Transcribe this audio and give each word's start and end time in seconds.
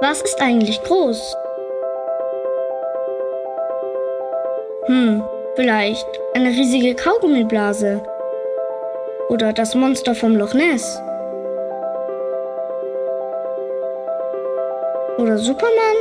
Was 0.00 0.22
ist 0.22 0.40
eigentlich 0.40 0.80
groß? 0.84 1.36
Hm, 4.86 5.24
vielleicht 5.56 6.06
eine 6.34 6.50
riesige 6.50 6.94
Kaugummiblase. 6.94 8.00
Oder 9.28 9.52
das 9.52 9.74
Monster 9.74 10.14
vom 10.14 10.36
Loch 10.36 10.54
Ness. 10.54 11.02
Oder 15.18 15.36
Superman? 15.36 15.96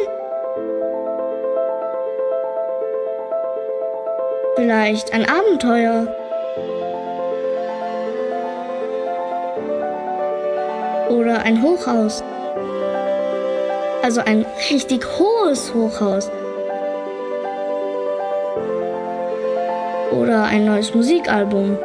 Vielleicht 4.58 5.12
ein 5.12 5.26
Abenteuer. 5.28 6.08
Oder 11.10 11.42
ein 11.42 11.64
Hochhaus. 11.64 12.24
Also 14.08 14.22
ein 14.22 14.46
richtig 14.72 15.06
hohes 15.20 15.74
Hochhaus. 15.74 16.32
Oder 20.14 20.46
ein 20.46 20.64
neues 20.64 20.96
Musikalbum. 20.96 21.78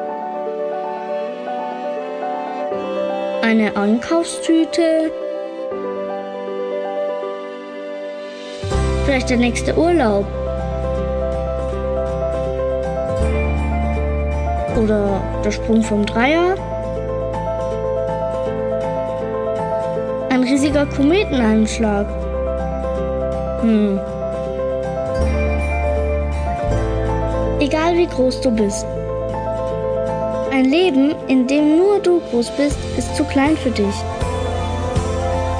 Eine 3.43 3.77
Einkaufstüte. 3.77 5.11
Vielleicht 9.05 9.29
der 9.29 9.39
nächste 9.39 9.77
Urlaub. 9.77 10.25
Oder 14.81 15.21
der 15.45 15.51
Sprung 15.51 15.83
vom 15.83 16.07
Dreier. 16.07 16.55
Riesiger 20.73 20.87
Kometeneinschlag. 20.87 22.07
Hm. 23.61 24.01
Egal 27.61 27.97
wie 27.97 28.07
groß 28.07 28.41
du 28.41 28.51
bist. 28.51 28.87
Ein 30.51 30.65
Leben, 30.67 31.15
in 31.29 31.47
dem 31.47 31.77
nur 31.77 32.01
du 32.01 32.21
groß 32.31 32.51
bist, 32.57 32.79
ist 32.97 33.15
zu 33.17 33.25
klein 33.25 33.57
für 33.57 33.71
dich. 33.71 33.95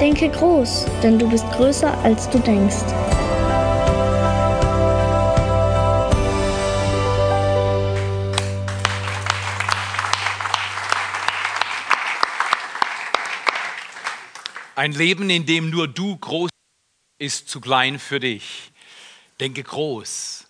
Denke 0.01 0.29
groß, 0.29 0.85
denn 1.01 1.17
du 1.19 1.29
bist 1.29 1.45
größer, 1.51 1.93
als 2.03 2.29
du 2.29 2.39
denkst. 2.39 3.02
Ein 14.75 14.93
Leben, 14.93 15.29
in 15.29 15.45
dem 15.45 15.69
nur 15.69 15.87
du 15.87 16.17
groß 16.17 16.49
ist 17.19 17.47
zu 17.47 17.61
klein 17.61 17.99
für 17.99 18.19
dich. 18.19 18.71
Denke 19.39 19.61
groß, 19.61 20.47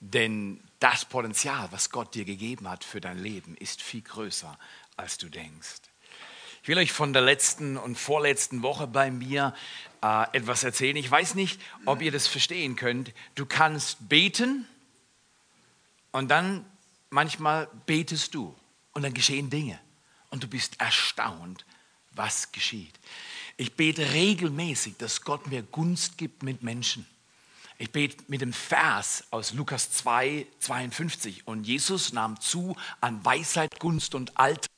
denn 0.00 0.60
das 0.80 1.06
Potenzial, 1.06 1.68
was 1.70 1.88
Gott 1.88 2.14
dir 2.14 2.26
gegeben 2.26 2.68
hat 2.68 2.84
für 2.84 3.00
dein 3.00 3.18
Leben, 3.18 3.56
ist 3.56 3.80
viel 3.80 4.02
größer, 4.02 4.58
als 4.98 5.16
du 5.16 5.30
denkst. 5.30 5.80
Ich 6.62 6.68
will 6.68 6.76
euch 6.76 6.92
von 6.92 7.14
der 7.14 7.22
letzten 7.22 7.78
und 7.78 7.96
vorletzten 7.96 8.62
Woche 8.62 8.86
bei 8.86 9.10
mir 9.10 9.54
äh, 10.02 10.24
etwas 10.36 10.62
erzählen. 10.62 10.96
Ich 10.96 11.10
weiß 11.10 11.34
nicht, 11.34 11.58
ob 11.86 12.02
ihr 12.02 12.12
das 12.12 12.26
verstehen 12.26 12.76
könnt. 12.76 13.12
Du 13.34 13.46
kannst 13.46 14.10
beten 14.10 14.68
und 16.12 16.28
dann 16.28 16.66
manchmal 17.08 17.68
betest 17.86 18.34
du 18.34 18.54
und 18.92 19.02
dann 19.02 19.14
geschehen 19.14 19.48
Dinge 19.48 19.80
und 20.28 20.42
du 20.42 20.48
bist 20.48 20.78
erstaunt, 20.82 21.64
was 22.12 22.52
geschieht. 22.52 22.94
Ich 23.56 23.74
bete 23.74 24.12
regelmäßig, 24.12 24.96
dass 24.98 25.22
Gott 25.22 25.46
mir 25.46 25.62
Gunst 25.62 26.18
gibt 26.18 26.42
mit 26.42 26.62
Menschen. 26.62 27.06
Ich 27.78 27.90
bete 27.90 28.16
mit 28.28 28.40
dem 28.40 28.52
Vers 28.52 29.24
aus 29.30 29.52
Lukas 29.52 29.90
2, 29.92 30.46
52. 30.60 31.46
Und 31.46 31.64
Jesus 31.64 32.12
nahm 32.12 32.40
zu 32.40 32.76
an 33.00 33.24
Weisheit, 33.24 33.78
Gunst 33.80 34.14
und 34.14 34.36
Alter. 34.38 34.68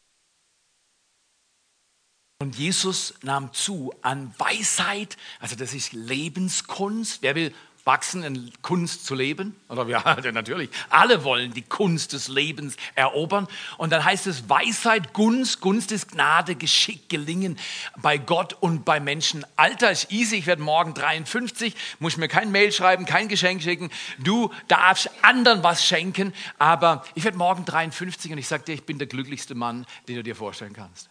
Und 2.39 2.57
Jesus 2.57 3.15
nahm 3.23 3.53
zu 3.55 3.95
an 4.03 4.35
Weisheit, 4.39 5.17
also 5.41 5.57
das 5.57 5.73
ist 5.73 5.93
Lebenskunst. 5.93 7.23
Wer 7.23 7.35
will 7.35 7.55
wachsen 7.87 8.25
in 8.25 8.53
Kunst 8.63 9.07
zu 9.07 9.15
leben? 9.15 9.55
Oder 9.69 9.87
ja, 9.87 10.17
natürlich. 10.33 10.69
Alle 10.91 11.23
wollen 11.23 11.53
die 11.55 11.63
Kunst 11.63 12.13
des 12.13 12.27
Lebens 12.27 12.77
erobern. 12.97 13.47
Und 13.79 13.91
dann 13.91 14.05
heißt 14.05 14.27
es 14.27 14.49
Weisheit, 14.49 15.13
Gunst. 15.13 15.61
Gunst 15.61 15.93
ist 15.93 16.11
Gnade, 16.11 16.57
Geschick, 16.57 17.09
Gelingen 17.09 17.57
bei 17.97 18.19
Gott 18.19 18.55
und 18.61 18.85
bei 18.85 18.99
Menschen. 18.99 19.47
Alter 19.55 19.93
ist 19.93 20.11
easy. 20.11 20.37
Ich 20.37 20.47
werde 20.47 20.63
morgen 20.63 20.95
53. 20.95 21.75
Muss 22.01 22.17
mir 22.17 22.29
kein 22.29 22.51
Mail 22.51 22.73
schreiben, 22.73 23.07
kein 23.07 23.29
Geschenk 23.29 23.63
schicken. 23.63 23.91
Du 24.19 24.53
darfst 24.67 25.09
anderen 25.23 25.63
was 25.63 25.87
schenken. 25.87 26.35
Aber 26.59 27.05
ich 27.15 27.23
werde 27.23 27.39
morgen 27.39 27.65
53 27.65 28.33
und 28.33 28.39
ich 28.39 28.49
sage 28.49 28.65
dir, 28.65 28.75
ich 28.75 28.85
bin 28.85 28.99
der 28.99 29.07
glücklichste 29.07 29.55
Mann, 29.55 29.87
den 30.09 30.17
du 30.17 30.23
dir 30.25 30.35
vorstellen 30.35 30.73
kannst. 30.73 31.09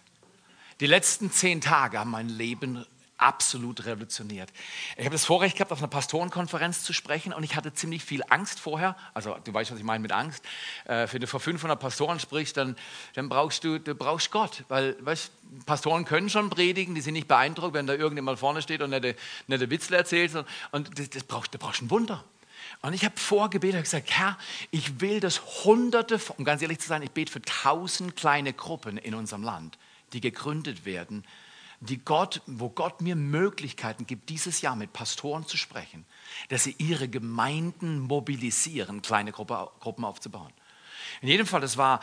Die 0.81 0.87
letzten 0.87 1.31
zehn 1.31 1.61
Tage 1.61 1.99
haben 1.99 2.11
mein 2.11 2.27
Leben 2.27 2.85
absolut 3.17 3.85
revolutioniert. 3.85 4.51
Ich 4.97 5.05
habe 5.05 5.13
das 5.13 5.25
Vorrecht 5.25 5.55
gehabt, 5.57 5.71
auf 5.71 5.79
einer 5.79 5.87
Pastorenkonferenz 5.87 6.83
zu 6.83 6.93
sprechen 6.93 7.33
und 7.33 7.43
ich 7.43 7.55
hatte 7.55 7.73
ziemlich 7.73 8.03
viel 8.03 8.23
Angst 8.29 8.59
vorher. 8.59 8.95
Also 9.13 9.35
du 9.43 9.53
weißt, 9.53 9.71
was 9.71 9.77
ich 9.77 9.85
meine 9.85 10.01
mit 10.01 10.11
Angst. 10.11 10.43
Äh, 10.85 11.07
wenn 11.11 11.21
du 11.21 11.27
vor 11.27 11.39
500 11.39 11.79
Pastoren 11.79 12.19
sprichst, 12.19 12.57
dann, 12.57 12.75
dann 13.13 13.29
brauchst 13.29 13.63
du, 13.63 13.79
du 13.79 13.95
brauchst 13.95 14.31
Gott. 14.31 14.63
Weil 14.67 14.95
weißt, 14.99 15.31
Pastoren 15.65 16.05
können 16.05 16.29
schon 16.29 16.49
predigen, 16.49 16.95
die 16.95 17.01
sind 17.01 17.13
nicht 17.13 17.27
beeindruckt, 17.27 17.73
wenn 17.73 17.87
da 17.87 17.93
irgendjemand 17.93 18.39
vorne 18.39 18.61
steht 18.61 18.81
und 18.81 18.89
nette, 18.89 19.15
nette 19.47 19.69
Witzel 19.69 19.93
erzählt. 19.93 20.33
Und 20.71 20.99
das, 20.99 21.09
das 21.09 21.23
brauchst, 21.23 21.53
du 21.53 21.57
brauchst 21.57 21.81
ein 21.81 21.89
Wunder. 21.89 22.23
Und 22.81 22.93
ich 22.93 23.05
habe 23.05 23.17
vorgebetet 23.17 23.77
und 23.77 23.83
gesagt, 23.83 24.11
Herr, 24.11 24.37
ich 24.71 24.99
will, 25.01 25.19
dass 25.19 25.63
Hunderte, 25.63 26.19
um 26.37 26.45
ganz 26.45 26.61
ehrlich 26.61 26.79
zu 26.79 26.87
sein, 26.87 27.01
ich 27.01 27.11
bete 27.11 27.31
für 27.31 27.41
tausend 27.41 28.15
kleine 28.15 28.53
Gruppen 28.53 28.97
in 28.97 29.15
unserem 29.15 29.43
Land, 29.43 29.77
die 30.13 30.21
gegründet 30.21 30.85
werden, 30.85 31.23
die 31.85 32.03
Gott, 32.03 32.41
wo 32.45 32.69
Gott 32.69 33.01
mir 33.01 33.15
Möglichkeiten 33.15 34.05
gibt, 34.07 34.29
dieses 34.29 34.61
Jahr 34.61 34.75
mit 34.75 34.93
Pastoren 34.93 35.47
zu 35.47 35.57
sprechen, 35.57 36.05
dass 36.49 36.63
sie 36.63 36.75
ihre 36.77 37.07
Gemeinden 37.07 37.99
mobilisieren, 37.99 39.01
kleine 39.01 39.31
Gruppe, 39.31 39.69
Gruppen 39.79 40.05
aufzubauen. 40.05 40.51
In 41.21 41.29
jedem 41.29 41.47
Fall, 41.47 41.61
das 41.61 41.77
war 41.77 42.01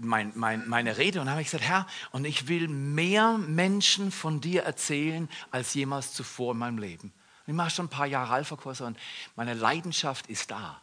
mein, 0.00 0.32
mein, 0.34 0.68
meine 0.68 0.96
Rede 0.96 1.20
und 1.20 1.28
habe 1.28 1.40
ich 1.40 1.48
gesagt, 1.48 1.64
Herr, 1.64 1.86
und 2.12 2.24
ich 2.24 2.48
will 2.48 2.68
mehr 2.68 3.38
Menschen 3.38 4.12
von 4.12 4.40
dir 4.40 4.62
erzählen 4.62 5.28
als 5.50 5.74
jemals 5.74 6.12
zuvor 6.12 6.52
in 6.52 6.58
meinem 6.58 6.78
Leben. 6.78 7.12
Und 7.46 7.52
ich 7.52 7.54
mache 7.54 7.70
schon 7.70 7.86
ein 7.86 7.90
paar 7.90 8.06
Jahre 8.06 8.32
Alpha-Kurse 8.34 8.84
und 8.84 8.98
meine 9.36 9.54
Leidenschaft 9.54 10.28
ist 10.28 10.50
da. 10.50 10.80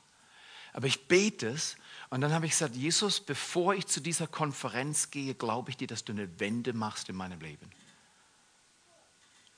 Aber 0.73 0.87
ich 0.87 1.07
bete 1.07 1.47
es 1.47 1.77
und 2.09 2.21
dann 2.21 2.33
habe 2.33 2.45
ich 2.45 2.51
gesagt, 2.51 2.75
Jesus, 2.75 3.19
bevor 3.21 3.73
ich 3.75 3.87
zu 3.87 4.01
dieser 4.01 4.27
Konferenz 4.27 5.09
gehe, 5.11 5.35
glaube 5.35 5.69
ich 5.69 5.77
dir, 5.77 5.87
dass 5.87 6.03
du 6.03 6.11
eine 6.11 6.39
Wende 6.39 6.73
machst 6.73 7.09
in 7.09 7.15
meinem 7.15 7.39
Leben. 7.39 7.69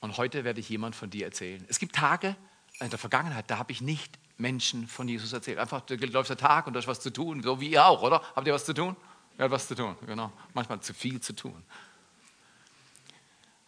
Und 0.02 0.16
heute 0.16 0.42
werde 0.42 0.58
ich 0.58 0.68
jemand 0.68 0.96
von 0.96 1.10
dir 1.10 1.26
erzählen. 1.26 1.64
Es 1.68 1.78
gibt 1.78 1.94
Tage 1.94 2.34
in 2.80 2.90
der 2.90 2.98
Vergangenheit, 2.98 3.48
da 3.48 3.58
habe 3.58 3.70
ich 3.70 3.80
nicht 3.80 4.18
Menschen 4.36 4.88
von 4.88 5.06
Jesus 5.06 5.32
erzählt. 5.32 5.58
Einfach, 5.58 5.80
da 5.82 5.94
läuft 5.94 6.28
der 6.28 6.36
Tag 6.36 6.66
und 6.66 6.72
da 6.72 6.80
ist 6.80 6.88
was 6.88 7.00
zu 7.00 7.10
tun, 7.10 7.40
so 7.40 7.60
wie 7.60 7.70
ihr 7.70 7.86
auch, 7.86 8.02
oder? 8.02 8.20
Habt 8.34 8.44
ihr 8.46 8.52
was 8.52 8.64
zu 8.64 8.74
tun? 8.74 8.96
Ihr 9.38 9.44
habt 9.44 9.52
was 9.52 9.68
zu 9.68 9.76
tun, 9.76 9.96
genau. 10.04 10.32
Manchmal 10.54 10.80
zu 10.80 10.92
viel 10.92 11.20
zu 11.20 11.34
tun. 11.34 11.62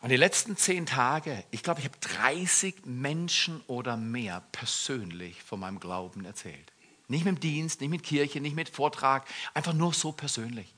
Und 0.00 0.08
die 0.08 0.16
letzten 0.16 0.56
zehn 0.56 0.86
Tage, 0.86 1.44
ich 1.52 1.62
glaube, 1.62 1.80
ich 1.80 1.86
habe 1.86 1.98
30 2.00 2.84
Menschen 2.84 3.62
oder 3.68 3.96
mehr 3.96 4.42
persönlich 4.50 5.40
von 5.40 5.60
meinem 5.60 5.78
Glauben 5.78 6.24
erzählt. 6.24 6.72
Nicht 7.06 7.24
mit 7.24 7.36
dem 7.36 7.40
Dienst, 7.40 7.80
nicht 7.80 7.90
mit 7.90 8.02
Kirche, 8.02 8.40
nicht 8.40 8.56
mit 8.56 8.68
Vortrag, 8.68 9.28
einfach 9.54 9.72
nur 9.72 9.94
so 9.94 10.10
persönlich. 10.10 10.73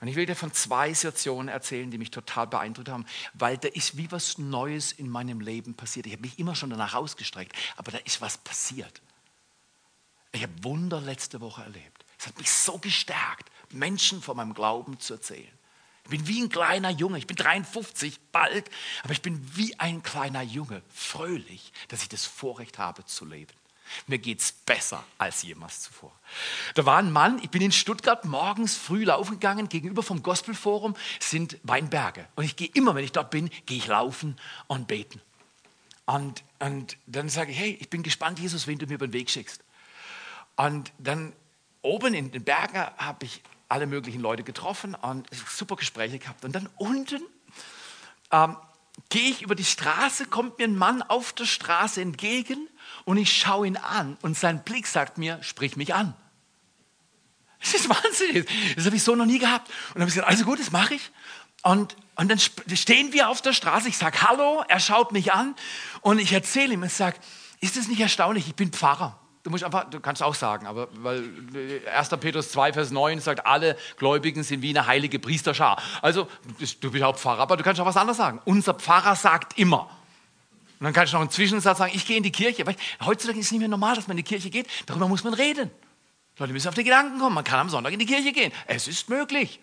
Und 0.00 0.08
ich 0.08 0.16
will 0.16 0.26
dir 0.26 0.36
von 0.36 0.52
zwei 0.52 0.92
Situationen 0.94 1.48
erzählen, 1.48 1.90
die 1.90 1.98
mich 1.98 2.10
total 2.10 2.46
beeindruckt 2.46 2.88
haben, 2.88 3.06
weil 3.34 3.58
da 3.58 3.68
ist 3.68 3.96
wie 3.96 4.10
was 4.12 4.38
Neues 4.38 4.92
in 4.92 5.08
meinem 5.08 5.40
Leben 5.40 5.74
passiert. 5.74 6.06
Ich 6.06 6.12
habe 6.12 6.22
mich 6.22 6.38
immer 6.38 6.54
schon 6.54 6.70
danach 6.70 6.94
ausgestreckt, 6.94 7.52
aber 7.76 7.90
da 7.90 7.98
ist 7.98 8.20
was 8.20 8.38
passiert. 8.38 9.02
Ich 10.32 10.42
habe 10.42 10.52
Wunder 10.62 11.00
letzte 11.00 11.40
Woche 11.40 11.62
erlebt. 11.62 12.04
Es 12.18 12.26
hat 12.26 12.38
mich 12.38 12.50
so 12.50 12.78
gestärkt, 12.78 13.50
Menschen 13.70 14.22
von 14.22 14.36
meinem 14.36 14.54
Glauben 14.54 15.00
zu 15.00 15.14
erzählen. 15.14 15.52
Ich 16.04 16.10
bin 16.10 16.26
wie 16.26 16.42
ein 16.42 16.48
kleiner 16.48 16.90
Junge, 16.90 17.18
ich 17.18 17.26
bin 17.26 17.36
53 17.36 18.18
bald, 18.32 18.70
aber 19.02 19.12
ich 19.12 19.20
bin 19.20 19.40
wie 19.56 19.78
ein 19.78 20.02
kleiner 20.02 20.42
Junge, 20.42 20.82
fröhlich, 20.88 21.72
dass 21.88 22.02
ich 22.02 22.08
das 22.08 22.24
Vorrecht 22.24 22.78
habe 22.78 23.04
zu 23.04 23.24
leben. 23.24 23.52
Mir 24.06 24.18
geht 24.18 24.40
es 24.40 24.52
besser 24.52 25.04
als 25.18 25.42
jemals 25.42 25.82
zuvor. 25.82 26.12
Da 26.74 26.84
war 26.84 26.98
ein 26.98 27.12
Mann, 27.12 27.40
ich 27.42 27.50
bin 27.50 27.62
in 27.62 27.72
Stuttgart 27.72 28.24
morgens 28.24 28.76
früh 28.76 29.04
laufen 29.04 29.34
gegangen, 29.34 29.68
gegenüber 29.68 30.02
vom 30.02 30.22
Gospelforum 30.22 30.94
sind 31.20 31.58
Weinberge. 31.62 32.26
Und 32.34 32.44
ich 32.44 32.56
gehe 32.56 32.70
immer, 32.74 32.94
wenn 32.94 33.04
ich 33.04 33.12
dort 33.12 33.30
bin, 33.30 33.50
gehe 33.66 33.78
ich 33.78 33.86
laufen 33.86 34.38
und 34.66 34.88
beten. 34.88 35.20
Und, 36.06 36.42
und 36.58 36.96
dann 37.06 37.28
sage 37.28 37.52
ich, 37.52 37.58
hey, 37.58 37.76
ich 37.80 37.90
bin 37.90 38.02
gespannt, 38.02 38.38
Jesus, 38.38 38.66
wen 38.66 38.78
du 38.78 38.86
mir 38.86 38.94
über 38.94 39.06
den 39.06 39.12
Weg 39.12 39.30
schickst. 39.30 39.62
Und 40.56 40.92
dann 40.98 41.34
oben 41.82 42.14
in 42.14 42.32
den 42.32 42.44
Bergen 42.44 42.84
habe 42.96 43.26
ich 43.26 43.42
alle 43.68 43.86
möglichen 43.86 44.20
Leute 44.20 44.42
getroffen 44.42 44.94
und 44.94 45.28
super 45.32 45.76
Gespräche 45.76 46.18
gehabt. 46.18 46.44
Und 46.44 46.54
dann 46.54 46.68
unten 46.76 47.22
ähm, 48.32 48.56
gehe 49.08 49.30
ich 49.30 49.42
über 49.42 49.54
die 49.54 49.64
Straße, 49.64 50.26
kommt 50.26 50.58
mir 50.58 50.64
ein 50.64 50.76
Mann 50.76 51.02
auf 51.02 51.32
der 51.32 51.46
Straße 51.46 52.00
entgegen 52.00 52.68
und 53.04 53.16
ich 53.16 53.36
schaue 53.36 53.66
ihn 53.66 53.76
an 53.76 54.16
und 54.22 54.36
sein 54.36 54.62
Blick 54.64 54.86
sagt 54.86 55.18
mir, 55.18 55.42
sprich 55.42 55.76
mich 55.76 55.94
an. 55.94 56.14
Das 57.60 57.74
ist 57.74 57.88
Wahnsinn. 57.88 58.46
Das 58.76 58.86
habe 58.86 58.96
ich 58.96 59.02
so 59.02 59.14
noch 59.14 59.26
nie 59.26 59.38
gehabt. 59.38 59.68
Und 59.68 59.94
dann 59.94 60.02
habe 60.02 60.08
ich 60.10 60.14
gesagt, 60.14 60.28
also 60.28 60.44
gut, 60.44 60.60
das 60.60 60.70
mache 60.70 60.94
ich. 60.94 61.10
Und, 61.62 61.96
und 62.14 62.30
dann 62.30 62.38
stehen 62.38 63.12
wir 63.12 63.28
auf 63.28 63.42
der 63.42 63.52
Straße, 63.52 63.88
ich 63.88 63.98
sage 63.98 64.22
Hallo, 64.22 64.62
er 64.68 64.78
schaut 64.78 65.12
mich 65.12 65.32
an 65.32 65.56
und 66.02 66.18
ich 66.18 66.32
erzähle 66.32 66.74
ihm 66.74 66.82
und 66.82 66.92
sage, 66.92 67.18
ist 67.60 67.76
das 67.76 67.88
nicht 67.88 68.00
erstaunlich, 68.00 68.46
ich 68.46 68.54
bin 68.54 68.72
Pfarrer. 68.72 69.18
Du, 69.48 69.52
musst 69.52 69.64
einfach, 69.64 69.88
du 69.88 69.98
kannst 69.98 70.22
auch 70.22 70.34
sagen, 70.34 70.66
aber 70.66 70.88
weil 70.92 71.24
1. 71.90 72.10
Petrus 72.20 72.50
2, 72.50 72.74
Vers 72.74 72.90
9 72.90 73.18
sagt, 73.18 73.46
alle 73.46 73.78
Gläubigen 73.96 74.42
sind 74.42 74.60
wie 74.60 74.76
eine 74.76 74.86
heilige 74.86 75.18
Priesterschar. 75.18 75.80
Also, 76.02 76.28
du 76.80 76.90
bist 76.90 77.02
auch 77.02 77.16
Pfarrer, 77.16 77.40
aber 77.40 77.56
du 77.56 77.64
kannst 77.64 77.80
auch 77.80 77.86
was 77.86 77.96
anderes 77.96 78.18
sagen. 78.18 78.42
Unser 78.44 78.74
Pfarrer 78.74 79.16
sagt 79.16 79.58
immer. 79.58 79.84
Und 80.78 80.84
dann 80.84 80.92
kannst 80.92 81.14
du 81.14 81.16
noch 81.16 81.22
einen 81.22 81.30
Zwischensatz 81.30 81.78
sagen, 81.78 81.92
ich 81.94 82.04
gehe 82.04 82.18
in 82.18 82.22
die 82.22 82.30
Kirche. 82.30 82.66
Weil 82.66 82.76
heutzutage 83.02 83.38
ist 83.38 83.46
es 83.46 83.52
nicht 83.52 83.60
mehr 83.60 83.70
normal, 83.70 83.96
dass 83.96 84.06
man 84.06 84.18
in 84.18 84.22
die 84.22 84.28
Kirche 84.28 84.50
geht. 84.50 84.68
Darüber 84.84 85.08
muss 85.08 85.24
man 85.24 85.32
reden. 85.32 85.70
Leute 86.36 86.52
müssen 86.52 86.68
auf 86.68 86.74
die 86.74 86.84
Gedanken 86.84 87.18
kommen. 87.18 87.34
Man 87.34 87.44
kann 87.44 87.60
am 87.60 87.70
Sonntag 87.70 87.94
in 87.94 87.98
die 87.98 88.04
Kirche 88.04 88.32
gehen. 88.32 88.52
Es 88.66 88.86
ist 88.86 89.08
möglich. 89.08 89.60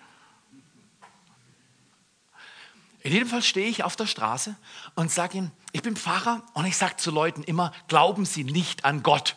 In 3.04 3.12
jedem 3.12 3.28
Fall 3.28 3.44
stehe 3.44 3.68
ich 3.68 3.84
auf 3.84 3.96
der 3.96 4.08
Straße 4.08 4.56
und 4.96 5.12
sage 5.12 5.38
ihnen, 5.38 5.52
ich 5.74 5.84
bin 5.84 5.96
Pfarrer 5.96 6.42
und 6.56 6.66
ich 6.66 6.76
sage 6.76 6.98
zu 6.98 7.12
Leuten 7.12 7.44
immer, 7.44 7.72
glauben 7.88 8.26
Sie 8.26 8.44
nicht 8.44 8.84
an 8.84 9.04
Gott. 9.04 9.36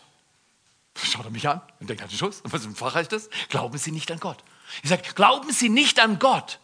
Schaut 1.05 1.25
er 1.25 1.31
mich 1.31 1.49
an 1.49 1.61
und 1.81 1.89
denkt, 1.89 2.03
hat 2.03 2.11
einen 2.11 2.19
Schuss. 2.19 2.43
Was 2.45 2.65
ist 2.65 3.13
das? 3.13 3.29
Glauben 3.49 3.79
Sie 3.79 3.93
nicht 3.93 4.11
an 4.11 4.21
Gott. 4.21 4.43
Ich 4.83 4.91
sage, 4.91 5.03
glauben 5.15 5.53
Sie 5.53 5.69
nicht 5.69 6.01
an 6.01 6.19
Gott, 6.19 6.59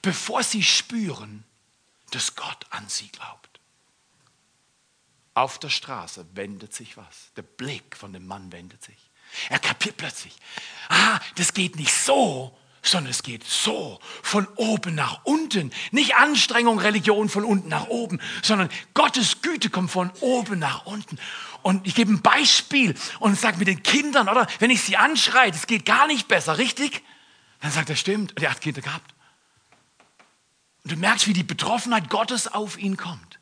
bevor 0.00 0.42
Sie 0.42 0.62
spüren, 0.62 1.44
dass 2.10 2.34
Gott 2.34 2.66
an 2.70 2.88
Sie 2.88 3.08
glaubt. 3.08 3.60
Auf 5.34 5.58
der 5.58 5.70
Straße 5.70 6.26
wendet 6.34 6.74
sich 6.74 6.96
was. 6.96 7.32
Der 7.36 7.42
Blick 7.42 7.96
von 7.96 8.12
dem 8.12 8.26
Mann 8.26 8.52
wendet 8.52 8.82
sich. 8.82 9.10
Er 9.48 9.58
kapiert 9.58 9.96
plötzlich, 9.96 10.36
ah, 10.90 11.18
das 11.36 11.54
geht 11.54 11.76
nicht 11.76 11.92
so, 11.92 12.56
sondern 12.82 13.10
es 13.10 13.22
geht 13.22 13.44
so, 13.44 14.00
von 14.22 14.46
oben 14.56 14.94
nach 14.94 15.20
unten. 15.24 15.72
Nicht 15.92 16.16
Anstrengung, 16.16 16.78
Religion 16.80 17.28
von 17.28 17.44
unten 17.44 17.68
nach 17.68 17.86
oben, 17.86 18.20
sondern 18.42 18.68
Gottes 18.92 19.40
Güte 19.40 19.70
kommt 19.70 19.90
von 19.90 20.10
oben 20.20 20.58
nach 20.58 20.84
unten. 20.86 21.18
Und 21.62 21.86
ich 21.86 21.94
gebe 21.94 22.12
ein 22.12 22.22
Beispiel 22.22 22.94
und 23.20 23.38
sage 23.38 23.58
mit 23.58 23.68
den 23.68 23.84
Kindern, 23.84 24.28
oder 24.28 24.48
wenn 24.58 24.70
ich 24.70 24.82
sie 24.82 24.96
anschreie, 24.96 25.52
das 25.52 25.68
geht 25.68 25.84
gar 25.84 26.08
nicht 26.08 26.26
besser, 26.26 26.58
richtig? 26.58 27.04
Dann 27.60 27.70
sagt 27.70 27.88
er, 27.88 27.96
stimmt, 27.96 28.32
und 28.32 28.42
er 28.42 28.50
hat 28.50 28.60
Kinder 28.60 28.80
gehabt. 28.80 29.14
Und 30.82 30.92
du 30.92 30.96
merkst, 30.96 31.28
wie 31.28 31.32
die 31.32 31.44
Betroffenheit 31.44 32.10
Gottes 32.10 32.48
auf 32.48 32.76
ihn 32.76 32.96
kommt. 32.96 33.38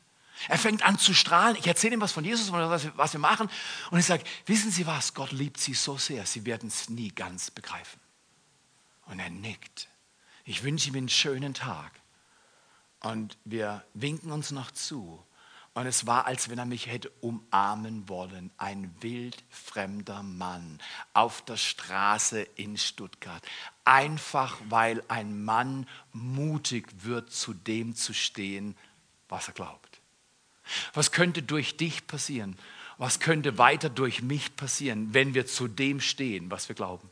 Er 0.48 0.58
fängt 0.58 0.82
an 0.82 0.98
zu 0.98 1.14
strahlen. 1.14 1.56
Ich 1.56 1.66
erzähle 1.66 1.94
ihm 1.94 2.00
was 2.00 2.12
von 2.12 2.24
Jesus, 2.24 2.52
was 2.52 3.12
wir 3.12 3.20
machen. 3.20 3.48
Und 3.90 3.98
ich 3.98 4.06
sage, 4.06 4.24
wissen 4.44 4.70
Sie 4.70 4.86
was, 4.86 5.14
Gott 5.14 5.32
liebt 5.32 5.58
Sie 5.58 5.74
so 5.74 5.96
sehr, 5.96 6.26
Sie 6.26 6.44
werden 6.44 6.68
es 6.68 6.90
nie 6.90 7.10
ganz 7.10 7.50
begreifen. 7.50 7.98
Und 9.10 9.18
er 9.18 9.30
nickt. 9.30 9.88
Ich 10.44 10.62
wünsche 10.62 10.88
ihm 10.88 10.96
einen 10.96 11.08
schönen 11.08 11.52
Tag. 11.52 11.92
Und 13.00 13.36
wir 13.44 13.84
winken 13.94 14.30
uns 14.30 14.50
noch 14.50 14.70
zu. 14.70 15.22
Und 15.72 15.86
es 15.86 16.06
war, 16.06 16.26
als 16.26 16.48
wenn 16.48 16.58
er 16.58 16.66
mich 16.66 16.86
hätte 16.86 17.10
umarmen 17.20 18.08
wollen. 18.08 18.50
Ein 18.56 18.94
wildfremder 19.00 20.22
Mann 20.22 20.78
auf 21.12 21.42
der 21.44 21.56
Straße 21.56 22.42
in 22.42 22.76
Stuttgart. 22.76 23.42
Einfach 23.84 24.58
weil 24.68 25.02
ein 25.08 25.44
Mann 25.44 25.88
mutig 26.12 26.88
wird, 27.04 27.32
zu 27.32 27.54
dem 27.54 27.94
zu 27.94 28.12
stehen, 28.12 28.76
was 29.28 29.48
er 29.48 29.54
glaubt. 29.54 30.00
Was 30.92 31.12
könnte 31.12 31.42
durch 31.42 31.76
dich 31.76 32.06
passieren? 32.06 32.56
Was 32.98 33.18
könnte 33.18 33.56
weiter 33.56 33.88
durch 33.88 34.22
mich 34.22 34.54
passieren, 34.56 35.14
wenn 35.14 35.34
wir 35.34 35.46
zu 35.46 35.68
dem 35.68 36.00
stehen, 36.00 36.50
was 36.50 36.68
wir 36.68 36.76
glauben? 36.76 37.08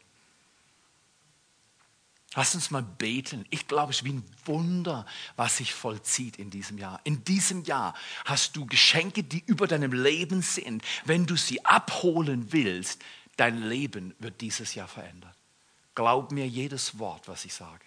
Lass 2.38 2.54
uns 2.54 2.70
mal 2.70 2.84
beten. 2.84 3.44
Ich 3.50 3.66
glaube, 3.66 3.90
es 3.90 3.98
ist 3.98 4.04
wie 4.04 4.12
ein 4.12 4.24
Wunder, 4.44 5.04
was 5.34 5.56
sich 5.56 5.74
vollzieht 5.74 6.36
in 6.36 6.50
diesem 6.50 6.78
Jahr. 6.78 7.00
In 7.02 7.24
diesem 7.24 7.64
Jahr 7.64 7.94
hast 8.26 8.54
du 8.54 8.64
Geschenke, 8.64 9.24
die 9.24 9.42
über 9.44 9.66
deinem 9.66 9.92
Leben 9.92 10.40
sind. 10.40 10.84
Wenn 11.04 11.26
du 11.26 11.34
sie 11.34 11.64
abholen 11.64 12.52
willst, 12.52 13.02
dein 13.36 13.60
Leben 13.64 14.14
wird 14.20 14.40
dieses 14.40 14.76
Jahr 14.76 14.86
verändert. 14.86 15.34
Glaub 15.96 16.30
mir 16.30 16.46
jedes 16.46 17.00
Wort, 17.00 17.26
was 17.26 17.44
ich 17.44 17.54
sage. 17.54 17.84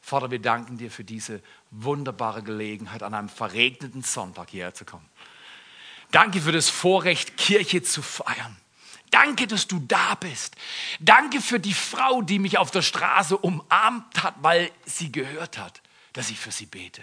Vater, 0.00 0.30
wir 0.30 0.38
danken 0.38 0.78
dir 0.78 0.92
für 0.92 1.02
diese 1.02 1.42
wunderbare 1.72 2.44
Gelegenheit, 2.44 3.02
an 3.02 3.12
einem 3.12 3.28
verregneten 3.28 4.04
Sonntag 4.04 4.50
hierher 4.50 4.72
zu 4.72 4.84
kommen. 4.84 5.08
Danke 6.12 6.40
für 6.40 6.52
das 6.52 6.68
Vorrecht, 6.68 7.36
Kirche 7.36 7.82
zu 7.82 8.02
feiern. 8.02 8.56
Danke, 9.10 9.46
dass 9.46 9.66
du 9.66 9.80
da 9.80 10.14
bist. 10.14 10.56
Danke 11.00 11.40
für 11.40 11.60
die 11.60 11.74
Frau, 11.74 12.22
die 12.22 12.38
mich 12.38 12.58
auf 12.58 12.70
der 12.70 12.82
Straße 12.82 13.36
umarmt 13.36 14.22
hat, 14.22 14.34
weil 14.40 14.70
sie 14.86 15.10
gehört 15.10 15.58
hat, 15.58 15.82
dass 16.12 16.30
ich 16.30 16.38
für 16.38 16.52
sie 16.52 16.66
bete. 16.66 17.02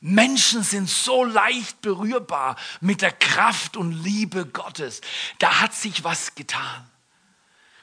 Menschen 0.00 0.62
sind 0.62 0.88
so 0.88 1.24
leicht 1.24 1.80
berührbar 1.80 2.56
mit 2.80 3.02
der 3.02 3.12
Kraft 3.12 3.76
und 3.76 3.92
Liebe 3.92 4.46
Gottes. 4.46 5.00
Da 5.38 5.60
hat 5.60 5.74
sich 5.74 6.04
was 6.04 6.34
getan. 6.34 6.90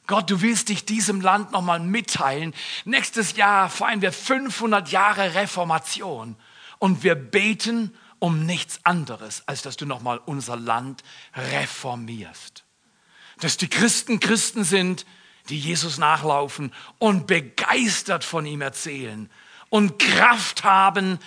Gott, 0.05 0.29
du 0.29 0.41
willst 0.41 0.69
dich 0.69 0.85
diesem 0.85 1.21
Land 1.21 1.51
nochmal 1.51 1.79
mitteilen. 1.79 2.53
Nächstes 2.83 3.35
Jahr 3.35 3.69
feiern 3.69 4.01
wir 4.01 4.11
500 4.11 4.89
Jahre 4.89 5.35
Reformation 5.35 6.35
und 6.77 7.03
wir 7.03 7.15
beten 7.15 7.95
um 8.19 8.45
nichts 8.45 8.79
anderes, 8.83 9.47
als 9.47 9.61
dass 9.61 9.77
du 9.77 9.85
nochmal 9.85 10.19
unser 10.25 10.57
Land 10.57 11.03
reformierst. 11.35 12.63
Dass 13.43 13.57
die 13.57 13.67
Christen 13.67 14.21
Christen 14.21 14.63
sind, 14.63 15.05
die 15.49 15.59
Jesus 15.59 15.97
nachlaufen 15.97 16.73
und 16.97 17.27
begeistert 17.27 18.23
von 18.23 18.45
ihm 18.45 18.61
erzählen 18.61 19.29
und 19.69 19.99
Kraft 19.99 20.63
haben, 20.63 21.19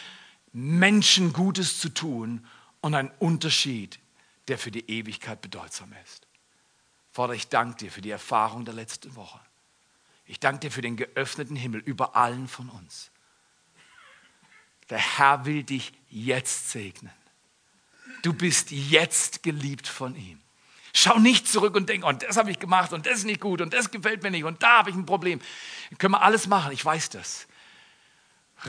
Menschen 0.54 1.34
Gutes 1.34 1.78
zu 1.78 1.90
tun 1.90 2.46
und 2.80 2.94
einen 2.94 3.10
Unterschied, 3.18 3.98
der 4.48 4.56
für 4.56 4.70
die 4.70 4.88
Ewigkeit 4.90 5.42
bedeutsam 5.42 5.92
ist. 6.04 6.26
Vater, 7.12 7.34
ich 7.34 7.48
danke 7.48 7.76
dir 7.76 7.92
für 7.92 8.00
die 8.00 8.10
Erfahrung 8.10 8.64
der 8.64 8.72
letzten 8.72 9.14
Woche. 9.14 9.38
Ich 10.24 10.40
danke 10.40 10.60
dir 10.60 10.70
für 10.70 10.80
den 10.80 10.96
geöffneten 10.96 11.54
Himmel 11.54 11.82
über 11.82 12.16
allen 12.16 12.48
von 12.48 12.70
uns. 12.70 13.10
Der 14.88 15.18
Herr 15.18 15.44
will 15.44 15.64
dich 15.64 15.92
jetzt 16.08 16.70
segnen. 16.70 17.12
Du 18.22 18.32
bist 18.32 18.70
jetzt 18.70 19.42
geliebt 19.42 19.86
von 19.86 20.16
ihm. 20.16 20.40
Schau 20.98 21.18
nicht 21.18 21.46
zurück 21.46 21.74
und 21.74 21.90
denk, 21.90 22.06
und 22.06 22.22
das 22.22 22.38
habe 22.38 22.50
ich 22.50 22.58
gemacht 22.58 22.94
und 22.94 23.04
das 23.04 23.18
ist 23.18 23.24
nicht 23.26 23.42
gut 23.42 23.60
und 23.60 23.74
das 23.74 23.90
gefällt 23.90 24.22
mir 24.22 24.30
nicht 24.30 24.44
und 24.44 24.62
da 24.62 24.78
habe 24.78 24.88
ich 24.88 24.96
ein 24.96 25.04
Problem. 25.04 25.42
können 25.98 26.14
wir 26.14 26.22
alles 26.22 26.46
machen, 26.46 26.72
ich 26.72 26.82
weiß 26.82 27.10
das. 27.10 27.46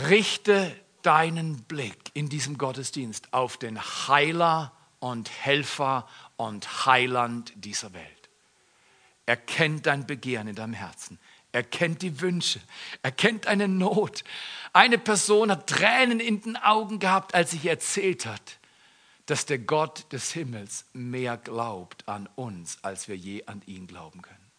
Richte 0.09 0.77
deinen 1.03 1.63
Blick 1.63 1.97
in 2.13 2.27
diesem 2.27 2.57
Gottesdienst 2.57 3.33
auf 3.33 3.55
den 3.55 3.79
Heiler 3.79 4.73
und 4.99 5.29
Helfer 5.29 6.05
und 6.35 6.85
Heiland 6.85 7.53
dieser 7.55 7.93
Welt. 7.93 8.29
Er 9.25 9.37
kennt 9.37 9.85
dein 9.85 10.05
Begehren 10.05 10.49
in 10.49 10.55
deinem 10.55 10.73
Herzen. 10.73 11.19
Er 11.53 11.63
kennt 11.63 12.01
die 12.01 12.19
Wünsche. 12.19 12.59
Er 13.03 13.13
kennt 13.13 13.45
deine 13.45 13.69
Not. 13.69 14.25
Eine 14.73 14.97
Person 14.97 15.49
hat 15.49 15.67
Tränen 15.67 16.19
in 16.19 16.41
den 16.41 16.57
Augen 16.57 16.99
gehabt, 16.99 17.33
als 17.33 17.53
ich 17.53 17.65
erzählt 17.65 18.25
hat, 18.25 18.59
dass 19.27 19.45
der 19.45 19.59
Gott 19.59 20.11
des 20.13 20.31
Himmels 20.31 20.85
mehr 20.93 21.37
glaubt 21.37 22.07
an 22.07 22.27
uns, 22.35 22.79
als 22.81 23.07
wir 23.09 23.17
je 23.17 23.45
an 23.45 23.61
ihn 23.65 23.85
glauben 23.85 24.21
können. 24.21 24.51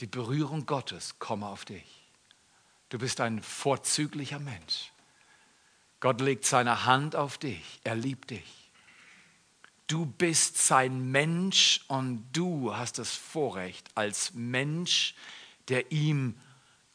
Die 0.00 0.06
Berührung 0.06 0.64
Gottes 0.64 1.18
komme 1.18 1.46
auf 1.46 1.66
dich. 1.66 2.10
Du 2.88 2.98
bist 2.98 3.20
ein 3.20 3.42
vorzüglicher 3.42 4.38
Mensch. 4.38 4.92
Gott 6.00 6.22
legt 6.22 6.46
seine 6.46 6.86
Hand 6.86 7.14
auf 7.14 7.36
dich. 7.36 7.80
Er 7.84 7.94
liebt 7.94 8.30
dich. 8.30 8.70
Du 9.86 10.06
bist 10.06 10.56
sein 10.56 11.10
Mensch 11.10 11.84
und 11.88 12.24
du 12.32 12.74
hast 12.74 12.98
das 12.98 13.14
Vorrecht 13.14 13.90
als 13.94 14.32
Mensch, 14.32 15.14
der 15.68 15.92
ihm 15.92 16.40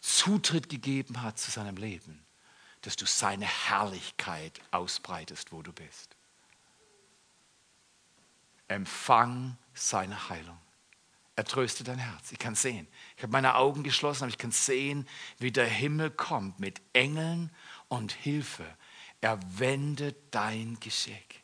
Zutritt 0.01 0.69
gegeben 0.69 1.21
hat 1.21 1.37
zu 1.37 1.51
seinem 1.51 1.77
Leben, 1.77 2.25
dass 2.81 2.95
du 2.95 3.05
seine 3.05 3.45
Herrlichkeit 3.45 4.59
ausbreitest, 4.71 5.51
wo 5.51 5.61
du 5.61 5.71
bist. 5.71 6.14
Empfang 8.67 9.57
seine 9.73 10.29
Heilung. 10.29 10.59
Er 11.35 11.43
tröstet 11.43 11.87
dein 11.87 11.99
Herz. 11.99 12.31
Ich 12.31 12.39
kann 12.39 12.55
sehen. 12.55 12.87
Ich 13.17 13.23
habe 13.23 13.31
meine 13.31 13.55
Augen 13.55 13.83
geschlossen, 13.83 14.23
aber 14.23 14.29
ich 14.29 14.37
kann 14.37 14.51
sehen, 14.51 15.07
wie 15.37 15.51
der 15.51 15.67
Himmel 15.67 16.09
kommt 16.09 16.59
mit 16.59 16.81
Engeln 16.93 17.51
und 17.89 18.13
Hilfe. 18.13 18.65
Er 19.19 19.39
wendet 19.59 20.15
dein 20.31 20.79
Geschick. 20.79 21.43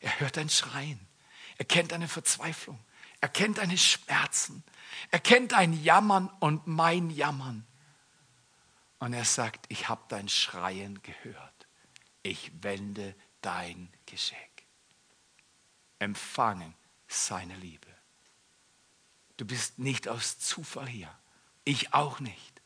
Er 0.00 0.20
hört 0.20 0.36
dein 0.36 0.50
Schreien. 0.50 1.00
Er 1.56 1.64
kennt 1.64 1.92
deine 1.92 2.08
Verzweiflung. 2.08 2.78
Er 3.20 3.28
kennt 3.28 3.58
deine 3.58 3.78
Schmerzen. 3.78 4.62
Er 5.10 5.20
kennt 5.20 5.52
dein 5.52 5.72
Jammern 5.82 6.28
und 6.40 6.66
mein 6.66 7.10
Jammern. 7.10 7.66
Und 8.98 9.14
er 9.14 9.24
sagt, 9.24 9.64
ich 9.68 9.88
habe 9.88 10.02
dein 10.08 10.28
Schreien 10.28 11.02
gehört. 11.02 11.66
Ich 12.22 12.50
wende 12.62 13.14
dein 13.40 13.90
Geschenk. 14.04 14.49
Empfangen 16.00 16.74
seine 17.06 17.54
Liebe. 17.54 17.86
Du 19.36 19.44
bist 19.44 19.78
nicht 19.78 20.08
aus 20.08 20.38
Zufall 20.40 20.88
hier. 20.88 21.16
Ich 21.64 21.94
auch 21.94 22.18
nicht. 22.18 22.60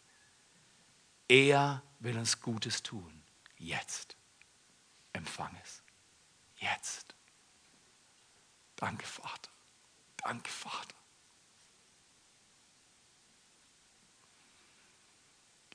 Er 1.28 1.82
will 2.00 2.16
uns 2.18 2.40
Gutes 2.40 2.82
tun. 2.82 3.22
Jetzt. 3.58 4.16
Empfang 5.12 5.56
es. 5.62 5.82
Jetzt. 6.56 7.14
Danke, 8.76 9.06
Vater. 9.06 9.50
Danke, 10.16 10.50
Vater. 10.50 10.96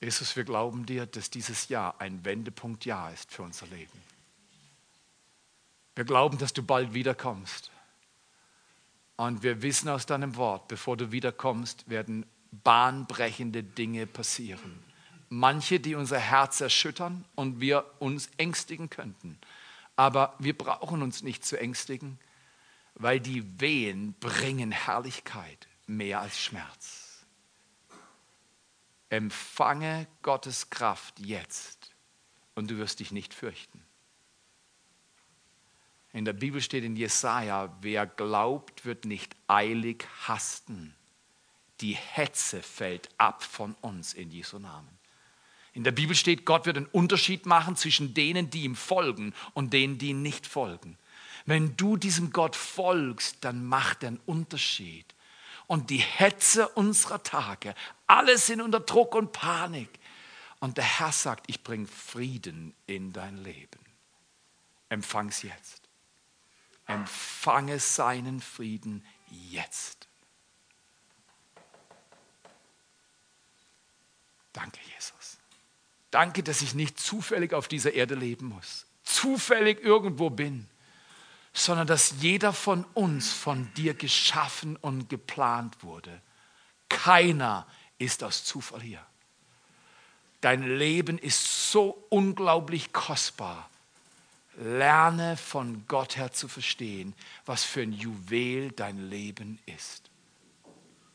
Jesus, 0.00 0.34
wir 0.34 0.44
glauben 0.44 0.86
dir, 0.86 1.06
dass 1.06 1.30
dieses 1.30 1.68
Jahr 1.68 2.00
ein 2.00 2.24
Wendepunktjahr 2.24 3.12
ist 3.12 3.32
für 3.32 3.42
unser 3.42 3.66
Leben. 3.66 4.02
Wir 6.00 6.06
glauben, 6.06 6.38
dass 6.38 6.54
du 6.54 6.62
bald 6.62 6.94
wiederkommst. 6.94 7.70
Und 9.16 9.42
wir 9.42 9.60
wissen 9.60 9.90
aus 9.90 10.06
deinem 10.06 10.34
Wort, 10.36 10.66
bevor 10.66 10.96
du 10.96 11.12
wiederkommst, 11.12 11.90
werden 11.90 12.24
bahnbrechende 12.52 13.62
Dinge 13.62 14.06
passieren. 14.06 14.82
Manche, 15.28 15.78
die 15.78 15.94
unser 15.94 16.18
Herz 16.18 16.62
erschüttern 16.62 17.26
und 17.34 17.60
wir 17.60 17.84
uns 17.98 18.30
ängstigen 18.38 18.88
könnten. 18.88 19.38
Aber 19.94 20.36
wir 20.38 20.56
brauchen 20.56 21.02
uns 21.02 21.22
nicht 21.22 21.44
zu 21.44 21.60
ängstigen, 21.60 22.18
weil 22.94 23.20
die 23.20 23.60
Wehen 23.60 24.14
bringen 24.20 24.72
Herrlichkeit 24.72 25.68
mehr 25.86 26.22
als 26.22 26.40
Schmerz. 26.40 27.26
Empfange 29.10 30.06
Gottes 30.22 30.70
Kraft 30.70 31.20
jetzt 31.20 31.94
und 32.54 32.70
du 32.70 32.78
wirst 32.78 33.00
dich 33.00 33.12
nicht 33.12 33.34
fürchten. 33.34 33.84
In 36.12 36.24
der 36.24 36.32
Bibel 36.32 36.60
steht 36.60 36.84
in 36.84 36.96
Jesaja: 36.96 37.76
Wer 37.80 38.06
glaubt, 38.06 38.84
wird 38.84 39.04
nicht 39.04 39.36
eilig 39.46 40.06
hasten. 40.26 40.94
Die 41.80 41.94
Hetze 41.94 42.62
fällt 42.62 43.08
ab 43.16 43.42
von 43.42 43.74
uns 43.80 44.12
in 44.12 44.30
Jesu 44.30 44.58
Namen. 44.58 44.88
In 45.72 45.84
der 45.84 45.92
Bibel 45.92 46.16
steht, 46.16 46.44
Gott 46.44 46.66
wird 46.66 46.76
einen 46.76 46.86
Unterschied 46.86 47.46
machen 47.46 47.76
zwischen 47.76 48.12
denen, 48.12 48.50
die 48.50 48.64
ihm 48.64 48.74
folgen 48.74 49.34
und 49.54 49.72
denen, 49.72 49.98
die 49.98 50.08
ihm 50.10 50.20
nicht 50.20 50.46
folgen. 50.46 50.98
Wenn 51.46 51.76
du 51.76 51.96
diesem 51.96 52.32
Gott 52.32 52.56
folgst, 52.56 53.38
dann 53.42 53.64
macht 53.64 54.02
er 54.02 54.08
einen 54.08 54.20
Unterschied 54.26 55.06
und 55.70 55.90
die 55.90 55.98
Hetze 55.98 56.68
unserer 56.68 57.22
Tage. 57.22 57.74
Alle 58.08 58.36
sind 58.38 58.60
unter 58.60 58.80
Druck 58.80 59.14
und 59.14 59.32
Panik. 59.32 59.88
Und 60.58 60.76
der 60.76 60.84
Herr 60.84 61.12
sagt, 61.12 61.44
ich 61.46 61.62
bringe 61.62 61.86
Frieden 61.86 62.74
in 62.86 63.12
dein 63.12 63.38
Leben. 63.38 63.78
Empfang 64.88 65.28
es 65.28 65.42
jetzt. 65.42 65.88
Empfange 66.90 67.78
seinen 67.78 68.40
Frieden 68.40 69.04
jetzt. 69.30 70.08
Danke, 74.52 74.80
Jesus. 74.94 75.38
Danke, 76.10 76.42
dass 76.42 76.62
ich 76.62 76.74
nicht 76.74 76.98
zufällig 76.98 77.54
auf 77.54 77.68
dieser 77.68 77.92
Erde 77.92 78.16
leben 78.16 78.46
muss, 78.46 78.86
zufällig 79.04 79.80
irgendwo 79.80 80.30
bin, 80.30 80.68
sondern 81.52 81.86
dass 81.86 82.14
jeder 82.20 82.52
von 82.52 82.84
uns 82.94 83.32
von 83.32 83.72
dir 83.74 83.94
geschaffen 83.94 84.76
und 84.76 85.08
geplant 85.08 85.84
wurde. 85.84 86.20
Keiner 86.88 87.66
ist 87.98 88.24
aus 88.24 88.44
Zufall 88.44 88.80
hier. 88.82 89.06
Dein 90.40 90.62
Leben 90.62 91.18
ist 91.18 91.70
so 91.70 92.04
unglaublich 92.08 92.92
kostbar. 92.92 93.69
Lerne 94.56 95.36
von 95.36 95.86
Gott 95.86 96.16
her 96.16 96.32
zu 96.32 96.48
verstehen, 96.48 97.14
was 97.46 97.64
für 97.64 97.82
ein 97.82 97.92
Juwel 97.92 98.72
dein 98.72 99.08
Leben 99.08 99.58
ist. 99.66 100.10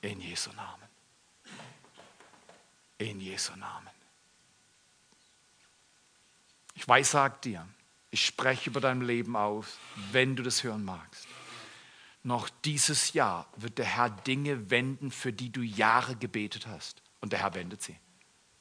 In 0.01 0.21
Jesu 0.21 0.51
Namen. 0.53 0.87
In 2.97 3.19
Jesu 3.19 3.55
Namen. 3.55 3.89
Ich 6.75 6.87
weiß, 6.87 7.11
sag 7.11 7.41
dir, 7.41 7.67
ich 8.11 8.25
spreche 8.25 8.69
über 8.69 8.81
dein 8.81 9.01
Leben 9.01 9.35
aus, 9.35 9.77
wenn 10.11 10.35
du 10.35 10.43
das 10.43 10.63
hören 10.63 10.85
magst. 10.85 11.27
Noch 12.23 12.49
dieses 12.63 13.13
Jahr 13.13 13.47
wird 13.55 13.77
der 13.77 13.85
Herr 13.85 14.09
Dinge 14.09 14.69
wenden, 14.69 15.11
für 15.11 15.31
die 15.31 15.51
du 15.51 15.61
Jahre 15.61 16.15
gebetet 16.15 16.67
hast. 16.67 17.01
Und 17.21 17.33
der 17.33 17.39
Herr 17.39 17.53
wendet 17.53 17.81
sie. 17.83 17.97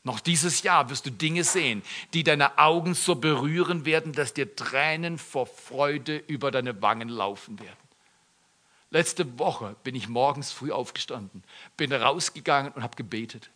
Noch 0.05 0.21
dieses 0.21 0.63
Jahr 0.63 0.91
wirst 0.91 1.07
du 1.07 1.11
Dinge 1.11 1.45
sehen, 1.45 1.83
die 2.13 2.23
deine 2.25 2.59
Augen 2.59 2.95
so 2.95 3.15
berühren 3.15 3.87
werden, 3.87 4.13
dass 4.13 4.35
dir 4.35 4.55
Tränen 4.55 5.17
vor 5.19 5.47
Freude 5.47 6.19
über 6.19 6.51
deine 6.51 6.81
Wangen 6.83 7.09
laufen 7.09 7.59
werden. 7.59 7.79
Letzte 8.91 9.39
Woche 9.39 9.75
bin 9.83 9.95
ich 9.95 10.09
morgens 10.09 10.53
früh 10.53 10.71
aufgestanden, 10.71 11.43
bin 11.79 11.93
rausgegangen 11.93 12.73
und 12.73 12.83
habe 12.83 12.97
gebetet. 12.97 13.51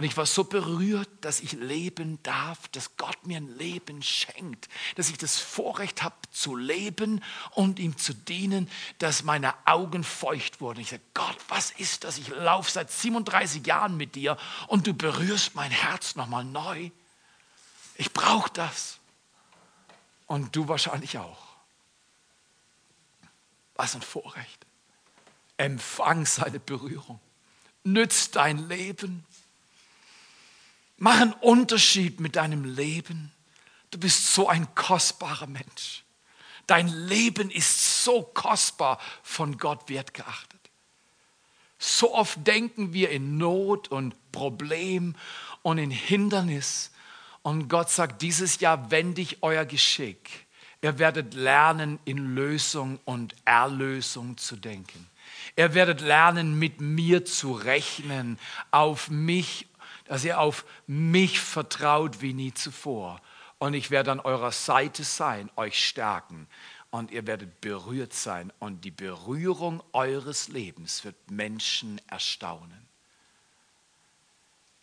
Und 0.00 0.06
ich 0.06 0.16
war 0.16 0.24
so 0.24 0.44
berührt, 0.44 1.10
dass 1.20 1.40
ich 1.40 1.52
leben 1.52 2.22
darf, 2.22 2.68
dass 2.68 2.96
Gott 2.96 3.26
mir 3.26 3.36
ein 3.36 3.58
Leben 3.58 4.02
schenkt, 4.02 4.70
dass 4.96 5.10
ich 5.10 5.18
das 5.18 5.38
Vorrecht 5.38 6.02
habe 6.02 6.14
zu 6.30 6.56
leben 6.56 7.22
und 7.50 7.78
ihm 7.78 7.98
zu 7.98 8.14
dienen, 8.14 8.70
dass 8.96 9.24
meine 9.24 9.52
Augen 9.66 10.02
feucht 10.02 10.62
wurden. 10.62 10.80
Ich 10.80 10.88
sage, 10.88 11.02
Gott, 11.12 11.36
was 11.48 11.72
ist 11.72 12.04
das? 12.04 12.16
Ich 12.16 12.28
laufe 12.28 12.70
seit 12.70 12.90
37 12.90 13.66
Jahren 13.66 13.98
mit 13.98 14.14
dir 14.14 14.38
und 14.68 14.86
du 14.86 14.94
berührst 14.94 15.54
mein 15.54 15.70
Herz 15.70 16.16
nochmal 16.16 16.46
neu. 16.46 16.90
Ich 17.96 18.10
brauche 18.14 18.50
das. 18.54 19.00
Und 20.26 20.56
du 20.56 20.66
wahrscheinlich 20.66 21.18
auch. 21.18 21.42
Was 23.74 23.94
ein 23.94 24.00
Vorrecht. 24.00 24.64
Empfang 25.58 26.24
seine 26.24 26.58
Berührung. 26.58 27.20
Nützt 27.84 28.36
dein 28.36 28.66
Leben 28.66 29.26
Mach 31.02 31.18
einen 31.18 31.32
Unterschied 31.32 32.20
mit 32.20 32.36
deinem 32.36 32.62
Leben. 32.62 33.32
Du 33.90 33.98
bist 33.98 34.34
so 34.34 34.48
ein 34.48 34.74
kostbarer 34.74 35.46
Mensch. 35.46 36.04
Dein 36.66 36.88
Leben 36.88 37.50
ist 37.50 38.04
so 38.04 38.22
kostbar 38.22 39.00
von 39.22 39.56
Gott 39.56 39.88
wertgeachtet. 39.88 40.60
So 41.78 42.14
oft 42.14 42.46
denken 42.46 42.92
wir 42.92 43.08
in 43.08 43.38
Not 43.38 43.88
und 43.88 44.14
Problem 44.30 45.16
und 45.62 45.78
in 45.78 45.90
Hindernis. 45.90 46.90
Und 47.40 47.68
Gott 47.68 47.88
sagt, 47.88 48.20
dieses 48.20 48.60
Jahr 48.60 48.90
wende 48.90 49.22
ich 49.22 49.42
euer 49.42 49.64
Geschick. 49.64 50.46
Ihr 50.82 50.98
werdet 50.98 51.32
lernen, 51.32 51.98
in 52.04 52.34
Lösung 52.34 53.00
und 53.06 53.34
Erlösung 53.46 54.36
zu 54.36 54.54
denken. 54.54 55.06
Ihr 55.56 55.72
werdet 55.72 56.02
lernen, 56.02 56.58
mit 56.58 56.82
mir 56.82 57.24
zu 57.24 57.52
rechnen, 57.52 58.38
auf 58.70 59.08
mich 59.08 59.66
dass 60.10 60.24
ihr 60.24 60.40
auf 60.40 60.64
mich 60.88 61.38
vertraut 61.38 62.20
wie 62.20 62.32
nie 62.32 62.52
zuvor. 62.52 63.22
Und 63.58 63.74
ich 63.74 63.92
werde 63.92 64.10
an 64.10 64.18
eurer 64.18 64.50
Seite 64.50 65.04
sein, 65.04 65.48
euch 65.54 65.86
stärken. 65.86 66.48
Und 66.90 67.12
ihr 67.12 67.28
werdet 67.28 67.60
berührt 67.60 68.12
sein. 68.12 68.52
Und 68.58 68.84
die 68.84 68.90
Berührung 68.90 69.80
eures 69.92 70.48
Lebens 70.48 71.04
wird 71.04 71.14
Menschen 71.30 72.00
erstaunen. 72.08 72.88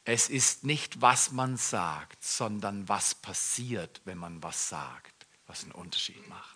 Es 0.05 0.29
ist 0.29 0.63
nicht, 0.63 1.01
was 1.01 1.33
man 1.33 1.57
sagt, 1.57 2.23
sondern 2.23 2.87
was 2.87 3.13
passiert, 3.13 3.99
wenn 4.05 4.17
man 4.17 4.41
was 4.41 4.69
sagt, 4.69 5.27
was 5.45 5.63
einen 5.63 5.73
Unterschied 5.73 6.25
macht. 6.29 6.55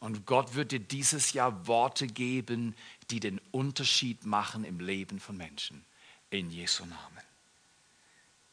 Und 0.00 0.24
Gott 0.24 0.54
wird 0.54 0.72
dir 0.72 0.80
dieses 0.80 1.34
Jahr 1.34 1.66
Worte 1.66 2.06
geben, 2.06 2.74
die 3.10 3.20
den 3.20 3.38
Unterschied 3.50 4.24
machen 4.24 4.64
im 4.64 4.80
Leben 4.80 5.20
von 5.20 5.36
Menschen. 5.36 5.84
In 6.30 6.50
Jesu 6.50 6.86
Namen. 6.86 7.27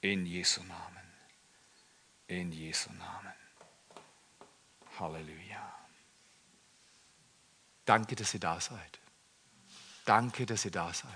In 0.05 0.27
Jesu 0.27 0.61
Namen. 0.61 1.07
In 2.27 2.51
Jesu 2.51 2.91
Namen. 2.93 3.33
Halleluja. 4.99 5.73
Danke, 7.85 8.15
dass 8.15 8.35
ihr 8.35 8.39
da 8.39 8.61
seid. 8.61 8.99
Danke, 10.05 10.45
dass 10.45 10.63
ihr 10.63 10.69
da 10.69 10.93
seid. 10.93 11.09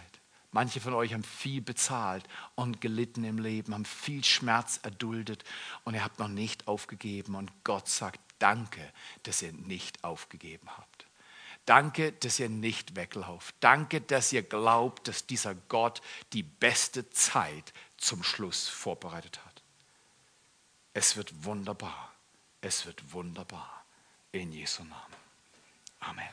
Manche 0.49 0.81
von 0.81 0.95
euch 0.95 1.13
haben 1.13 1.23
viel 1.23 1.61
bezahlt 1.61 2.27
und 2.55 2.81
gelitten 2.81 3.23
im 3.25 3.37
Leben, 3.37 3.75
haben 3.75 3.85
viel 3.85 4.23
Schmerz 4.23 4.79
erduldet 4.81 5.43
und 5.83 5.93
ihr 5.93 6.03
habt 6.03 6.17
noch 6.17 6.27
nicht 6.27 6.67
aufgegeben. 6.67 7.35
Und 7.35 7.51
Gott 7.63 7.87
sagt, 7.87 8.19
danke, 8.39 8.91
dass 9.21 9.43
ihr 9.43 9.53
nicht 9.53 10.03
aufgegeben 10.03 10.67
habt. 10.75 11.05
Danke, 11.69 12.13
dass 12.13 12.39
ihr 12.39 12.49
nicht 12.49 12.95
weglauft. 12.95 13.53
Danke, 13.59 14.01
dass 14.01 14.33
ihr 14.33 14.41
glaubt, 14.41 15.07
dass 15.07 15.27
dieser 15.27 15.53
Gott 15.53 16.01
die 16.33 16.41
beste 16.41 17.11
Zeit 17.11 17.73
zum 17.95 18.23
Schluss 18.23 18.67
vorbereitet 18.67 19.39
hat. 19.45 19.61
Es 20.95 21.15
wird 21.15 21.45
wunderbar. 21.45 22.11
Es 22.61 22.87
wird 22.87 23.13
wunderbar. 23.13 23.85
In 24.31 24.51
Jesu 24.51 24.81
Namen. 24.81 25.15
Amen. 25.99 26.25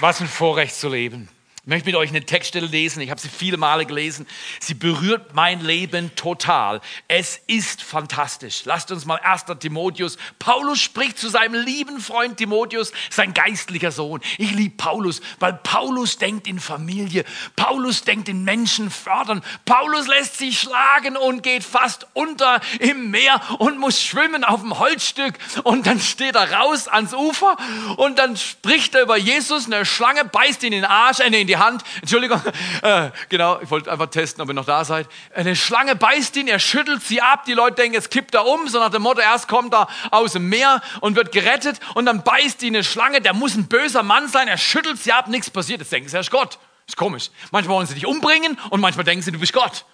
Was 0.00 0.20
ein 0.20 0.28
Vorrecht 0.28 0.74
zu 0.74 0.90
leben. 0.90 1.30
Ich 1.62 1.66
möchte 1.68 1.86
mit 1.86 1.96
euch 1.96 2.10
eine 2.10 2.24
Textstelle 2.24 2.66
lesen. 2.66 3.02
Ich 3.02 3.10
habe 3.10 3.20
sie 3.20 3.28
viele 3.28 3.56
Male 3.56 3.84
gelesen. 3.84 4.26
Sie 4.60 4.74
berührt 4.74 5.34
mein 5.34 5.60
Leben 5.60 6.14
total. 6.14 6.80
Es 7.08 7.40
ist 7.46 7.82
fantastisch. 7.82 8.62
Lasst 8.64 8.90
uns 8.90 9.04
mal 9.04 9.18
1. 9.18 9.46
Timotheus. 9.58 10.16
Paulus 10.38 10.80
spricht 10.80 11.18
zu 11.18 11.28
seinem 11.28 11.62
lieben 11.62 12.00
Freund 12.00 12.38
Timotheus, 12.38 12.92
sein 13.10 13.34
geistlicher 13.34 13.90
Sohn. 13.90 14.20
Ich 14.38 14.52
liebe 14.52 14.76
Paulus, 14.76 15.20
weil 15.40 15.52
Paulus 15.52 16.16
denkt 16.16 16.46
in 16.46 16.60
Familie. 16.60 17.24
Paulus 17.56 18.02
denkt 18.02 18.28
in 18.28 18.44
Menschen 18.44 18.90
fördern. 18.90 19.42
Paulus 19.64 20.06
lässt 20.06 20.38
sich 20.38 20.60
schlagen 20.60 21.16
und 21.16 21.42
geht 21.42 21.64
fast 21.64 22.06
unter 22.14 22.60
im 22.78 23.10
Meer 23.10 23.42
und 23.58 23.78
muss 23.78 24.00
schwimmen 24.00 24.44
auf 24.44 24.60
dem 24.60 24.78
Holzstück. 24.78 25.34
Und 25.64 25.86
dann 25.86 26.00
steht 26.00 26.36
er 26.36 26.50
raus 26.50 26.88
ans 26.88 27.12
Ufer 27.12 27.56
und 27.96 28.18
dann 28.18 28.36
spricht 28.36 28.94
er 28.94 29.02
über 29.02 29.18
Jesus. 29.18 29.66
Eine 29.66 29.84
Schlange 29.84 30.24
beißt 30.24 30.62
ihn 30.62 30.72
in 30.72 30.82
den 30.82 30.90
Arsch, 30.90 31.20
äh, 31.20 31.26
in 31.26 31.46
die 31.46 31.57
Hand. 31.58 31.82
Entschuldigung, 32.00 32.40
äh, 32.82 33.10
genau, 33.28 33.60
ich 33.60 33.70
wollte 33.70 33.90
einfach 33.90 34.08
testen, 34.08 34.42
ob 34.42 34.48
ihr 34.48 34.54
noch 34.54 34.64
da 34.64 34.84
seid. 34.84 35.08
Eine 35.34 35.56
Schlange 35.56 35.96
beißt 35.96 36.36
ihn, 36.36 36.48
er 36.48 36.58
schüttelt 36.58 37.02
sie 37.02 37.20
ab. 37.20 37.44
Die 37.44 37.54
Leute 37.54 37.76
denken, 37.76 37.94
jetzt 37.94 38.10
kippt 38.10 38.34
er 38.34 38.46
um, 38.46 38.68
so 38.68 38.78
nach 38.78 38.90
dem 38.90 39.02
Motto, 39.02 39.20
erst 39.20 39.48
kommt 39.48 39.74
er 39.74 39.88
aus 40.10 40.32
dem 40.32 40.48
Meer 40.48 40.80
und 41.00 41.16
wird 41.16 41.32
gerettet 41.32 41.80
und 41.94 42.06
dann 42.06 42.22
beißt 42.22 42.62
ihn 42.62 42.74
eine 42.74 42.84
Schlange. 42.84 43.20
Der 43.20 43.34
muss 43.34 43.54
ein 43.54 43.68
böser 43.68 44.02
Mann 44.02 44.28
sein, 44.28 44.48
er 44.48 44.58
schüttelt 44.58 44.98
sie 44.98 45.12
ab, 45.12 45.28
nichts 45.28 45.50
passiert. 45.50 45.80
Jetzt 45.80 45.92
denken 45.92 46.08
sie, 46.08 46.16
er 46.16 46.20
ist 46.20 46.30
Gott. 46.30 46.58
Ist 46.86 46.96
komisch. 46.96 47.30
Manchmal 47.50 47.76
wollen 47.76 47.86
sie 47.86 47.94
dich 47.94 48.06
umbringen 48.06 48.58
und 48.70 48.80
manchmal 48.80 49.04
denken 49.04 49.22
sie, 49.22 49.30
du 49.30 49.38
bist 49.38 49.52
Gott. 49.52 49.84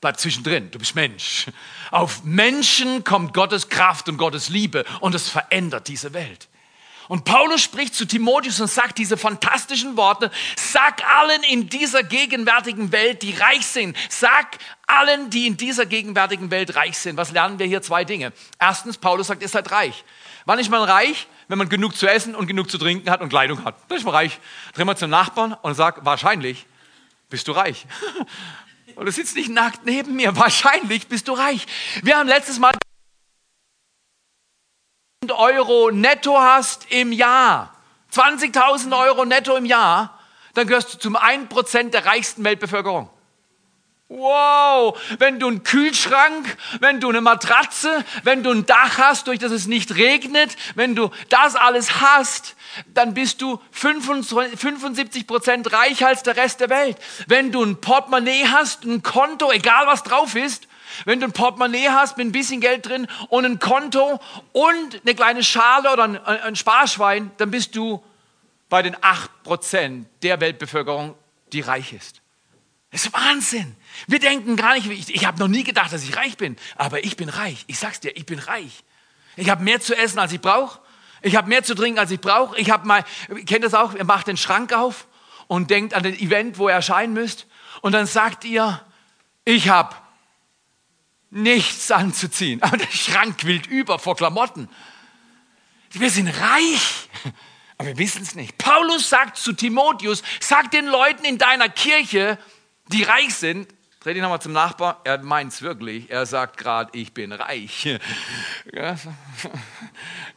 Bleib 0.00 0.18
zwischendrin, 0.18 0.70
du 0.70 0.78
bist 0.78 0.94
Mensch. 0.94 1.46
Auf 1.90 2.24
Menschen 2.24 3.04
kommt 3.04 3.34
Gottes 3.34 3.68
Kraft 3.68 4.08
und 4.08 4.16
Gottes 4.16 4.48
Liebe 4.48 4.86
und 5.00 5.14
es 5.14 5.28
verändert 5.28 5.88
diese 5.88 6.14
Welt. 6.14 6.48
Und 7.10 7.24
Paulus 7.24 7.60
spricht 7.60 7.96
zu 7.96 8.04
Timotheus 8.04 8.60
und 8.60 8.68
sagt 8.68 8.96
diese 8.96 9.16
fantastischen 9.16 9.96
Worte, 9.96 10.30
sag 10.54 11.04
allen 11.04 11.42
in 11.42 11.68
dieser 11.68 12.04
gegenwärtigen 12.04 12.92
Welt, 12.92 13.22
die 13.22 13.34
reich 13.34 13.66
sind, 13.66 13.96
sag 14.08 14.58
allen, 14.86 15.28
die 15.28 15.48
in 15.48 15.56
dieser 15.56 15.86
gegenwärtigen 15.86 16.52
Welt 16.52 16.76
reich 16.76 16.96
sind. 16.96 17.16
Was 17.16 17.32
lernen 17.32 17.58
wir 17.58 17.66
hier? 17.66 17.82
Zwei 17.82 18.04
Dinge. 18.04 18.32
Erstens, 18.60 18.96
Paulus 18.96 19.26
sagt, 19.26 19.42
ihr 19.42 19.48
seid 19.48 19.72
reich. 19.72 20.04
Wann 20.44 20.60
ist 20.60 20.70
man 20.70 20.84
reich? 20.84 21.26
Wenn 21.48 21.58
man 21.58 21.68
genug 21.68 21.96
zu 21.96 22.06
essen 22.06 22.36
und 22.36 22.46
genug 22.46 22.70
zu 22.70 22.78
trinken 22.78 23.10
hat 23.10 23.22
und 23.22 23.28
Kleidung 23.28 23.64
hat. 23.64 23.74
Dann 23.88 23.98
ist 23.98 24.04
man 24.04 24.14
reich. 24.14 24.38
Dreh 24.74 24.84
mal 24.84 24.96
zum 24.96 25.10
Nachbarn 25.10 25.54
und 25.62 25.74
sag, 25.74 26.04
wahrscheinlich 26.04 26.64
bist 27.28 27.48
du 27.48 27.52
reich. 27.52 27.86
Und 28.96 29.06
du 29.06 29.12
sitzt 29.12 29.34
nicht 29.34 29.48
nackt 29.48 29.86
neben 29.86 30.14
mir. 30.14 30.36
Wahrscheinlich 30.36 31.06
bist 31.06 31.26
du 31.26 31.32
reich. 31.32 31.66
Wir 32.02 32.18
haben 32.18 32.28
letztes 32.28 32.58
Mal 32.58 32.72
Euro 35.28 35.90
netto 35.90 36.40
hast 36.40 36.90
im 36.90 37.12
Jahr, 37.12 37.74
20.000 38.14 38.98
Euro 38.98 39.26
netto 39.26 39.54
im 39.54 39.66
Jahr, 39.66 40.18
dann 40.54 40.66
gehörst 40.66 40.94
du 40.94 40.98
zum 40.98 41.14
1% 41.14 41.90
der 41.90 42.06
reichsten 42.06 42.42
Weltbevölkerung. 42.42 43.10
Wow, 44.08 44.98
wenn 45.18 45.38
du 45.38 45.46
einen 45.48 45.62
Kühlschrank, 45.62 46.56
wenn 46.80 47.00
du 47.00 47.10
eine 47.10 47.20
Matratze, 47.20 48.02
wenn 48.24 48.42
du 48.42 48.50
ein 48.50 48.64
Dach 48.64 48.96
hast, 48.96 49.26
durch 49.26 49.38
das 49.38 49.52
es 49.52 49.66
nicht 49.66 49.94
regnet, 49.94 50.56
wenn 50.74 50.96
du 50.96 51.10
das 51.28 51.54
alles 51.54 52.00
hast, 52.00 52.56
dann 52.94 53.12
bist 53.12 53.42
du 53.42 53.60
75 53.72 55.26
Prozent 55.26 55.70
reicher 55.70 56.08
als 56.08 56.22
der 56.22 56.36
Rest 56.36 56.60
der 56.60 56.70
Welt. 56.70 56.96
Wenn 57.26 57.52
du 57.52 57.62
ein 57.62 57.78
Portemonnaie 57.80 58.48
hast, 58.48 58.84
ein 58.84 59.02
Konto, 59.02 59.52
egal 59.52 59.86
was 59.86 60.02
drauf 60.02 60.34
ist, 60.34 60.66
wenn 61.04 61.20
du 61.20 61.26
ein 61.26 61.32
Portemonnaie 61.32 61.88
hast 61.88 62.16
mit 62.16 62.26
ein 62.26 62.32
bisschen 62.32 62.60
Geld 62.60 62.86
drin 62.86 63.06
und 63.28 63.44
ein 63.44 63.58
Konto 63.58 64.20
und 64.52 65.00
eine 65.02 65.14
kleine 65.14 65.42
Schale 65.42 65.92
oder 65.92 66.04
ein, 66.04 66.16
ein 66.24 66.56
Sparschwein, 66.56 67.30
dann 67.36 67.50
bist 67.50 67.76
du 67.76 68.02
bei 68.68 68.82
den 68.82 68.96
8% 68.96 70.04
der 70.22 70.40
Weltbevölkerung, 70.40 71.14
die 71.52 71.60
reich 71.60 71.92
ist. 71.92 72.20
Das 72.90 73.04
ist 73.04 73.12
Wahnsinn. 73.12 73.76
Wir 74.06 74.18
denken 74.18 74.56
gar 74.56 74.74
nicht, 74.74 74.90
ich, 74.90 75.14
ich 75.14 75.24
habe 75.26 75.38
noch 75.38 75.48
nie 75.48 75.62
gedacht, 75.62 75.92
dass 75.92 76.02
ich 76.02 76.16
reich 76.16 76.36
bin, 76.36 76.56
aber 76.76 77.04
ich 77.04 77.16
bin 77.16 77.28
reich. 77.28 77.64
Ich 77.66 77.78
sag's 77.78 78.00
dir, 78.00 78.16
ich 78.16 78.26
bin 78.26 78.38
reich. 78.38 78.82
Ich 79.36 79.48
habe 79.48 79.62
mehr 79.62 79.80
zu 79.80 79.96
essen, 79.96 80.18
als 80.18 80.32
ich 80.32 80.40
brauche. 80.40 80.80
Ich 81.22 81.36
habe 81.36 81.48
mehr 81.48 81.62
zu 81.62 81.74
trinken, 81.74 81.98
als 81.98 82.10
ich 82.10 82.20
brauche. 82.20 82.58
Ich 82.58 82.70
habe 82.70 82.86
mal, 82.86 83.04
kennt 83.46 83.64
das 83.64 83.74
auch, 83.74 83.94
ihr 83.94 84.04
macht 84.04 84.26
den 84.26 84.36
Schrank 84.36 84.72
auf 84.72 85.06
und 85.46 85.70
denkt 85.70 85.94
an 85.94 86.02
den 86.02 86.18
Event, 86.18 86.58
wo 86.58 86.68
ihr 86.68 86.74
erscheinen 86.74 87.12
müsst. 87.12 87.46
Und 87.80 87.92
dann 87.92 88.06
sagt 88.06 88.44
ihr, 88.44 88.80
ich 89.44 89.68
habe 89.68 89.94
nichts 91.30 91.90
anzuziehen. 91.90 92.62
Aber 92.62 92.76
der 92.76 92.90
Schrank 92.90 93.38
quillt 93.38 93.66
über 93.66 93.98
vor 93.98 94.16
Klamotten. 94.16 94.68
Wir 95.92 96.10
sind 96.10 96.28
reich, 96.28 97.08
aber 97.78 97.88
wir 97.88 97.98
wissen 97.98 98.22
es 98.22 98.34
nicht. 98.34 98.58
Paulus 98.58 99.08
sagt 99.08 99.36
zu 99.36 99.52
Timotheus, 99.52 100.22
sag 100.38 100.70
den 100.70 100.86
Leuten 100.86 101.24
in 101.24 101.38
deiner 101.38 101.68
Kirche, 101.68 102.38
die 102.88 103.02
reich 103.02 103.34
sind, 103.34 103.68
dreh 104.00 104.14
dich 104.14 104.22
nochmal 104.22 104.40
zum 104.40 104.52
Nachbar, 104.52 105.00
er 105.04 105.18
meint 105.18 105.52
es 105.52 105.62
wirklich, 105.62 106.10
er 106.10 106.26
sagt 106.26 106.58
gerade, 106.58 106.90
ich 106.96 107.12
bin 107.12 107.32
reich. 107.32 107.84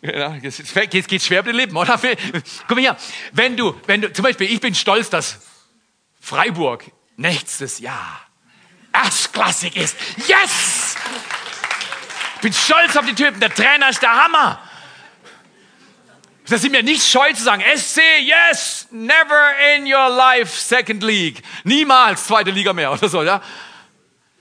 Jetzt 0.02 1.08
geht 1.08 1.22
es 1.22 1.26
schwer 1.26 1.42
auf 1.42 1.46
den 1.46 1.56
Lippen, 1.56 1.78
oder? 1.78 2.00
Guck 2.68 2.76
mal 2.76 2.80
hier, 2.80 2.98
wenn 3.32 3.56
du, 3.56 3.80
wenn 3.86 4.02
du, 4.02 4.12
zum 4.12 4.24
Beispiel, 4.24 4.52
ich 4.52 4.60
bin 4.60 4.74
stolz, 4.76 5.10
dass 5.10 5.40
Freiburg 6.20 6.84
nächstes 7.16 7.80
Jahr 7.80 8.22
erstklassig 8.94 9.76
ist. 9.76 9.98
Yes! 10.28 10.96
Ich 12.36 12.42
bin 12.42 12.54
stolz 12.54 12.96
auf 12.96 13.06
die 13.06 13.16
Typen. 13.16 13.40
Der 13.40 13.54
Trainer 13.54 13.90
ist 13.90 14.02
der 14.02 14.12
Hammer. 14.24 14.60
Das 16.48 16.62
sind 16.62 16.72
mir 16.72 16.84
nicht 16.84 17.04
scheu 17.06 17.32
zu 17.34 17.42
sagen, 17.42 17.64
SC, 17.76 18.02
yes, 18.22 18.88
never 18.92 19.54
in 19.76 19.86
your 19.86 20.10
life 20.10 20.60
second 20.60 21.02
league. 21.02 21.42
Niemals 21.64 22.28
zweite 22.28 22.52
Liga 22.52 22.74
mehr 22.74 22.92
oder 22.92 23.08
so, 23.08 23.24
ja. 23.24 23.42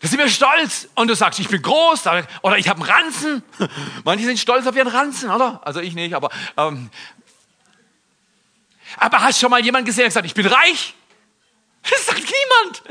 Da 0.00 0.08
sind 0.08 0.18
wir 0.18 0.28
stolz. 0.28 0.88
Und 0.96 1.08
du 1.08 1.14
sagst, 1.14 1.38
ich 1.38 1.48
bin 1.48 1.62
groß 1.62 2.06
oder 2.42 2.58
ich 2.58 2.68
habe 2.68 2.82
einen 2.82 2.90
Ranzen. 2.90 3.44
Manche 4.04 4.24
sind 4.24 4.38
stolz 4.38 4.66
auf 4.66 4.74
ihren 4.74 4.88
Ranzen, 4.88 5.30
oder? 5.30 5.60
Also 5.64 5.80
ich 5.80 5.94
nicht, 5.94 6.14
aber. 6.14 6.30
Ähm, 6.56 6.90
aber 8.96 9.20
hast 9.20 9.38
schon 9.38 9.50
mal 9.50 9.60
jemand 9.64 9.86
gesehen, 9.86 10.02
der 10.02 10.08
gesagt, 10.08 10.26
ich 10.26 10.34
bin 10.34 10.46
reich? 10.46 10.94
Das 11.88 12.04
sagt 12.06 12.18
niemand. 12.18 12.82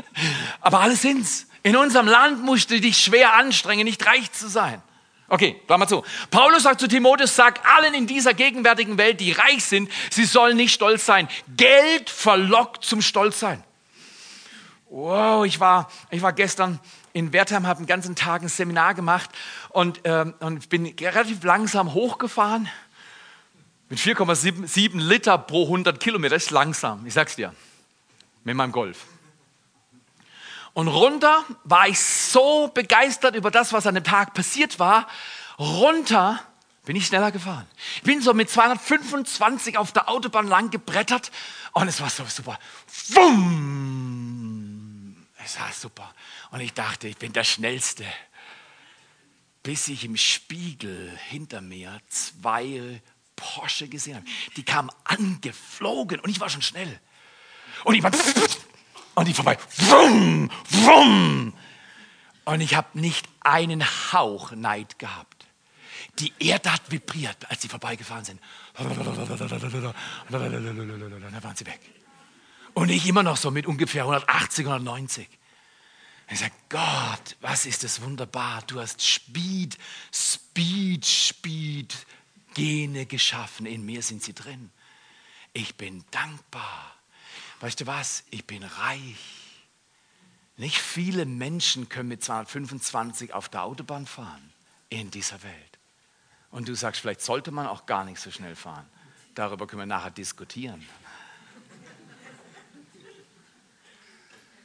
Aber 0.62 0.80
alle 0.80 0.96
sind's. 0.96 1.46
In 1.62 1.76
unserem 1.76 2.06
Land 2.06 2.42
musst 2.42 2.70
du 2.70 2.80
dich 2.80 2.98
schwer 2.98 3.34
anstrengen, 3.34 3.84
nicht 3.84 4.04
reich 4.06 4.32
zu 4.32 4.48
sein. 4.48 4.82
Okay, 5.28 5.60
Klammer 5.66 5.86
zu. 5.86 6.04
Paulus 6.30 6.64
sagt 6.64 6.80
zu 6.80 6.88
Timotheus, 6.88 7.34
sag 7.34 7.66
allen 7.66 7.94
in 7.94 8.06
dieser 8.06 8.34
gegenwärtigen 8.34 8.98
Welt, 8.98 9.20
die 9.20 9.32
reich 9.32 9.64
sind, 9.64 9.90
sie 10.10 10.24
sollen 10.24 10.56
nicht 10.56 10.74
stolz 10.74 11.06
sein. 11.06 11.28
Geld 11.56 12.10
verlockt 12.10 12.84
zum 12.84 13.00
Stolzsein. 13.00 13.64
Wow, 14.90 15.46
ich 15.46 15.58
war, 15.58 15.90
ich 16.10 16.20
war 16.20 16.34
gestern 16.34 16.78
in 17.14 17.32
Wertheim, 17.32 17.66
habe 17.66 17.78
einen 17.78 17.86
ganzen 17.86 18.14
Tag 18.14 18.42
ein 18.42 18.48
Seminar 18.48 18.92
gemacht 18.92 19.30
und, 19.70 20.00
ähm, 20.04 20.34
und 20.40 20.68
bin 20.68 20.84
relativ 21.00 21.42
langsam 21.44 21.94
hochgefahren. 21.94 22.68
Mit 23.88 24.00
4,7 24.00 24.98
Liter 24.98 25.38
pro 25.38 25.64
100 25.64 25.98
Kilometer, 25.98 26.34
das 26.34 26.44
ist 26.44 26.50
langsam, 26.50 27.06
ich 27.06 27.14
sag's 27.14 27.36
dir, 27.36 27.54
mit 28.44 28.54
meinem 28.54 28.72
Golf. 28.72 29.06
Und 30.74 30.88
runter 30.88 31.44
war 31.64 31.88
ich 31.88 32.00
so 32.00 32.68
begeistert 32.68 33.34
über 33.34 33.50
das, 33.50 33.72
was 33.72 33.86
an 33.86 33.94
dem 33.94 34.04
Tag 34.04 34.34
passiert 34.34 34.78
war. 34.78 35.06
Runter 35.58 36.40
bin 36.84 36.96
ich 36.96 37.06
schneller 37.06 37.30
gefahren. 37.30 37.66
Ich 37.96 38.02
bin 38.02 38.20
so 38.22 38.34
mit 38.34 38.50
225 38.50 39.78
auf 39.78 39.92
der 39.92 40.08
Autobahn 40.08 40.48
lang 40.48 40.70
gebrettert 40.70 41.30
und 41.72 41.88
es 41.88 42.00
war 42.00 42.10
so 42.10 42.24
super. 42.24 42.58
Wumm! 43.08 44.42
Es 45.44 45.58
war 45.60 45.72
super. 45.72 46.14
Und 46.50 46.60
ich 46.60 46.72
dachte, 46.72 47.08
ich 47.08 47.16
bin 47.16 47.32
der 47.32 47.44
Schnellste. 47.44 48.04
Bis 49.62 49.88
ich 49.88 50.04
im 50.04 50.16
Spiegel 50.16 51.16
hinter 51.28 51.60
mir 51.60 52.00
zwei 52.08 53.00
Porsche 53.36 53.88
gesehen 53.88 54.16
habe. 54.16 54.26
Die 54.56 54.64
kamen 54.64 54.90
angeflogen 55.04 56.20
und 56.20 56.30
ich 56.30 56.40
war 56.40 56.48
schon 56.48 56.62
schnell. 56.62 57.00
Und 57.84 57.94
ich 57.94 58.02
war 58.02 58.10
und 59.14 59.28
die 59.28 59.34
vorbei. 59.34 59.58
Wumm, 59.76 60.50
wumm. 60.68 61.54
Und 62.44 62.60
ich 62.60 62.74
habe 62.74 62.98
nicht 62.98 63.28
einen 63.40 63.84
Hauch 64.12 64.52
Neid 64.52 64.98
gehabt. 64.98 65.46
Die 66.18 66.32
Erde 66.38 66.72
hat 66.72 66.90
vibriert, 66.90 67.50
als 67.50 67.62
sie 67.62 67.68
vorbeigefahren 67.68 68.24
sind. 68.24 68.40
Da 68.74 68.84
waren 71.42 71.56
sie 71.56 71.66
weg. 71.66 71.80
Und 72.74 72.88
ich 72.88 73.06
immer 73.06 73.22
noch 73.22 73.36
so 73.36 73.50
mit 73.50 73.66
ungefähr 73.66 74.02
180, 74.02 74.66
190. 74.66 75.28
Ich 76.30 76.38
sage, 76.38 76.52
Gott, 76.68 77.36
was 77.40 77.66
ist 77.66 77.84
das 77.84 78.00
wunderbar. 78.02 78.62
Du 78.66 78.80
hast 78.80 79.02
Speed, 79.02 79.76
Speed, 80.12 81.04
Speed, 81.04 82.06
Gene 82.54 83.06
geschaffen. 83.06 83.66
In 83.66 83.84
mir 83.84 84.02
sind 84.02 84.22
sie 84.22 84.34
drin. 84.34 84.70
Ich 85.52 85.76
bin 85.76 86.04
dankbar. 86.10 86.91
Weißt 87.62 87.80
du 87.80 87.86
was? 87.86 88.24
Ich 88.30 88.44
bin 88.44 88.64
reich. 88.64 89.60
Nicht 90.56 90.78
viele 90.78 91.24
Menschen 91.24 91.88
können 91.88 92.08
mit 92.08 92.22
225 92.22 93.32
auf 93.34 93.48
der 93.48 93.62
Autobahn 93.62 94.04
fahren 94.04 94.52
in 94.88 95.12
dieser 95.12 95.40
Welt. 95.44 95.78
Und 96.50 96.66
du 96.66 96.74
sagst, 96.74 97.00
vielleicht 97.00 97.20
sollte 97.20 97.52
man 97.52 97.68
auch 97.68 97.86
gar 97.86 98.04
nicht 98.04 98.18
so 98.18 98.32
schnell 98.32 98.56
fahren. 98.56 98.84
Darüber 99.36 99.68
können 99.68 99.82
wir 99.82 99.86
nachher 99.86 100.10
diskutieren. 100.10 100.84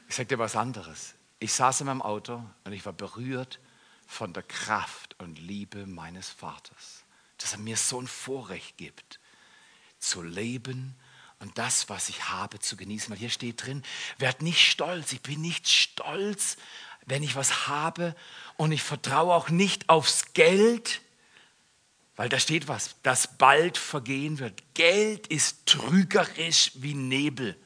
Ich 0.08 0.16
sage 0.16 0.26
dir 0.26 0.40
was 0.40 0.56
anderes. 0.56 1.14
Ich 1.38 1.52
saß 1.52 1.82
in 1.82 1.86
meinem 1.86 2.02
Auto 2.02 2.42
und 2.64 2.72
ich 2.72 2.84
war 2.84 2.92
berührt 2.92 3.60
von 4.08 4.32
der 4.32 4.42
Kraft 4.42 5.14
und 5.20 5.38
Liebe 5.38 5.86
meines 5.86 6.30
Vaters, 6.30 7.04
dass 7.36 7.52
er 7.52 7.60
mir 7.60 7.76
so 7.76 8.00
ein 8.00 8.08
Vorrecht 8.08 8.76
gibt, 8.76 9.20
zu 10.00 10.20
leben 10.20 10.96
und 11.40 11.56
das, 11.58 11.88
was 11.88 12.08
ich 12.08 12.28
habe, 12.28 12.58
zu 12.58 12.76
genießen. 12.76 13.10
Weil 13.10 13.18
hier 13.18 13.30
steht 13.30 13.64
drin, 13.64 13.82
werd 14.18 14.42
nicht 14.42 14.60
stolz. 14.60 15.12
Ich 15.12 15.22
bin 15.22 15.40
nicht 15.40 15.68
stolz, 15.68 16.56
wenn 17.06 17.22
ich 17.22 17.36
was 17.36 17.68
habe 17.68 18.14
und 18.56 18.72
ich 18.72 18.82
vertraue 18.82 19.34
auch 19.34 19.48
nicht 19.48 19.88
aufs 19.88 20.32
Geld, 20.34 21.00
weil 22.16 22.28
da 22.28 22.40
steht 22.40 22.66
was, 22.66 22.96
das 23.02 23.38
bald 23.38 23.78
vergehen 23.78 24.40
wird. 24.40 24.62
Geld 24.74 25.28
ist 25.28 25.66
trügerisch 25.66 26.72
wie 26.74 26.94
Nebel. 26.94 27.56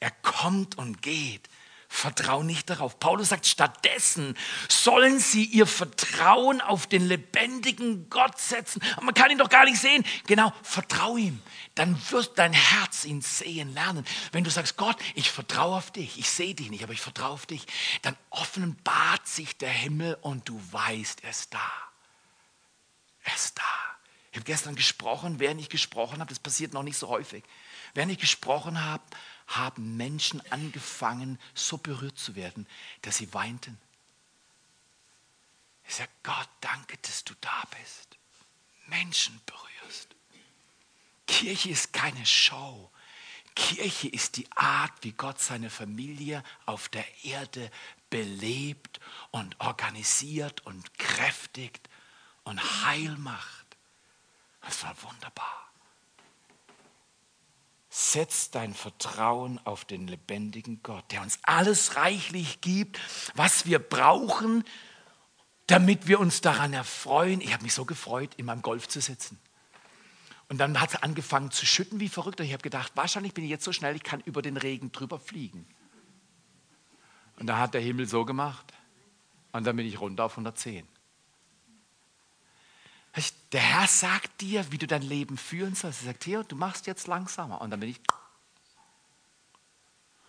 Er 0.00 0.10
kommt 0.10 0.76
und 0.78 1.00
geht. 1.00 1.48
Vertrau 1.94 2.42
nicht 2.42 2.70
darauf. 2.70 2.98
Paulus 2.98 3.28
sagt, 3.28 3.46
stattdessen 3.46 4.34
sollen 4.68 5.20
sie 5.20 5.44
ihr 5.44 5.66
Vertrauen 5.66 6.62
auf 6.62 6.86
den 6.86 7.06
lebendigen 7.06 8.08
Gott 8.08 8.40
setzen. 8.40 8.82
Aber 8.96 9.04
man 9.04 9.14
kann 9.14 9.30
ihn 9.30 9.36
doch 9.36 9.50
gar 9.50 9.66
nicht 9.66 9.78
sehen. 9.78 10.02
Genau, 10.26 10.54
vertrau 10.62 11.18
ihm. 11.18 11.42
Dann 11.74 12.00
wird 12.10 12.38
dein 12.38 12.54
Herz 12.54 13.04
ihn 13.04 13.20
sehen 13.20 13.74
lernen. 13.74 14.06
Wenn 14.32 14.42
du 14.42 14.50
sagst, 14.50 14.78
Gott, 14.78 14.96
ich 15.14 15.30
vertraue 15.30 15.76
auf 15.76 15.90
dich. 15.90 16.18
Ich 16.18 16.30
sehe 16.30 16.54
dich 16.54 16.70
nicht, 16.70 16.82
aber 16.82 16.94
ich 16.94 17.00
vertraue 17.02 17.32
auf 17.32 17.44
dich. 17.44 17.66
Dann 18.00 18.16
offenbart 18.30 19.28
sich 19.28 19.58
der 19.58 19.70
Himmel 19.70 20.16
und 20.22 20.48
du 20.48 20.58
weißt, 20.72 21.22
er 21.22 21.30
ist 21.30 21.52
da. 21.52 21.70
Er 23.24 23.34
ist 23.34 23.58
da. 23.58 23.62
Ich 24.30 24.38
habe 24.38 24.46
gestern 24.46 24.76
gesprochen, 24.76 25.40
während 25.40 25.60
ich 25.60 25.68
gesprochen 25.68 26.20
habe, 26.20 26.30
das 26.30 26.38
passiert 26.38 26.72
noch 26.72 26.82
nicht 26.82 26.96
so 26.96 27.08
häufig. 27.08 27.44
Während 27.92 28.10
ich 28.12 28.18
gesprochen 28.18 28.82
habe, 28.82 29.02
haben 29.46 29.96
Menschen 29.96 30.40
angefangen, 30.50 31.38
so 31.54 31.78
berührt 31.78 32.18
zu 32.18 32.34
werden, 32.34 32.66
dass 33.02 33.18
sie 33.18 33.32
weinten. 33.34 33.78
Ich 35.86 35.96
sage, 35.96 36.10
Gott, 36.22 36.48
danke, 36.60 36.96
dass 36.98 37.24
du 37.24 37.34
da 37.40 37.64
bist. 37.80 38.16
Menschen 38.86 39.40
berührst. 39.46 40.14
Kirche 41.26 41.70
ist 41.70 41.92
keine 41.92 42.24
Show. 42.24 42.90
Kirche 43.54 44.08
ist 44.08 44.36
die 44.36 44.50
Art, 44.52 44.92
wie 45.02 45.12
Gott 45.12 45.40
seine 45.40 45.70
Familie 45.70 46.42
auf 46.66 46.88
der 46.88 47.24
Erde 47.24 47.70
belebt 48.10 49.00
und 49.30 49.58
organisiert 49.60 50.64
und 50.66 50.98
kräftigt 50.98 51.88
und 52.44 52.60
heil 52.84 53.16
macht. 53.18 53.66
Das 54.62 54.82
war 54.82 55.02
wunderbar. 55.02 55.71
Setz 57.94 58.50
dein 58.50 58.72
Vertrauen 58.72 59.60
auf 59.64 59.84
den 59.84 60.08
lebendigen 60.08 60.82
Gott, 60.82 61.04
der 61.10 61.20
uns 61.20 61.38
alles 61.42 61.94
reichlich 61.94 62.62
gibt, 62.62 62.98
was 63.34 63.66
wir 63.66 63.80
brauchen, 63.80 64.64
damit 65.66 66.06
wir 66.06 66.18
uns 66.18 66.40
daran 66.40 66.72
erfreuen. 66.72 67.42
Ich 67.42 67.52
habe 67.52 67.64
mich 67.64 67.74
so 67.74 67.84
gefreut, 67.84 68.30
in 68.38 68.46
meinem 68.46 68.62
Golf 68.62 68.88
zu 68.88 69.02
sitzen. 69.02 69.38
Und 70.48 70.56
dann 70.56 70.80
hat 70.80 70.94
es 70.94 71.02
angefangen 71.02 71.50
zu 71.50 71.66
schütten 71.66 72.00
wie 72.00 72.08
verrückt. 72.08 72.40
Und 72.40 72.46
ich 72.46 72.54
habe 72.54 72.62
gedacht, 72.62 72.92
wahrscheinlich 72.94 73.34
bin 73.34 73.44
ich 73.44 73.50
jetzt 73.50 73.64
so 73.64 73.72
schnell, 73.72 73.94
ich 73.94 74.02
kann 74.02 74.22
über 74.22 74.40
den 74.40 74.56
Regen 74.56 74.90
drüber 74.90 75.20
fliegen. 75.20 75.66
Und 77.38 77.46
da 77.46 77.58
hat 77.58 77.74
der 77.74 77.82
Himmel 77.82 78.08
so 78.08 78.24
gemacht. 78.24 78.72
Und 79.52 79.66
dann 79.66 79.76
bin 79.76 79.86
ich 79.86 80.00
runter 80.00 80.24
auf 80.24 80.32
110. 80.32 80.88
Der 83.52 83.60
Herr 83.60 83.86
sagt 83.86 84.40
dir, 84.40 84.72
wie 84.72 84.78
du 84.78 84.86
dein 84.86 85.02
Leben 85.02 85.36
führen 85.36 85.74
sollst. 85.74 86.00
Er 86.02 86.06
sagt, 86.06 86.24
hier, 86.24 86.42
du 86.42 86.56
machst 86.56 86.86
jetzt 86.86 87.06
langsamer. 87.06 87.60
Und 87.60 87.70
dann 87.70 87.80
bin 87.80 87.90
ich. 87.90 87.98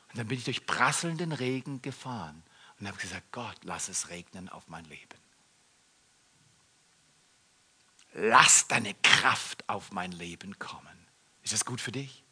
Und 0.10 0.19
dann 0.19 0.28
bin 0.28 0.38
ich 0.38 0.43
durch 0.43 0.65
prasselnden 0.65 1.32
Regen 1.32 1.82
gefahren 1.82 2.43
und 2.80 2.88
habe 2.88 2.98
gesagt, 2.98 3.32
Gott, 3.32 3.56
lass 3.63 3.88
es 3.88 4.10
regnen 4.10 4.50
auf 4.50 4.67
mein 4.67 4.84
Leben. 4.86 5.17
Lass 8.13 8.67
deine 8.67 8.93
Kraft 8.96 9.67
auf 9.69 9.91
mein 9.91 10.12
Leben 10.12 10.60
kommen. 10.60 11.08
Ist 11.41 11.54
das 11.54 11.65
gut 11.65 11.82
für 11.82 11.91
dich? 11.91 12.24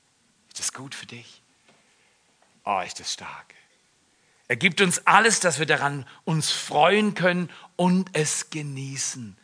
Ist 0.50 0.60
das 0.60 0.74
gut 0.74 0.94
für 0.94 1.08
dich? 1.08 1.42
Oh, 2.66 2.82
ist 2.86 3.00
das 3.00 3.14
stark. 3.14 3.56
Er 4.48 4.58
gibt 4.58 4.82
uns 4.82 5.08
alles, 5.08 5.40
dass 5.40 5.58
wir 5.58 5.66
daran 5.66 6.06
uns 6.26 6.52
freuen 6.52 7.16
können 7.16 7.50
und 7.78 8.10
es 8.14 8.50
genießen. 8.50 9.38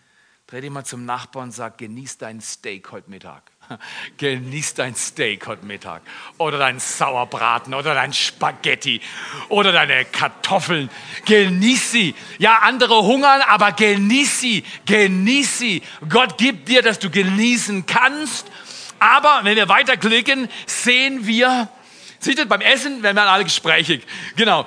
Dreh 0.50 0.62
dich 0.62 0.70
mal 0.70 0.86
zum 0.86 1.04
Nachbarn 1.04 1.48
und 1.48 1.52
sag, 1.52 1.78
genieß 1.78 2.20
dein 2.20 2.40
Steak 2.40 2.94
heute 2.94 3.10
Mittag. 3.10 3.52
Genieß 4.18 4.76
dein 4.76 4.96
Steak 4.96 5.46
heute 5.46 5.66
Mittag. 5.66 6.02
Oder 6.38 6.58
dein 6.58 6.80
Sauerbraten 6.80 7.74
oder 7.74 7.94
dein 7.94 8.14
Spaghetti 8.14 9.02
oder 9.50 9.74
deine 9.74 10.06
Kartoffeln. 10.06 10.90
Genieß 11.26 11.92
sie. 11.92 12.16
Ja, 12.38 12.60
andere 12.60 13.04
hungern, 13.04 13.42
aber 13.42 13.74
genieß 13.74 14.40
sie. 14.40 14.64
Genieß 14.86 15.60
sie. 15.60 15.84
Gott 16.08 16.38
gibt 16.38 16.70
dir, 16.70 16.82
dass 16.82 17.00
du 17.00 17.10
genießen 17.10 17.86
kannst. 17.86 18.50
Aber 19.00 19.42
wenn 19.44 19.58
wir 19.58 19.68
weiterklicken, 19.68 20.48
sehen 20.66 21.28
wir, 21.28 21.68
seht 22.20 22.40
ihr, 22.40 22.48
beim 22.48 22.62
Essen 22.62 23.04
werden 23.04 23.18
wir 23.18 23.30
alle 23.30 23.44
gesprächig. 23.44 24.08
Genau 24.38 24.66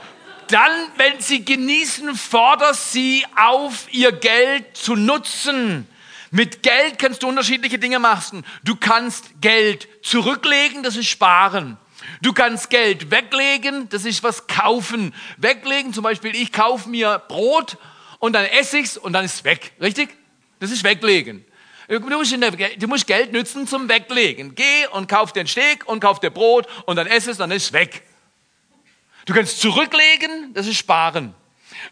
dann, 0.53 0.71
wenn 0.97 1.21
sie 1.21 1.45
genießen, 1.45 2.15
fordert 2.15 2.77
sie 2.77 3.25
auf, 3.37 3.87
ihr 3.93 4.13
Geld 4.13 4.77
zu 4.77 4.97
nutzen. 4.97 5.87
Mit 6.31 6.63
Geld 6.63 6.99
kannst 6.99 7.23
du 7.23 7.29
unterschiedliche 7.29 7.79
Dinge 7.79 7.99
machen. 7.99 8.45
Du 8.63 8.77
kannst 8.77 9.41
Geld 9.41 9.89
zurücklegen, 10.03 10.83
das 10.83 10.97
ist 10.97 11.09
sparen. 11.09 11.77
Du 12.23 12.33
kannst 12.33 12.71
Geld 12.71 13.11
weglegen, 13.11 13.89
das 13.89 14.05
ist 14.05 14.23
was 14.23 14.47
kaufen. 14.47 15.15
Weglegen, 15.39 15.93
zum 15.93 16.05
Beispiel, 16.05 16.35
ich 16.35 16.53
kaufe 16.53 16.89
mir 16.89 17.21
Brot 17.29 17.79
und 18.19 18.33
dann 18.35 18.45
esse 18.45 18.79
ich's 18.79 18.97
und 18.97 19.13
dann 19.13 19.25
ist 19.25 19.35
es 19.35 19.45
weg. 19.45 19.73
Richtig? 19.81 20.11
Das 20.61 20.71
ist 20.71 20.85
weglegen. 20.85 21.45
Du 21.89 21.99
musst, 21.99 22.31
der, 22.31 22.51
du 22.51 22.87
musst, 22.87 23.07
Geld 23.09 23.33
nützen 23.33 23.67
zum 23.67 23.89
Weglegen. 23.89 24.55
Geh 24.55 24.87
und 24.93 25.09
kauf 25.09 25.33
den 25.33 25.49
Steak 25.49 25.89
und 25.89 25.99
kauf 25.99 26.21
dir 26.21 26.31
Brot 26.31 26.69
und 26.87 26.95
dann 26.95 27.09
ess 27.09 27.27
es, 27.27 27.39
dann 27.39 27.51
ist 27.51 27.65
es 27.65 27.73
weg. 27.73 28.05
Du 29.31 29.37
kannst 29.37 29.61
zurücklegen, 29.61 30.53
das 30.55 30.67
ist 30.67 30.79
sparen. 30.79 31.35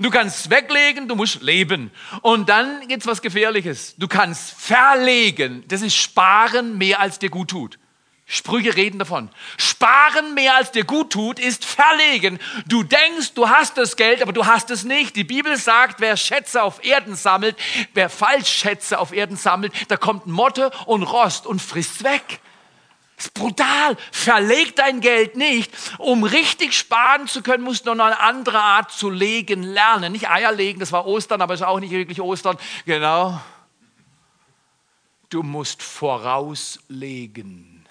Du 0.01 0.11
kannst 0.11 0.51
weglegen, 0.51 1.07
du 1.07 1.14
musst 1.14 1.40
leben. 1.40 1.92
Und 2.22 2.48
dann 2.48 2.88
gibt's 2.88 3.07
was 3.07 3.22
Gefährliches. 3.22 3.94
Du 3.96 4.09
kannst 4.09 4.61
verlegen, 4.61 5.62
das 5.68 5.83
ist 5.83 5.94
sparen 5.94 6.77
mehr 6.79 6.98
als 6.98 7.20
dir 7.20 7.31
gut 7.31 7.51
tut. 7.51 7.79
Sprüche 8.27 8.74
reden 8.74 8.98
davon. 8.98 9.31
Sparen 9.57 10.35
mehr 10.35 10.57
als 10.57 10.72
dir 10.72 10.83
gut 10.83 11.12
tut, 11.12 11.38
ist 11.38 11.64
verlegen. 11.64 12.40
Du 12.66 12.83
denkst, 12.83 13.35
du 13.35 13.48
hast 13.48 13.79
das 13.79 13.94
Geld, 13.94 14.20
aber 14.20 14.33
du 14.33 14.44
hast 14.44 14.72
es 14.72 14.83
nicht. 14.83 15.14
Die 15.14 15.22
Bibel 15.22 15.57
sagt, 15.57 16.01
wer 16.01 16.16
Schätze 16.16 16.64
auf 16.64 16.85
Erden 16.85 17.14
sammelt, 17.14 17.57
wer 17.94 18.11
Falschschätze 18.11 18.98
auf 18.98 19.12
Erden 19.12 19.37
sammelt, 19.37 19.72
da 19.87 19.96
kommt 19.96 20.27
Motte 20.27 20.72
und 20.87 21.05
Rost 21.05 21.46
und 21.46 21.62
frisst 21.62 22.03
weg. 22.03 22.40
Ist 23.18 23.35
brutal. 23.35 23.96
Verleg 24.12 24.76
dein 24.76 25.00
Geld 25.00 25.37
nicht. 25.37 25.72
Um 25.98 26.22
richtig 26.22 26.72
sparen 26.72 27.26
zu 27.26 27.42
können, 27.42 27.64
musst 27.64 27.87
du 27.87 27.94
noch 27.94 28.04
eine 28.04 28.20
andere 28.20 28.61
Art 28.61 28.92
zu 28.92 29.11
legen 29.11 29.64
lernen. 29.64 30.12
Nicht 30.12 30.31
Eier 30.31 30.52
legen, 30.52 30.78
das 30.78 30.92
war 30.92 31.04
Ostern, 31.04 31.42
aber 31.42 31.54
ist 31.54 31.62
auch 31.62 31.81
nicht 31.81 31.90
wirklich 31.90 32.20
Ostern. 32.20 32.57
Genau. 32.87 33.40
Du 35.31 35.42
musst 35.42 35.83
vorauslegen. 35.83 37.87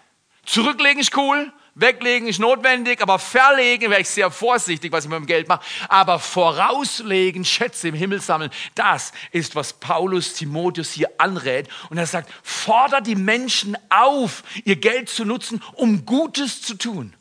Zurücklegen 0.46 1.02
ist 1.02 1.16
cool. 1.18 1.52
Weglegen 1.80 2.28
ist 2.28 2.40
notwendig, 2.40 3.04
aber 3.04 3.20
verlegen 3.20 3.92
wäre 3.92 4.02
ich 4.02 4.10
sehr 4.10 4.32
vorsichtig, 4.32 4.92
was 4.92 5.04
ich 5.04 5.12
mit 5.12 5.20
dem 5.20 5.28
Geld 5.28 5.48
mache. 5.48 5.64
Aber 5.90 6.18
vorauslegen, 6.18 7.46
Schätze 7.46 7.90
im 7.90 7.94
Himmel 7.94 8.20
sammeln, 8.20 8.50
das 8.74 9.12
ist, 9.32 9.56
was 9.56 9.74
Paulus 9.74 10.34
Timotheus 10.34 10.92
hier 10.92 11.12
anrät. 11.20 11.70
Und 11.92 12.00
er 12.00 12.08
sagt, 12.08 12.34
fordert 12.42 13.06
die 13.06 13.16
Menschen 13.16 13.78
auf, 13.92 14.44
ihr 14.66 14.78
Geld 14.78 15.08
zu 15.08 15.24
nutzen, 15.24 15.62
um 15.74 16.04
Gutes 16.04 16.64
zu 16.64 16.74
tun. 16.74 17.14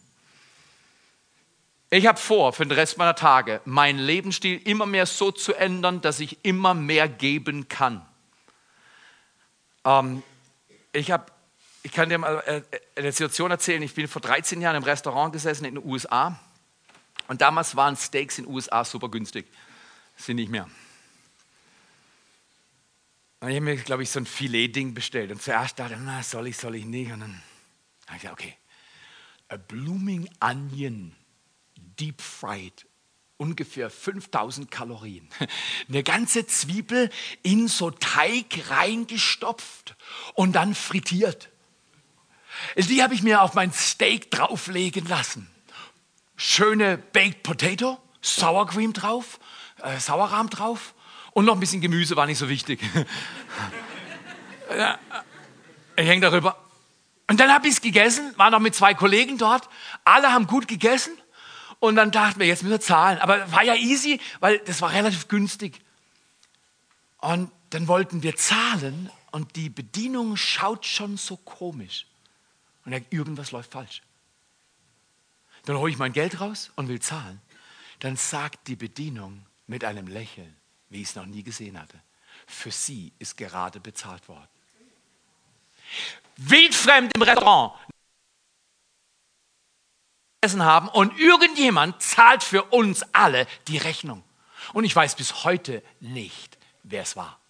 Ich 1.90 2.06
habe 2.06 2.18
vor, 2.18 2.54
für 2.54 2.64
den 2.64 2.72
Rest 2.72 2.96
meiner 2.96 3.14
Tage, 3.14 3.60
meinen 3.66 3.98
Lebensstil 3.98 4.60
immer 4.64 4.86
mehr 4.86 5.04
so 5.04 5.32
zu 5.32 5.52
ändern, 5.52 6.00
dass 6.00 6.18
ich 6.18 6.38
immer 6.42 6.72
mehr 6.72 7.08
geben 7.08 7.68
kann. 7.68 8.04
Ähm, 9.84 10.22
ich 10.94 11.10
habe 11.10 11.26
ich 11.86 11.92
kann 11.92 12.08
dir 12.08 12.18
mal 12.18 12.42
äh, 12.46 12.62
eine 12.96 13.12
Situation 13.12 13.52
erzählen. 13.52 13.80
Ich 13.80 13.94
bin 13.94 14.08
vor 14.08 14.20
13 14.20 14.60
Jahren 14.60 14.74
im 14.74 14.82
Restaurant 14.82 15.32
gesessen 15.32 15.66
in 15.66 15.76
den 15.76 15.84
USA. 15.84 16.36
Und 17.28 17.42
damals 17.42 17.76
waren 17.76 17.96
Steaks 17.96 18.38
in 18.38 18.44
den 18.44 18.52
USA 18.52 18.84
super 18.84 19.08
günstig. 19.08 19.46
Sind 20.16 20.34
nicht 20.34 20.50
mehr. 20.50 20.68
Und 23.38 23.50
ich 23.50 23.54
habe 23.54 23.64
mir, 23.66 23.76
glaube 23.76 24.02
ich, 24.02 24.10
so 24.10 24.18
ein 24.18 24.26
Filet-Ding 24.26 24.94
bestellt. 24.94 25.30
Und 25.30 25.40
zuerst 25.40 25.78
dachte 25.78 25.94
ich, 25.94 26.00
na, 26.02 26.24
soll 26.24 26.48
ich, 26.48 26.56
soll 26.56 26.74
ich 26.74 26.84
nicht. 26.84 27.12
Und 27.12 27.20
dann 27.20 27.40
habe 28.08 28.16
ich 28.16 28.22
gesagt, 28.22 28.40
okay. 28.40 28.56
A 29.48 29.56
blooming 29.56 30.28
onion, 30.40 31.14
deep 31.76 32.20
fried, 32.20 32.84
ungefähr 33.36 33.90
5000 33.90 34.72
Kalorien. 34.72 35.28
Eine 35.88 36.02
ganze 36.02 36.48
Zwiebel 36.48 37.10
in 37.44 37.68
so 37.68 37.92
Teig 37.92 38.70
reingestopft 38.70 39.94
und 40.34 40.54
dann 40.54 40.74
frittiert. 40.74 41.48
Die 42.76 43.02
habe 43.02 43.14
ich 43.14 43.22
mir 43.22 43.42
auf 43.42 43.54
mein 43.54 43.72
Steak 43.72 44.30
drauflegen 44.30 45.06
lassen. 45.06 45.48
schöne 46.36 46.98
Baked 46.98 47.42
Potato, 47.42 47.98
Sour 48.20 48.66
Cream 48.66 48.92
drauf, 48.92 49.38
äh, 49.82 49.98
Sauerrahm 49.98 50.50
drauf 50.50 50.94
und 51.32 51.44
noch 51.44 51.54
ein 51.54 51.60
bisschen 51.60 51.80
Gemüse 51.80 52.16
war 52.16 52.26
nicht 52.26 52.38
so 52.38 52.48
wichtig. 52.48 52.80
ich 55.96 56.06
hänge 56.06 56.20
darüber. 56.20 56.56
Und 57.28 57.40
dann 57.40 57.52
habe 57.52 57.66
ich 57.66 57.74
es 57.74 57.80
gegessen, 57.80 58.32
war 58.36 58.50
noch 58.50 58.60
mit 58.60 58.74
zwei 58.74 58.94
Kollegen 58.94 59.36
dort. 59.38 59.68
Alle 60.04 60.32
haben 60.32 60.46
gut 60.46 60.68
gegessen. 60.68 61.12
Und 61.78 61.96
dann 61.96 62.10
dachten 62.10 62.40
wir, 62.40 62.46
jetzt 62.46 62.62
müssen 62.62 62.72
wir 62.72 62.80
zahlen. 62.80 63.18
Aber 63.18 63.50
war 63.52 63.62
ja 63.62 63.74
easy, 63.74 64.20
weil 64.40 64.58
das 64.60 64.80
war 64.80 64.92
relativ 64.92 65.28
günstig. 65.28 65.80
Und 67.18 67.50
dann 67.70 67.88
wollten 67.88 68.22
wir 68.22 68.36
zahlen 68.36 69.10
und 69.32 69.56
die 69.56 69.68
Bedienung 69.68 70.36
schaut 70.36 70.86
schon 70.86 71.16
so 71.16 71.36
komisch. 71.36 72.06
Und 72.86 72.92
denkt, 72.92 73.12
irgendwas 73.12 73.50
läuft 73.50 73.72
falsch. 73.72 74.00
Dann 75.64 75.76
hole 75.76 75.90
ich 75.90 75.98
mein 75.98 76.12
Geld 76.12 76.40
raus 76.40 76.70
und 76.76 76.88
will 76.88 77.00
zahlen. 77.00 77.42
Dann 77.98 78.16
sagt 78.16 78.68
die 78.68 78.76
Bedienung 78.76 79.44
mit 79.66 79.84
einem 79.84 80.06
Lächeln, 80.06 80.56
wie 80.88 81.02
ich 81.02 81.08
es 81.08 81.16
noch 81.16 81.26
nie 81.26 81.42
gesehen 81.42 81.80
hatte, 81.80 82.00
für 82.46 82.70
sie 82.70 83.12
ist 83.18 83.36
gerade 83.36 83.80
bezahlt 83.80 84.28
worden. 84.28 84.48
Wildfremd 86.36 87.12
im 87.16 87.22
Restaurant 87.22 87.74
essen 90.40 90.64
haben 90.64 90.88
und 90.88 91.18
irgendjemand 91.18 92.00
zahlt 92.00 92.44
für 92.44 92.62
uns 92.62 93.02
alle 93.12 93.48
die 93.66 93.78
Rechnung. 93.78 94.22
Und 94.74 94.84
ich 94.84 94.94
weiß 94.94 95.16
bis 95.16 95.42
heute 95.42 95.82
nicht, 95.98 96.56
wer 96.84 97.02
es 97.02 97.16
war. 97.16 97.40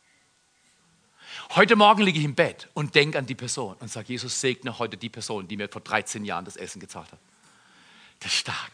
Heute 1.55 1.77
Morgen 1.77 2.03
liege 2.03 2.19
ich 2.19 2.25
im 2.25 2.35
Bett 2.35 2.69
und 2.75 2.95
denke 2.95 3.19
an 3.19 3.27
die 3.27 3.35
Person 3.35 3.77
und 3.81 3.91
sage, 3.91 4.09
Jesus 4.09 4.41
segne 4.41 4.79
heute 4.79 4.97
die 4.97 5.09
Person, 5.09 5.47
die 5.49 5.57
mir 5.57 5.69
vor 5.69 5.81
13 5.81 6.25
Jahren 6.25 6.45
das 6.45 6.57
Essen 6.57 6.81
gezahlt 6.81 7.11
hat. 7.13 7.19
Das 8.21 8.33
ist 8.33 8.39
stark. 8.39 8.73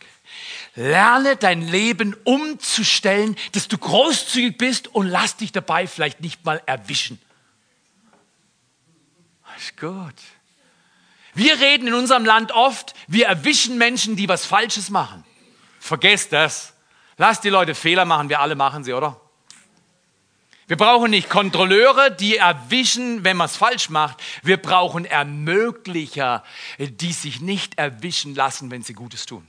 Lerne 0.74 1.37
dein 1.37 1.62
Leben 1.62 2.16
umzustellen, 2.24 3.37
dass 3.52 3.68
du 3.68 3.76
großzügig 3.76 4.56
bist 4.56 4.88
und 4.88 5.06
lass 5.06 5.37
dich 5.37 5.52
dabei 5.52 5.87
vielleicht 5.87 6.20
nicht 6.20 6.44
mal 6.44 6.62
erwischen. 6.66 7.20
Das 9.52 9.64
ist 9.64 9.76
gut. 9.78 10.14
Wir 11.35 11.61
reden 11.61 11.88
in 11.88 11.94
unserem 11.94 12.24
Land 12.24 12.52
oft, 12.52 12.94
wir 13.06 13.26
erwischen 13.26 13.78
Menschen, 13.78 14.16
die 14.16 14.28
was 14.28 14.46
Falsches 14.46 14.90
machen. 14.90 15.24
Vergesst 15.78 16.32
das. 16.32 16.72
Lass 17.16 17.40
die 17.40 17.48
Leute 17.48 17.74
Fehler 17.74 18.04
machen, 18.04 18.28
wir 18.28 18.40
alle 18.40 18.54
machen 18.54 18.85
sie, 18.85 18.92
oder? 18.92 19.20
Wir 20.72 20.78
brauchen 20.78 21.11
nicht 21.11 21.28
Kontrolleure, 21.28 22.11
die 22.11 22.38
erwischen, 22.38 23.24
wenn 23.24 23.37
man 23.37 23.44
es 23.44 23.58
falsch 23.58 23.90
macht. 23.90 24.16
Wir 24.42 24.56
brauchen 24.56 25.04
Ermöglicher, 25.04 26.42
die 26.78 27.12
sich 27.12 27.42
nicht 27.42 27.76
erwischen 27.76 28.35
lassen, 28.35 28.70
wenn 28.70 28.82
sie 28.82 28.94
Gutes 28.94 29.26
tun. 29.26 29.46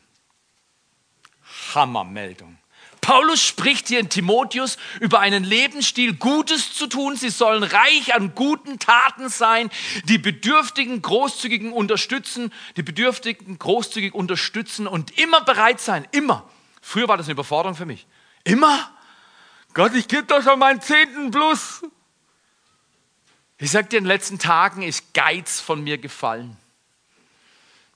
Hammermeldung. 1.74 2.58
Paulus 3.00 3.42
spricht 3.42 3.88
hier 3.88 4.02
in 4.02 4.10
Timotheus 4.10 4.78
über 5.00 5.22
einen 5.22 5.46
Lebensstil, 5.46 6.14
Gutes 6.14 6.74
zu 6.74 6.88
tun. 6.88 7.16
Sie 7.16 7.30
sollen 7.30 7.64
reich 7.64 8.14
an 8.14 8.36
guten 8.36 8.78
Taten 8.78 9.30
sein, 9.30 9.70
die 10.10 10.18
Bedürftigen 10.18 11.02
großzügigen 11.02 11.72
unterstützen, 11.72 12.52
die 12.76 12.84
Bedürftigen 12.84 13.58
großzügig 13.58 14.14
unterstützen 14.14 14.88
und 14.88 15.18
immer 15.18 15.40
bereit 15.40 15.80
sein, 15.80 16.06
immer. 16.12 16.50
Früher 16.82 17.08
war 17.08 17.16
das 17.16 17.28
eine 17.28 17.32
Überforderung 17.36 17.78
für 17.78 17.86
mich. 17.86 18.08
Immer? 18.44 18.93
Gott, 19.74 19.96
ich 19.96 20.08
gebe 20.08 20.24
doch 20.24 20.44
schon 20.44 20.60
meinen 20.60 20.82
zehnten 20.82 21.32
Plus. 21.32 21.82
Ich 23.58 23.72
sag 23.72 23.90
dir, 23.90 23.98
in 23.98 24.04
den 24.04 24.10
letzten 24.10 24.38
Tagen 24.38 24.84
ist 24.84 25.14
Geiz 25.14 25.60
von 25.60 25.84
mir 25.84 25.98
gefallen. 25.98 26.58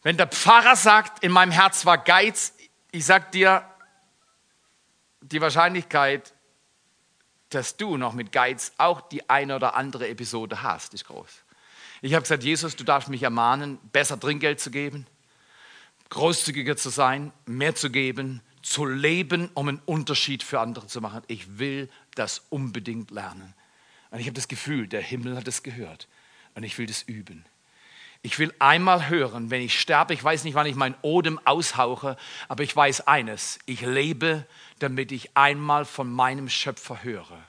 Wenn 0.02 0.18
der 0.18 0.28
Pfarrer 0.28 0.76
sagt, 0.76 1.24
in 1.24 1.32
meinem 1.32 1.52
Herz 1.52 1.86
war 1.86 1.98
Geiz, 1.98 2.54
ich 2.92 3.06
sag 3.06 3.32
dir, 3.32 3.64
die 5.22 5.42
Wahrscheinlichkeit, 5.42 6.34
dass 7.50 7.78
du 7.78 7.98
noch 7.98 8.14
mit 8.14 8.32
Geiz 8.32 8.74
auch 8.78 9.02
die 9.02 9.30
eine 9.30 9.56
oder 9.56 9.76
andere 9.76 10.08
Episode 10.08 10.64
hast, 10.64 10.94
ist 10.94 11.06
groß. 11.06 11.44
Ich 12.02 12.14
habe 12.14 12.24
gesagt, 12.24 12.44
Jesus, 12.44 12.76
du 12.76 12.84
darfst 12.84 13.10
mich 13.10 13.24
ermahnen, 13.24 13.78
besser 13.92 14.20
Trinkgeld 14.20 14.60
zu 14.60 14.72
geben, 14.72 15.06
großzügiger 16.10 16.78
zu 16.78 16.90
sein, 16.90 17.34
mehr 17.46 17.76
zu 17.76 17.90
geben, 17.90 18.42
zu 18.68 18.86
leben, 18.86 19.50
um 19.54 19.70
einen 19.70 19.82
Unterschied 19.86 20.44
für 20.44 20.60
andere 20.60 20.88
zu 20.88 21.00
machen. 21.00 21.22
Ich 21.28 21.58
will 21.58 21.90
das 22.16 22.44
unbedingt 22.50 23.12
lernen. 23.12 23.54
Und 24.12 24.20
ich 24.20 24.26
habe 24.26 24.36
das 24.36 24.50
Gefühl, 24.50 24.88
der 24.88 25.02
Himmel 25.02 25.38
hat 25.38 25.48
es 25.48 25.64
gehört 25.64 26.08
und 26.54 26.64
ich 26.64 26.78
will 26.78 26.86
das 26.86 27.02
üben. 27.04 27.46
Ich 28.24 28.40
will 28.40 28.54
einmal 28.60 29.08
hören, 29.08 29.52
wenn 29.52 29.62
ich 29.62 29.80
sterbe, 29.80 30.14
ich 30.14 30.24
weiß 30.24 30.44
nicht, 30.44 30.56
wann 30.56 30.68
ich 30.68 30.76
meinen 30.76 30.96
Odem 31.02 31.40
aushauche, 31.46 32.18
aber 32.50 32.64
ich 32.64 32.76
weiß 32.76 33.08
eines, 33.08 33.60
ich 33.66 33.82
lebe, 33.82 34.46
damit 34.80 35.14
ich 35.14 35.38
einmal 35.38 35.86
von 35.86 36.12
meinem 36.12 36.50
Schöpfer 36.50 37.04
höre. 37.04 37.42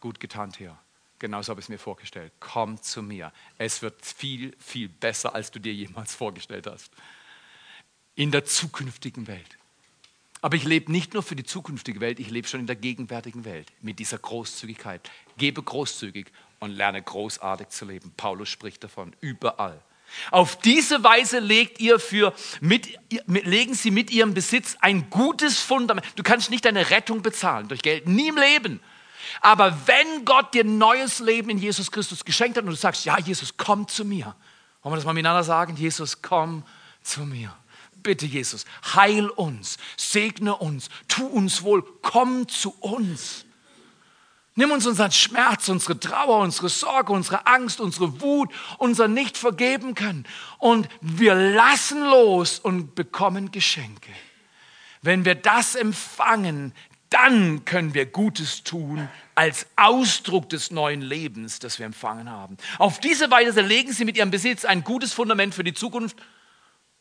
Gut 0.00 0.20
getan, 0.20 0.52
Theo. 0.52 0.76
Genauso 1.18 1.50
habe 1.50 1.60
ich 1.60 1.64
es 1.64 1.70
mir 1.70 1.78
vorgestellt. 1.78 2.32
Komm 2.40 2.80
zu 2.82 3.02
mir. 3.02 3.32
Es 3.56 3.80
wird 3.80 4.04
viel, 4.04 4.54
viel 4.58 4.88
besser, 4.88 5.34
als 5.34 5.50
du 5.50 5.58
dir 5.60 5.72
jemals 5.72 6.14
vorgestellt 6.14 6.66
hast. 6.66 6.92
In 8.14 8.30
der 8.30 8.44
zukünftigen 8.44 9.26
Welt. 9.26 9.57
Aber 10.40 10.56
ich 10.56 10.64
lebe 10.64 10.92
nicht 10.92 11.14
nur 11.14 11.22
für 11.22 11.36
die 11.36 11.44
zukünftige 11.44 12.00
Welt, 12.00 12.20
ich 12.20 12.30
lebe 12.30 12.46
schon 12.46 12.60
in 12.60 12.66
der 12.66 12.76
gegenwärtigen 12.76 13.44
Welt 13.44 13.72
mit 13.82 13.98
dieser 13.98 14.18
Großzügigkeit. 14.18 15.10
Gebe 15.36 15.62
großzügig 15.62 16.26
und 16.60 16.70
lerne 16.70 17.02
großartig 17.02 17.68
zu 17.68 17.84
leben. 17.84 18.12
Paulus 18.16 18.48
spricht 18.48 18.84
davon 18.84 19.14
überall. 19.20 19.80
Auf 20.30 20.56
diese 20.56 21.04
Weise 21.04 21.38
legt 21.38 21.80
ihr 21.80 21.98
für, 21.98 22.32
mit, 22.60 22.98
legen 23.26 23.74
sie 23.74 23.90
mit 23.90 24.10
ihrem 24.10 24.32
Besitz 24.32 24.76
ein 24.80 25.10
gutes 25.10 25.60
Fundament. 25.60 26.06
Du 26.16 26.22
kannst 26.22 26.50
nicht 26.50 26.64
deine 26.64 26.90
Rettung 26.90 27.22
bezahlen 27.22 27.68
durch 27.68 27.82
Geld, 27.82 28.06
nie 28.06 28.28
im 28.28 28.36
Leben. 28.36 28.80
Aber 29.40 29.76
wenn 29.86 30.24
Gott 30.24 30.54
dir 30.54 30.64
neues 30.64 31.18
Leben 31.18 31.50
in 31.50 31.58
Jesus 31.58 31.90
Christus 31.90 32.24
geschenkt 32.24 32.56
hat 32.56 32.64
und 32.64 32.70
du 32.70 32.76
sagst, 32.76 33.04
ja, 33.04 33.18
Jesus, 33.18 33.56
komm 33.56 33.86
zu 33.86 34.04
mir. 34.04 34.34
Wollen 34.82 34.92
wir 34.92 34.96
das 34.96 35.04
mal 35.04 35.12
miteinander 35.12 35.44
sagen? 35.44 35.76
Jesus, 35.76 36.22
komm 36.22 36.64
zu 37.02 37.22
mir. 37.22 37.54
Bitte, 38.02 38.26
Jesus, 38.26 38.64
heil 38.94 39.28
uns, 39.28 39.76
segne 39.96 40.56
uns, 40.56 40.88
tu 41.08 41.26
uns 41.26 41.62
wohl, 41.62 41.82
komm 42.02 42.48
zu 42.48 42.70
uns. 42.80 43.44
Nimm 44.54 44.72
uns 44.72 44.86
unseren 44.86 45.12
Schmerz, 45.12 45.68
unsere 45.68 46.00
Trauer, 46.00 46.40
unsere 46.40 46.68
Sorge, 46.68 47.12
unsere 47.12 47.46
Angst, 47.46 47.80
unsere 47.80 48.20
Wut, 48.20 48.50
unser 48.78 49.06
Nicht-Vergeben 49.06 49.94
können. 49.94 50.26
Und 50.58 50.88
wir 51.00 51.36
lassen 51.36 52.02
los 52.02 52.58
und 52.58 52.96
bekommen 52.96 53.52
Geschenke. 53.52 54.10
Wenn 55.00 55.24
wir 55.24 55.36
das 55.36 55.76
empfangen, 55.76 56.74
dann 57.10 57.64
können 57.64 57.94
wir 57.94 58.06
Gutes 58.06 58.64
tun 58.64 59.08
als 59.34 59.66
Ausdruck 59.76 60.48
des 60.48 60.72
neuen 60.72 61.02
Lebens, 61.02 61.60
das 61.60 61.78
wir 61.78 61.86
empfangen 61.86 62.28
haben. 62.28 62.56
Auf 62.78 62.98
diese 62.98 63.30
Weise 63.30 63.60
legen 63.60 63.92
sie 63.92 64.04
mit 64.04 64.16
ihrem 64.16 64.32
Besitz 64.32 64.64
ein 64.64 64.82
gutes 64.82 65.12
Fundament 65.12 65.54
für 65.54 65.64
die 65.64 65.72
Zukunft 65.72 66.16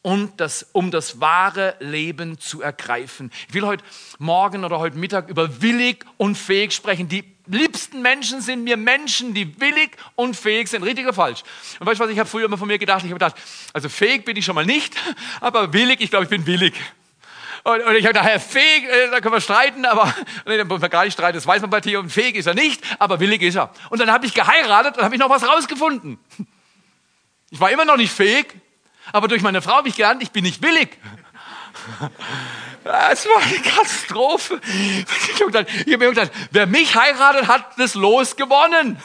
und 0.08 0.39
das, 0.39 0.65
um 0.72 0.89
das 0.89 1.20
wahre 1.20 1.76
Leben 1.82 2.39
zu 2.39 2.62
ergreifen. 2.62 3.30
Ich 3.50 3.54
will 3.54 3.65
heute 3.65 3.84
Morgen 4.20 4.63
oder 4.63 4.80
heute 4.80 4.98
Mittag 4.98 5.28
über 5.28 5.62
willig 5.62 6.06
und 6.15 6.38
fähig 6.38 6.72
sprechen. 6.72 7.10
Die 7.10 7.26
liebsten 7.46 8.02
Menschen 8.02 8.39
sind 8.39 8.63
mir 8.63 8.78
Menschen, 8.78 9.34
die 9.34 9.60
willig 9.60 9.98
und 10.15 10.38
fähig 10.38 10.70
sind. 10.70 10.84
Richtig 10.84 11.04
oder 11.04 11.13
falsch? 11.13 11.43
Und 11.82 11.88
weißt 11.88 12.00
du 12.00 12.06
was, 12.06 12.10
ich 12.10 12.20
habe 12.20 12.30
früher 12.30 12.46
immer 12.46 12.58
von 12.58 12.70
mir 12.70 12.78
gedacht, 12.78 13.00
ich 13.00 13.12
habe 13.12 13.20
gedacht, 13.20 13.36
also 13.74 13.89
fähig 13.89 14.24
bin 14.24 14.38
ich 14.38 14.46
schon 14.46 14.56
mal 14.56 14.65
nicht, 14.65 14.96
aber 15.41 15.74
willig, 15.74 16.00
ich 16.00 16.10
glaube, 16.10 16.24
ich 16.24 16.30
bin 16.30 16.46
willig. 16.46 16.74
Und, 17.65 17.82
und 17.82 17.96
ich 17.98 18.06
habe 18.06 18.17
gedacht, 18.17 18.41
fähig, 18.43 18.86
äh, 18.86 19.12
da 19.12 19.20
können 19.20 19.34
wir 19.34 19.41
streiten, 19.41 19.84
aber 19.84 20.15
nee, 20.46 20.58
da 20.58 20.70
wir 20.70 20.88
gar 20.88 21.04
nicht 21.04 21.15
streiten, 21.15 21.36
das 21.36 21.46
weiß 21.46 21.60
man 21.60 21.70
bei 21.70 21.82
Theo, 21.82 22.00
und 22.00 22.13
fähig 22.13 22.38
ist 22.38 22.46
er 22.46 22.54
nicht, 22.54 22.82
aber 22.98 23.20
willig 23.20 23.41
ist 23.41 23.56
er. 23.56 23.74
Und 23.89 24.00
dann 24.00 24.10
habe 24.10 24.26
ich 24.26 24.34
geheiratet 24.34 24.96
und 24.98 25.04
habe 25.04 25.15
ich 25.15 25.20
noch 25.20 25.30
was 25.30 25.46
rausgefunden. 25.46 26.17
Ich 27.50 27.62
war 27.62 27.72
immer 27.72 27.86
noch 27.86 27.96
nicht 27.96 28.12
fähig, 28.12 28.54
aber 29.12 29.28
durch 29.28 29.41
meine 29.41 29.62
Frau 29.62 29.76
habe 29.78 29.89
ich 29.89 29.96
gelernt, 29.96 30.22
ich 30.22 30.32
bin 30.32 30.43
nicht 30.43 30.62
willig. 30.62 30.98
Es 33.12 33.26
war 33.26 33.41
eine 33.41 33.60
Katastrophe. 33.60 34.62
Ich 34.63 35.41
habe 35.41 35.65
mir 35.84 35.98
gedacht, 35.98 36.32
wer 36.52 36.67
mich 36.67 36.96
heiratet, 36.96 37.48
hat 37.48 37.78
das 37.78 37.96
Los 37.96 38.38
gewonnen. 38.38 38.98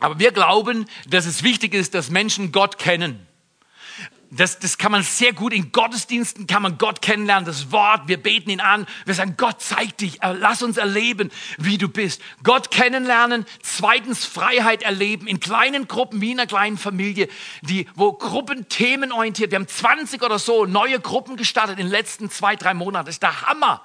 Aber 0.00 0.18
wir 0.18 0.32
glauben, 0.32 0.86
dass 1.06 1.26
es 1.26 1.42
wichtig 1.42 1.74
ist, 1.74 1.94
dass 1.94 2.10
Menschen 2.10 2.50
Gott 2.50 2.78
kennen 2.78 3.26
das, 4.34 4.58
das 4.58 4.78
kann 4.78 4.92
man 4.92 5.02
sehr 5.02 5.34
gut 5.34 5.52
in 5.52 5.72
Gottesdiensten, 5.72 6.46
kann 6.46 6.62
man 6.62 6.78
Gott 6.78 7.02
kennenlernen, 7.02 7.44
das 7.44 7.70
Wort, 7.70 8.08
wir 8.08 8.16
beten 8.16 8.48
ihn 8.48 8.60
an, 8.60 8.86
wir 9.04 9.14
sagen, 9.14 9.34
Gott 9.36 9.60
zeig 9.60 9.98
dich, 9.98 10.20
lass 10.22 10.62
uns 10.62 10.78
erleben, 10.78 11.30
wie 11.58 11.76
du 11.76 11.88
bist. 11.88 12.22
Gott 12.42 12.70
kennenlernen, 12.70 13.44
zweitens 13.62 14.24
Freiheit 14.24 14.82
erleben, 14.82 15.26
in 15.26 15.38
kleinen 15.38 15.86
Gruppen, 15.86 16.22
wie 16.22 16.32
in 16.32 16.40
einer 16.40 16.46
kleinen 16.46 16.78
Familie, 16.78 17.28
die, 17.60 17.86
wo 17.94 18.14
Gruppen 18.14 18.68
themenorientiert, 18.70 19.50
wir 19.50 19.58
haben 19.58 19.68
20 19.68 20.22
oder 20.22 20.38
so 20.38 20.64
neue 20.64 20.98
Gruppen 20.98 21.36
gestartet 21.36 21.78
in 21.78 21.86
den 21.86 21.92
letzten 21.92 22.30
zwei, 22.30 22.56
drei 22.56 22.72
Monaten, 22.72 23.06
das 23.06 23.16
ist 23.16 23.22
der 23.22 23.42
Hammer. 23.42 23.82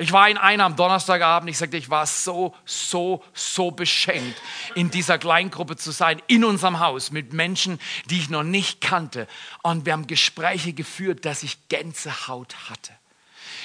Ich 0.00 0.12
war 0.12 0.28
in 0.30 0.38
einer 0.38 0.64
am 0.64 0.76
Donnerstagabend, 0.76 1.50
ich 1.50 1.58
sagte, 1.58 1.76
ich 1.76 1.90
war 1.90 2.06
so, 2.06 2.54
so, 2.64 3.24
so 3.34 3.72
beschenkt, 3.72 4.40
in 4.76 4.92
dieser 4.92 5.18
Kleingruppe 5.18 5.76
zu 5.76 5.90
sein, 5.90 6.22
in 6.28 6.44
unserem 6.44 6.78
Haus, 6.78 7.10
mit 7.10 7.32
Menschen, 7.32 7.80
die 8.06 8.18
ich 8.18 8.30
noch 8.30 8.44
nicht 8.44 8.80
kannte. 8.80 9.26
Und 9.64 9.86
wir 9.86 9.94
haben 9.94 10.06
Gespräche 10.06 10.72
geführt, 10.72 11.24
dass 11.24 11.42
ich 11.42 11.68
Gänsehaut 11.68 12.54
hatte. 12.70 12.92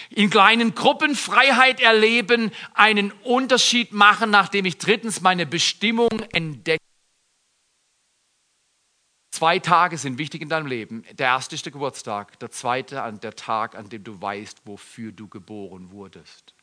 In 0.09 0.31
kleinen 0.31 0.73
Gruppen 0.73 1.15
Freiheit 1.15 1.79
erleben, 1.79 2.51
einen 2.73 3.11
Unterschied 3.23 3.93
machen, 3.93 4.31
nachdem 4.31 4.65
ich 4.65 4.79
drittens 4.79 5.21
meine 5.21 5.45
Bestimmung 5.45 6.09
entdecke. 6.31 6.83
Zwei 9.33 9.57
Tage 9.57 9.97
sind 9.97 10.19
wichtig 10.19 10.43
in 10.43 10.49
deinem 10.49 10.67
Leben. 10.67 11.03
Der 11.13 11.29
erste 11.29 11.55
ist 11.55 11.65
der 11.65 11.71
Geburtstag, 11.71 12.37
der 12.37 12.51
zweite 12.51 13.01
an 13.01 13.19
der 13.19 13.35
Tag, 13.35 13.73
an 13.73 13.89
dem 13.89 14.03
du 14.03 14.21
weißt, 14.21 14.61
wofür 14.65 15.11
du 15.11 15.27
geboren 15.27 15.89
wurdest. 15.89 16.53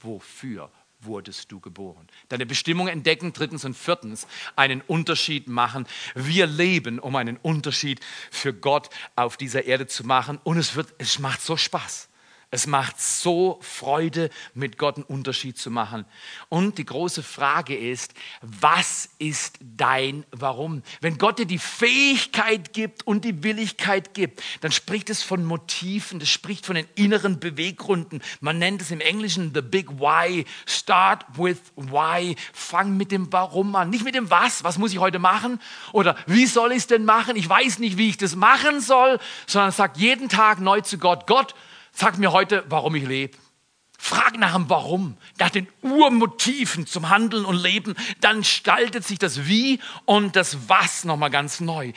Wofür 0.00 0.70
wurdest 1.00 1.50
du 1.50 1.58
geboren? 1.58 2.06
Deine 2.28 2.44
Bestimmung 2.44 2.88
entdecken, 2.88 3.32
drittens 3.32 3.64
und 3.64 3.72
viertens, 3.72 4.26
einen 4.56 4.82
Unterschied 4.82 5.48
machen. 5.48 5.86
Wir 6.14 6.46
leben, 6.46 6.98
um 6.98 7.16
einen 7.16 7.38
Unterschied 7.38 8.00
für 8.30 8.52
Gott 8.52 8.90
auf 9.16 9.38
dieser 9.38 9.64
Erde 9.64 9.86
zu 9.86 10.04
machen. 10.04 10.38
Und 10.44 10.58
es, 10.58 10.76
wird, 10.76 10.92
es 10.98 11.18
macht 11.18 11.40
so 11.40 11.56
Spaß. 11.56 12.10
Es 12.50 12.66
macht 12.66 12.98
so 12.98 13.58
Freude, 13.60 14.30
mit 14.54 14.78
Gott 14.78 14.96
einen 14.96 15.04
Unterschied 15.04 15.58
zu 15.58 15.70
machen. 15.70 16.06
Und 16.48 16.78
die 16.78 16.86
große 16.86 17.22
Frage 17.22 17.76
ist, 17.76 18.14
was 18.40 19.10
ist 19.18 19.58
dein 19.60 20.24
Warum? 20.30 20.82
Wenn 21.02 21.18
Gott 21.18 21.38
dir 21.38 21.44
die 21.44 21.58
Fähigkeit 21.58 22.72
gibt 22.72 23.06
und 23.06 23.26
die 23.26 23.42
Willigkeit 23.42 24.14
gibt, 24.14 24.42
dann 24.62 24.72
spricht 24.72 25.10
es 25.10 25.22
von 25.22 25.44
Motiven, 25.44 26.20
das 26.20 26.30
spricht 26.30 26.64
von 26.64 26.76
den 26.76 26.88
inneren 26.94 27.38
Beweggründen. 27.38 28.22
Man 28.40 28.58
nennt 28.58 28.80
es 28.80 28.90
im 28.90 29.02
Englischen 29.02 29.52
the 29.54 29.60
big 29.60 30.00
why. 30.00 30.46
Start 30.64 31.26
with 31.34 31.58
why. 31.76 32.34
Fang 32.54 32.96
mit 32.96 33.12
dem 33.12 33.30
Warum 33.30 33.76
an. 33.76 33.90
Nicht 33.90 34.04
mit 34.04 34.14
dem 34.14 34.30
Was, 34.30 34.64
was 34.64 34.78
muss 34.78 34.92
ich 34.92 35.00
heute 35.00 35.18
machen? 35.18 35.60
Oder 35.92 36.16
wie 36.26 36.46
soll 36.46 36.72
ich 36.72 36.78
es 36.78 36.86
denn 36.86 37.04
machen? 37.04 37.36
Ich 37.36 37.46
weiß 37.46 37.78
nicht, 37.78 37.98
wie 37.98 38.08
ich 38.08 38.16
das 38.16 38.36
machen 38.36 38.80
soll, 38.80 39.18
sondern 39.46 39.70
sag 39.70 39.98
jeden 39.98 40.30
Tag 40.30 40.60
neu 40.60 40.80
zu 40.80 40.96
Gott, 40.96 41.26
Gott, 41.26 41.54
Sag 42.00 42.16
mir 42.16 42.30
heute, 42.30 42.64
warum 42.68 42.94
ich 42.94 43.04
lebe. 43.04 43.36
Frag 43.98 44.38
nach 44.38 44.52
dem 44.52 44.70
Warum, 44.70 45.16
nach 45.40 45.50
den 45.50 45.66
Urmotiven 45.82 46.86
zum 46.86 47.08
Handeln 47.08 47.44
und 47.44 47.56
Leben. 47.56 47.96
Dann 48.20 48.42
gestaltet 48.42 49.04
sich 49.04 49.18
das 49.18 49.48
Wie 49.48 49.80
und 50.04 50.36
das 50.36 50.68
Was 50.68 51.02
nochmal 51.04 51.30
ganz 51.30 51.58
neu. 51.58 51.92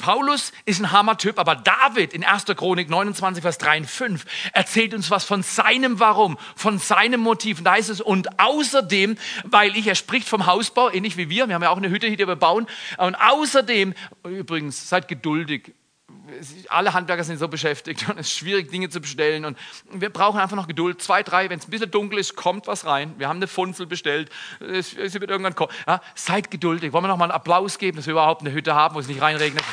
Paulus 0.00 0.52
ist 0.64 0.80
ein 0.80 0.90
Hammer-Typ, 0.90 1.38
aber 1.38 1.54
David 1.54 2.12
in 2.12 2.24
1. 2.24 2.46
Chronik 2.46 2.90
29, 2.90 3.40
Vers 3.40 3.58
3 3.58 3.78
und 3.78 3.86
5 3.86 4.24
erzählt 4.52 4.92
uns 4.94 5.12
was 5.12 5.24
von 5.24 5.44
seinem 5.44 6.00
Warum, 6.00 6.36
von 6.56 6.80
seinem 6.80 7.20
Motiv. 7.20 7.58
Und 7.58 7.64
da 7.66 7.74
heißt 7.74 7.90
es, 7.90 8.00
und 8.00 8.40
außerdem, 8.40 9.16
weil 9.44 9.76
ich, 9.76 9.86
er 9.86 9.94
spricht 9.94 10.28
vom 10.28 10.46
Hausbau, 10.46 10.90
ähnlich 10.90 11.16
wie 11.16 11.30
wir, 11.30 11.46
wir 11.46 11.54
haben 11.54 11.62
ja 11.62 11.70
auch 11.70 11.76
eine 11.76 11.88
Hütte, 11.88 12.10
die 12.10 12.18
wir 12.18 12.34
bauen, 12.34 12.66
und 12.96 13.14
außerdem, 13.14 13.94
übrigens, 14.24 14.88
seid 14.88 15.06
geduldig, 15.06 15.72
alle 16.68 16.94
Handwerker 16.94 17.24
sind 17.24 17.38
so 17.38 17.48
beschäftigt 17.48 18.06
und 18.08 18.18
es 18.18 18.28
ist 18.28 18.36
schwierig, 18.36 18.70
Dinge 18.70 18.88
zu 18.88 19.00
bestellen. 19.00 19.44
Und 19.44 19.58
wir 19.90 20.10
brauchen 20.10 20.40
einfach 20.40 20.56
noch 20.56 20.66
Geduld. 20.66 21.02
Zwei, 21.02 21.22
drei, 21.22 21.50
wenn 21.50 21.58
es 21.58 21.66
ein 21.66 21.70
bisschen 21.70 21.90
dunkel 21.90 22.18
ist, 22.18 22.36
kommt 22.36 22.66
was 22.66 22.86
rein. 22.86 23.14
Wir 23.18 23.28
haben 23.28 23.38
eine 23.38 23.46
Funzel 23.46 23.86
bestellt. 23.86 24.30
Es, 24.60 24.94
es 24.94 25.14
wird 25.14 25.30
irgendwann 25.30 25.54
kommen. 25.54 25.72
Ja, 25.86 26.00
seid 26.14 26.50
geduldig. 26.50 26.92
Wollen 26.92 27.04
wir 27.04 27.08
noch 27.08 27.16
mal 27.16 27.24
einen 27.24 27.32
Applaus 27.32 27.78
geben, 27.78 27.96
dass 27.96 28.06
wir 28.06 28.12
überhaupt 28.12 28.42
eine 28.42 28.52
Hütte 28.52 28.74
haben, 28.74 28.94
wo 28.94 29.00
es 29.00 29.08
nicht 29.08 29.20
reinregnet? 29.20 29.64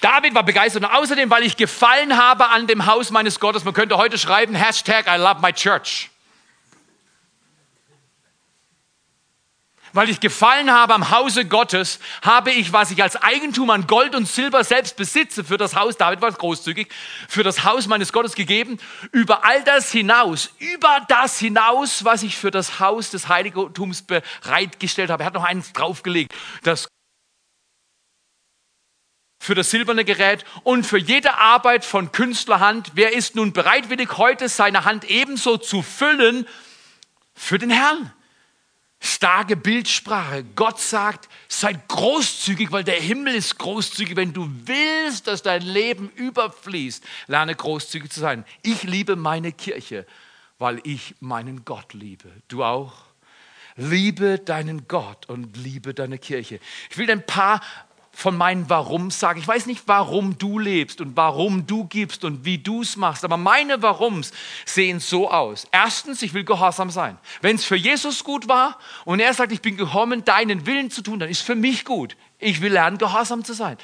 David 0.00 0.34
war 0.34 0.44
begeistert 0.44 0.84
und 0.84 0.90
außerdem, 0.90 1.30
weil 1.30 1.42
ich 1.42 1.56
gefallen 1.56 2.16
habe 2.16 2.48
an 2.50 2.68
dem 2.68 2.86
Haus 2.86 3.10
meines 3.10 3.40
Gottes. 3.40 3.64
Man 3.64 3.74
könnte 3.74 3.96
heute 3.96 4.18
schreiben, 4.18 4.54
Hashtag 4.54 5.06
I 5.08 5.18
love 5.18 5.40
my 5.40 5.52
church. 5.52 6.10
Weil 9.96 10.10
ich 10.10 10.20
gefallen 10.20 10.70
habe 10.70 10.94
am 10.94 11.10
Hause 11.10 11.46
Gottes, 11.46 11.98
habe 12.22 12.52
ich, 12.52 12.72
was 12.72 12.90
ich 12.90 13.02
als 13.02 13.16
Eigentum 13.16 13.70
an 13.70 13.86
Gold 13.86 14.14
und 14.14 14.28
Silber 14.28 14.62
selbst 14.62 14.96
besitze, 14.96 15.42
für 15.42 15.56
das 15.56 15.74
Haus, 15.74 15.96
David 15.96 16.20
war 16.20 16.30
großzügig, 16.30 16.88
für 17.28 17.42
das 17.42 17.64
Haus 17.64 17.86
meines 17.86 18.12
Gottes 18.12 18.34
gegeben, 18.34 18.78
über 19.10 19.44
all 19.44 19.64
das 19.64 19.90
hinaus, 19.90 20.50
über 20.58 21.00
das 21.08 21.38
hinaus, 21.38 22.04
was 22.04 22.22
ich 22.22 22.36
für 22.36 22.50
das 22.50 22.78
Haus 22.78 23.10
des 23.10 23.28
Heiligtums 23.28 24.02
bereitgestellt 24.02 25.10
habe. 25.10 25.22
Er 25.22 25.26
hat 25.26 25.34
noch 25.34 25.44
eins 25.44 25.72
draufgelegt, 25.72 26.32
das 26.62 26.88
für 29.42 29.54
das 29.54 29.70
silberne 29.70 30.04
Gerät 30.04 30.44
und 30.62 30.84
für 30.84 30.98
jede 30.98 31.34
Arbeit 31.34 31.84
von 31.84 32.12
Künstlerhand. 32.12 32.92
Wer 32.94 33.14
ist 33.14 33.34
nun 33.34 33.52
bereitwillig, 33.52 34.18
heute 34.18 34.48
seine 34.48 34.84
Hand 34.84 35.04
ebenso 35.04 35.56
zu 35.56 35.82
füllen 35.82 36.46
für 37.34 37.58
den 37.58 37.70
Herrn? 37.70 38.12
Starke 39.00 39.56
Bildsprache. 39.56 40.44
Gott 40.54 40.80
sagt, 40.80 41.28
seid 41.48 41.88
großzügig, 41.88 42.72
weil 42.72 42.84
der 42.84 43.00
Himmel 43.00 43.34
ist 43.34 43.58
großzügig. 43.58 44.16
Wenn 44.16 44.32
du 44.32 44.50
willst, 44.64 45.26
dass 45.26 45.42
dein 45.42 45.62
Leben 45.62 46.10
überfließt, 46.10 47.04
lerne 47.26 47.54
großzügig 47.54 48.10
zu 48.10 48.20
sein. 48.20 48.44
Ich 48.62 48.82
liebe 48.82 49.16
meine 49.16 49.52
Kirche, 49.52 50.06
weil 50.58 50.80
ich 50.84 51.14
meinen 51.20 51.64
Gott 51.64 51.92
liebe. 51.92 52.30
Du 52.48 52.64
auch? 52.64 53.06
Liebe 53.76 54.38
deinen 54.38 54.88
Gott 54.88 55.28
und 55.28 55.56
liebe 55.58 55.92
deine 55.92 56.18
Kirche. 56.18 56.60
Ich 56.90 56.96
will 56.96 57.10
ein 57.10 57.26
paar 57.26 57.60
von 58.16 58.34
meinen 58.34 58.70
Warums 58.70 59.20
sage. 59.20 59.38
Ich 59.38 59.46
weiß 59.46 59.66
nicht, 59.66 59.82
warum 59.84 60.38
du 60.38 60.58
lebst 60.58 61.02
und 61.02 61.18
warum 61.18 61.66
du 61.66 61.84
gibst 61.84 62.24
und 62.24 62.46
wie 62.46 62.56
du 62.56 62.80
es 62.80 62.96
machst, 62.96 63.26
aber 63.26 63.36
meine 63.36 63.82
Warums 63.82 64.32
sehen 64.64 65.00
so 65.00 65.30
aus. 65.30 65.66
Erstens, 65.70 66.22
ich 66.22 66.32
will 66.32 66.42
gehorsam 66.42 66.88
sein. 66.88 67.18
Wenn 67.42 67.56
es 67.56 67.66
für 67.66 67.76
Jesus 67.76 68.24
gut 68.24 68.48
war 68.48 68.78
und 69.04 69.20
er 69.20 69.34
sagt, 69.34 69.52
ich 69.52 69.60
bin 69.60 69.76
gekommen, 69.76 70.24
deinen 70.24 70.64
Willen 70.64 70.90
zu 70.90 71.02
tun, 71.02 71.18
dann 71.18 71.28
ist 71.28 71.42
für 71.42 71.54
mich 71.54 71.84
gut. 71.84 72.16
Ich 72.38 72.60
will 72.60 72.72
lernen, 72.72 72.98
gehorsam 72.98 73.44
zu 73.44 73.54
sein. 73.54 73.78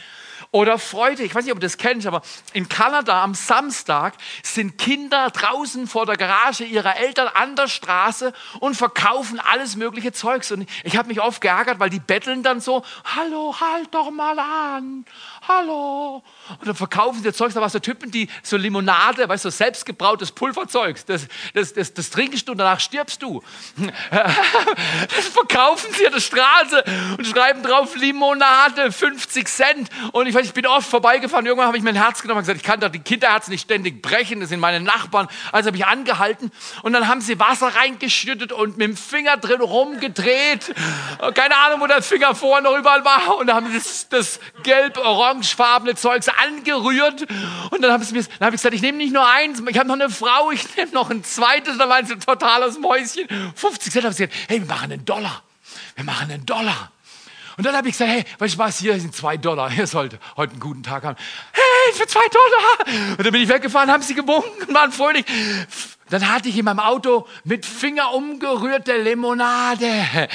Oder 0.50 0.78
Freude. 0.78 1.22
Ich 1.22 1.34
weiß 1.34 1.44
nicht, 1.44 1.52
ob 1.54 1.60
du 1.60 1.64
das 1.64 1.78
kennst, 1.78 2.06
aber 2.06 2.20
in 2.52 2.68
Kanada 2.68 3.22
am 3.22 3.32
Samstag 3.32 4.12
sind 4.42 4.76
Kinder 4.76 5.30
draußen 5.30 5.86
vor 5.86 6.04
der 6.04 6.18
Garage 6.18 6.64
ihrer 6.64 6.98
Eltern 6.98 7.28
an 7.28 7.56
der 7.56 7.68
Straße 7.68 8.34
und 8.60 8.76
verkaufen 8.76 9.40
alles 9.40 9.76
mögliche 9.76 10.12
Zeugs. 10.12 10.52
Und 10.52 10.68
ich 10.84 10.98
habe 10.98 11.08
mich 11.08 11.22
oft 11.22 11.40
geärgert, 11.40 11.80
weil 11.80 11.88
die 11.88 12.00
betteln 12.00 12.42
dann 12.42 12.60
so, 12.60 12.84
hallo, 13.16 13.56
halt 13.58 13.94
doch 13.94 14.10
mal 14.10 14.38
an, 14.38 15.06
hallo. 15.48 16.22
Und 16.58 16.66
dann 16.66 16.74
verkaufen 16.74 17.22
sie 17.22 17.32
Zeugs, 17.32 17.54
da 17.54 17.60
was 17.60 17.72
so 17.72 17.78
Typen, 17.78 18.10
die 18.10 18.28
so 18.42 18.56
Limonade, 18.56 19.28
weißt 19.28 19.44
du, 19.44 19.50
so 19.50 19.56
selbstgebrautes 19.56 20.32
Pulverzeugs, 20.32 21.04
das, 21.04 21.26
das, 21.54 21.72
das, 21.72 21.94
das 21.94 22.10
trinkst 22.10 22.46
du 22.46 22.52
und 22.52 22.58
danach 22.58 22.80
stirbst 22.80 23.22
du. 23.22 23.42
Das 25.14 25.26
verkaufen 25.28 25.92
sie 25.94 26.06
an 26.06 26.12
der 26.12 26.20
Straße 26.20 26.84
und 27.18 27.26
schreiben 27.26 27.62
drauf 27.62 27.94
Limonade 27.96 28.12
Limonade, 28.22 28.92
50 28.92 29.48
Cent. 29.48 29.88
Und 30.12 30.26
ich, 30.26 30.34
weiß, 30.34 30.46
ich 30.46 30.52
bin 30.52 30.66
oft 30.66 30.88
vorbeigefahren. 30.88 31.46
Irgendwann 31.46 31.66
habe 31.66 31.76
ich 31.76 31.82
mein 31.82 31.94
Herz 31.94 32.22
genommen 32.22 32.38
und 32.38 32.42
gesagt, 32.42 32.60
ich 32.60 32.66
kann 32.66 32.80
doch 32.80 32.88
die 32.88 32.98
Kinderherzen 32.98 33.52
nicht 33.52 33.62
ständig 33.62 34.02
brechen. 34.02 34.40
Das 34.40 34.48
sind 34.48 34.60
meine 34.60 34.80
Nachbarn. 34.80 35.28
Also 35.50 35.68
habe 35.68 35.76
ich 35.76 35.86
angehalten. 35.86 36.50
Und 36.82 36.92
dann 36.92 37.08
haben 37.08 37.20
sie 37.20 37.38
Wasser 37.38 37.68
reingeschüttet 37.68 38.52
und 38.52 38.78
mit 38.78 38.88
dem 38.88 38.96
Finger 38.96 39.36
drin 39.36 39.60
rumgedreht. 39.60 40.74
Keine 41.34 41.56
Ahnung, 41.56 41.80
wo 41.80 41.86
der 41.86 42.02
Finger 42.02 42.34
vorher 42.34 42.62
noch 42.62 42.76
überall 42.76 43.04
war. 43.04 43.38
Und 43.38 43.48
dann 43.48 43.56
haben 43.56 43.72
sie 43.72 43.78
das, 43.78 44.08
das 44.08 44.40
gelb-orangefarbene 45.32 45.94
Zeugs 45.94 46.28
angerührt. 46.28 47.26
Und 47.70 47.82
dann 47.82 47.92
habe 47.92 48.04
ich 48.04 48.12
gesagt, 48.12 48.74
ich 48.74 48.82
nehme 48.82 48.98
nicht 48.98 49.12
nur 49.12 49.26
eins, 49.28 49.62
ich 49.66 49.78
habe 49.78 49.88
noch 49.88 49.94
eine 49.94 50.10
Frau, 50.10 50.50
ich 50.50 50.76
nehme 50.76 50.92
noch 50.92 51.10
ein 51.10 51.24
zweites. 51.24 51.78
Dann 51.78 51.88
waren 51.88 52.06
sie 52.06 52.16
total 52.18 52.62
aus 52.62 52.78
Mäuschen. 52.78 53.26
50 53.54 53.92
Cent 53.92 54.04
haben 54.04 54.12
sie 54.12 54.26
gesagt, 54.26 54.48
hey, 54.48 54.60
wir 54.60 54.66
machen 54.66 54.92
einen 54.92 55.04
Dollar. 55.04 55.42
Wir 55.94 56.04
machen 56.04 56.30
einen 56.30 56.46
Dollar. 56.46 56.90
Und 57.56 57.66
dann 57.66 57.76
habe 57.76 57.88
ich 57.88 57.94
gesagt, 57.94 58.10
hey, 58.10 58.24
weißt 58.38 58.54
du 58.54 58.58
was, 58.58 58.78
hier 58.78 58.98
sind 58.98 59.14
zwei 59.14 59.36
Dollar. 59.36 59.70
Ihr 59.72 59.86
sollt 59.86 60.18
heute 60.36 60.52
einen 60.52 60.60
guten 60.60 60.82
Tag 60.82 61.04
haben. 61.04 61.16
Hey, 61.52 61.92
für 61.92 62.06
zwei 62.06 62.26
Dollar. 62.28 63.16
Und 63.18 63.24
dann 63.24 63.32
bin 63.32 63.42
ich 63.42 63.48
weggefahren, 63.48 63.90
haben 63.90 64.02
sie 64.02 64.14
gewunken 64.14 64.68
und 64.68 64.74
waren 64.74 64.92
fröhlich. 64.92 65.24
Dann 66.08 66.30
hatte 66.30 66.48
ich 66.48 66.58
in 66.58 66.64
meinem 66.64 66.80
Auto 66.80 67.26
mit 67.44 67.64
Finger 67.64 68.12
umgerührte 68.12 68.96
Limonade. 68.96 70.28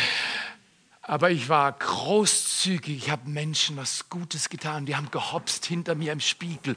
Aber 1.08 1.32
ich 1.32 1.48
war 1.48 1.72
großzügig. 1.72 2.98
Ich 2.98 3.10
habe 3.10 3.30
Menschen 3.30 3.78
was 3.78 4.10
Gutes 4.10 4.50
getan. 4.50 4.86
Die 4.86 4.98
haben 4.98 5.10
gehopst 5.10 5.66
hinter 5.66 5.96
mir 5.96 6.12
im 6.12 6.20
Spiegel. 6.20 6.76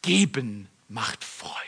Geben 0.00 0.66
macht 0.88 1.22
Freude. 1.22 1.60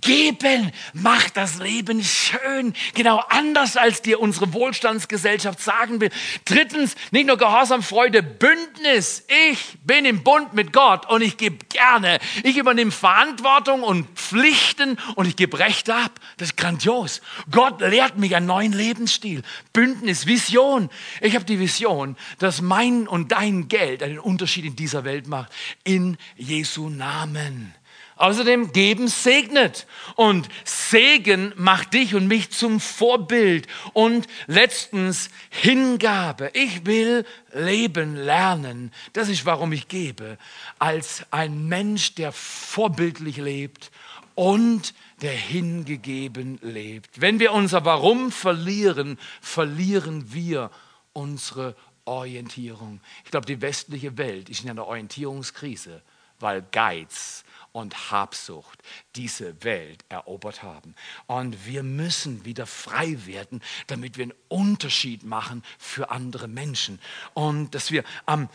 Geben 0.00 0.72
macht 0.92 1.36
das 1.36 1.58
Leben 1.58 2.02
schön. 2.02 2.74
Genau 2.94 3.18
anders, 3.28 3.76
als 3.76 4.02
dir 4.02 4.20
unsere 4.20 4.52
Wohlstandsgesellschaft 4.52 5.60
sagen 5.60 6.00
will. 6.00 6.10
Drittens, 6.44 6.94
nicht 7.10 7.26
nur 7.26 7.36
Gehorsam, 7.36 7.82
Freude, 7.82 8.22
Bündnis. 8.22 9.24
Ich 9.50 9.78
bin 9.84 10.04
im 10.04 10.22
Bund 10.22 10.54
mit 10.54 10.72
Gott 10.72 11.08
und 11.10 11.22
ich 11.22 11.36
gebe 11.36 11.64
gerne. 11.66 12.18
Ich 12.42 12.56
übernehme 12.56 12.90
Verantwortung 12.90 13.82
und 13.82 14.08
Pflichten 14.18 14.98
und 15.14 15.26
ich 15.26 15.36
gebe 15.36 15.58
Rechte 15.58 15.94
ab. 15.94 16.12
Das 16.36 16.48
ist 16.48 16.56
grandios. 16.56 17.20
Gott 17.50 17.80
lehrt 17.80 18.18
mich 18.18 18.36
einen 18.36 18.46
neuen 18.46 18.72
Lebensstil. 18.72 19.42
Bündnis, 19.72 20.26
Vision. 20.26 20.90
Ich 21.20 21.34
habe 21.34 21.44
die 21.44 21.58
Vision, 21.58 22.16
dass 22.38 22.60
mein 22.60 23.06
und 23.08 23.32
dein 23.32 23.68
Geld 23.68 24.02
einen 24.02 24.18
Unterschied 24.18 24.64
in 24.64 24.76
dieser 24.76 25.04
Welt 25.04 25.26
macht. 25.26 25.52
In 25.84 26.16
Jesu 26.36 26.88
Namen. 26.88 27.74
Außerdem 28.16 28.72
geben 28.72 29.08
segnet 29.08 29.86
und 30.14 30.48
Segen 30.64 31.52
macht 31.56 31.94
dich 31.94 32.14
und 32.14 32.28
mich 32.28 32.50
zum 32.50 32.78
Vorbild 32.78 33.66
und 33.92 34.28
letztens 34.46 35.30
Hingabe. 35.50 36.50
Ich 36.54 36.86
will 36.86 37.26
leben 37.52 38.14
lernen. 38.14 38.92
Das 39.14 39.28
ist 39.28 39.46
warum 39.46 39.72
ich 39.72 39.88
gebe. 39.88 40.38
Als 40.78 41.24
ein 41.32 41.66
Mensch, 41.66 42.14
der 42.14 42.30
vorbildlich 42.30 43.38
lebt 43.38 43.90
und 44.36 44.94
der 45.20 45.32
hingegeben 45.32 46.58
lebt. 46.62 47.20
Wenn 47.20 47.40
wir 47.40 47.52
unser 47.52 47.84
Warum 47.84 48.30
verlieren, 48.30 49.18
verlieren 49.40 50.32
wir 50.32 50.70
unsere 51.12 51.74
Orientierung. 52.04 53.00
Ich 53.24 53.30
glaube, 53.30 53.46
die 53.46 53.60
westliche 53.60 54.16
Welt 54.18 54.48
ist 54.48 54.62
in 54.62 54.70
einer 54.70 54.86
Orientierungskrise, 54.86 56.02
weil 56.38 56.62
Geiz 56.70 57.43
und 57.74 58.12
Habsucht 58.12 58.82
diese 59.16 59.64
Welt 59.64 60.04
erobert 60.08 60.62
haben. 60.62 60.94
Und 61.26 61.66
wir 61.66 61.82
müssen 61.82 62.44
wieder 62.44 62.66
frei 62.66 63.26
werden, 63.26 63.60
damit 63.88 64.16
wir 64.16 64.22
einen 64.24 64.34
Unterschied 64.48 65.24
machen 65.24 65.64
für 65.76 66.10
andere 66.10 66.46
Menschen. 66.46 67.00
Und 67.34 67.74
dass 67.74 67.90
wir 67.90 68.04
am 68.26 68.48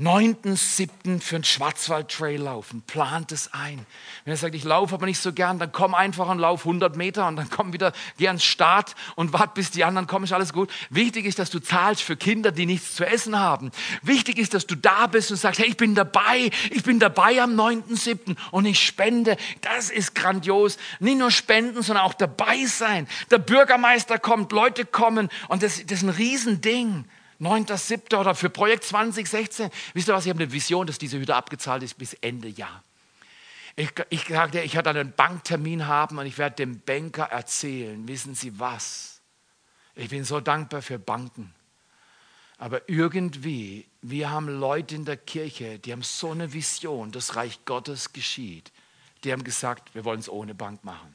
9.7. 0.00 1.20
für 1.20 1.36
einen 1.36 1.44
Schwarzwald-Trail 1.44 2.40
laufen. 2.40 2.80
Plant 2.86 3.32
es 3.32 3.52
ein. 3.52 3.84
Wenn 4.24 4.32
er 4.32 4.38
sagt, 4.38 4.54
ich 4.54 4.64
laufe 4.64 4.94
aber 4.94 5.04
nicht 5.04 5.20
so 5.20 5.34
gern, 5.34 5.58
dann 5.58 5.72
komm 5.72 5.94
einfach 5.94 6.30
und 6.30 6.38
lauf 6.38 6.60
100 6.60 6.96
Meter 6.96 7.28
und 7.28 7.36
dann 7.36 7.50
komm 7.50 7.74
wieder, 7.74 7.92
geh 8.16 8.28
ans 8.28 8.42
Start 8.42 8.94
und 9.14 9.34
wart, 9.34 9.52
bis 9.52 9.70
die 9.70 9.84
anderen 9.84 10.06
kommen, 10.06 10.24
ist 10.24 10.32
alles 10.32 10.54
gut. 10.54 10.70
Wichtig 10.88 11.26
ist, 11.26 11.38
dass 11.38 11.50
du 11.50 11.58
zahlst 11.58 12.02
für 12.02 12.16
Kinder, 12.16 12.50
die 12.50 12.64
nichts 12.64 12.94
zu 12.94 13.04
essen 13.04 13.38
haben. 13.38 13.72
Wichtig 14.00 14.38
ist, 14.38 14.54
dass 14.54 14.66
du 14.66 14.74
da 14.74 15.06
bist 15.06 15.30
und 15.32 15.36
sagst, 15.36 15.60
hey, 15.60 15.68
ich 15.68 15.76
bin 15.76 15.94
dabei, 15.94 16.50
ich 16.70 16.82
bin 16.82 16.98
dabei 16.98 17.42
am 17.42 17.54
9.7. 17.54 18.36
und 18.52 18.64
ich 18.64 18.80
spende. 18.80 19.36
Das 19.60 19.90
ist 19.90 20.14
grandios. 20.14 20.78
Nicht 21.00 21.18
nur 21.18 21.30
spenden, 21.30 21.82
sondern 21.82 22.06
auch 22.06 22.14
dabei 22.14 22.64
sein. 22.64 23.06
Der 23.30 23.38
Bürgermeister 23.38 24.18
kommt, 24.18 24.50
Leute 24.52 24.86
kommen 24.86 25.28
und 25.48 25.62
das, 25.62 25.84
das 25.84 25.98
ist 25.98 26.04
ein 26.04 26.08
Riesending. 26.08 27.04
9.7. 27.40 28.16
oder 28.18 28.34
für 28.34 28.50
Projekt 28.50 28.84
2016. 28.84 29.70
Wisst 29.94 30.08
ihr 30.08 30.14
was, 30.14 30.26
ich 30.26 30.30
habe 30.30 30.42
eine 30.42 30.52
Vision, 30.52 30.86
dass 30.86 30.98
diese 30.98 31.18
Hütte 31.18 31.34
abgezahlt 31.34 31.82
ist 31.82 31.96
bis 31.96 32.14
Ende 32.14 32.48
Jahr. 32.48 32.84
Ich, 33.76 33.92
ich 34.10 34.24
sagte, 34.26 34.60
ich 34.60 34.74
werde 34.74 34.90
einen 34.90 35.12
Banktermin 35.12 35.86
haben 35.86 36.18
und 36.18 36.26
ich 36.26 36.36
werde 36.36 36.56
dem 36.56 36.80
Banker 36.80 37.24
erzählen, 37.24 38.06
wissen 38.06 38.34
Sie 38.34 38.58
was? 38.58 39.22
Ich 39.94 40.10
bin 40.10 40.24
so 40.24 40.40
dankbar 40.40 40.82
für 40.82 40.98
Banken. 40.98 41.54
Aber 42.58 42.86
irgendwie, 42.88 43.88
wir 44.02 44.30
haben 44.30 44.48
Leute 44.48 44.94
in 44.94 45.06
der 45.06 45.16
Kirche, 45.16 45.78
die 45.78 45.92
haben 45.92 46.02
so 46.02 46.32
eine 46.32 46.52
Vision, 46.52 47.10
das 47.10 47.36
Reich 47.36 47.64
Gottes 47.64 48.12
geschieht. 48.12 48.70
Die 49.24 49.32
haben 49.32 49.44
gesagt, 49.44 49.94
wir 49.94 50.04
wollen 50.04 50.20
es 50.20 50.28
ohne 50.28 50.54
Bank 50.54 50.84
machen. 50.84 51.14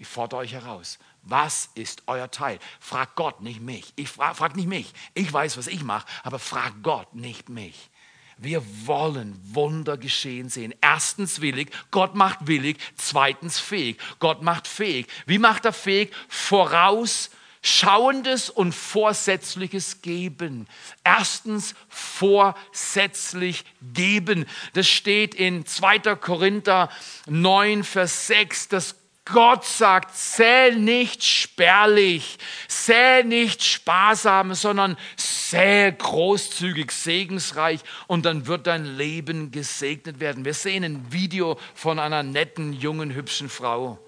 Ich 0.00 0.08
fordere 0.08 0.40
euch 0.40 0.54
heraus. 0.54 0.98
Was 1.24 1.68
ist 1.74 2.04
euer 2.06 2.30
Teil? 2.30 2.58
Frag 2.80 3.16
Gott, 3.16 3.42
nicht 3.42 3.60
mich. 3.60 3.92
Ich 3.96 4.08
frag, 4.08 4.34
frag 4.34 4.56
nicht 4.56 4.66
mich. 4.66 4.94
Ich 5.12 5.30
weiß, 5.30 5.58
was 5.58 5.66
ich 5.66 5.82
mache, 5.82 6.06
aber 6.22 6.38
frag 6.38 6.82
Gott, 6.82 7.14
nicht 7.14 7.50
mich. 7.50 7.90
Wir 8.38 8.62
wollen 8.86 9.38
Wunder 9.54 9.98
geschehen 9.98 10.48
sehen. 10.48 10.72
Erstens 10.80 11.42
willig, 11.42 11.70
Gott 11.90 12.14
macht 12.14 12.46
willig. 12.46 12.78
Zweitens 12.96 13.60
fähig, 13.60 14.00
Gott 14.20 14.40
macht 14.40 14.66
fähig. 14.66 15.06
Wie 15.26 15.38
macht 15.38 15.66
er 15.66 15.74
fähig? 15.74 16.14
Vorausschauendes 16.28 18.48
und 18.48 18.74
vorsätzliches 18.74 20.00
Geben. 20.00 20.66
Erstens 21.04 21.74
vorsätzlich 21.90 23.66
geben. 23.82 24.46
Das 24.72 24.88
steht 24.88 25.34
in 25.34 25.66
2. 25.66 26.16
Korinther 26.16 26.88
9, 27.26 27.84
Vers 27.84 28.28
6. 28.28 28.68
Das 28.68 28.99
Gott 29.24 29.64
sagt, 29.64 30.14
säh 30.16 30.74
nicht 30.74 31.22
spärlich, 31.22 32.38
säh 32.68 33.22
nicht 33.22 33.62
sparsam, 33.62 34.54
sondern 34.54 34.96
säh 35.16 35.92
großzügig, 35.92 36.90
segensreich 36.90 37.80
und 38.06 38.24
dann 38.24 38.46
wird 38.46 38.66
dein 38.66 38.84
Leben 38.84 39.50
gesegnet 39.50 40.20
werden. 40.20 40.44
Wir 40.44 40.54
sehen 40.54 40.84
ein 40.84 41.12
Video 41.12 41.58
von 41.74 41.98
einer 41.98 42.22
netten, 42.22 42.72
jungen, 42.72 43.14
hübschen 43.14 43.48
Frau. 43.48 43.98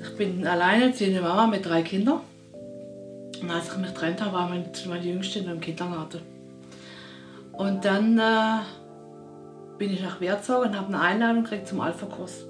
Ich 0.00 0.16
bin 0.16 0.46
alleinerziehende 0.46 1.22
Mama 1.22 1.46
mit 1.46 1.64
drei 1.64 1.82
Kindern. 1.82 2.20
Und 3.40 3.50
als 3.50 3.70
ich 3.70 3.76
mich 3.78 3.88
getrennt 3.88 4.20
habe, 4.20 4.32
war 4.32 4.48
mein, 4.48 4.70
meine 4.88 5.04
Jüngste 5.04 5.38
im 5.40 5.60
Kindergarten. 5.60 6.20
Und 7.52 7.84
dann 7.84 8.18
äh, 8.18 8.60
bin 9.78 9.92
ich 9.92 10.02
nach 10.02 10.20
Wertzog 10.20 10.64
und 10.64 10.76
habe 10.76 10.88
eine 10.88 11.00
Einladung 11.00 11.44
gekriegt 11.44 11.68
zum 11.68 11.80
Alpha-Kurs. 11.80 12.46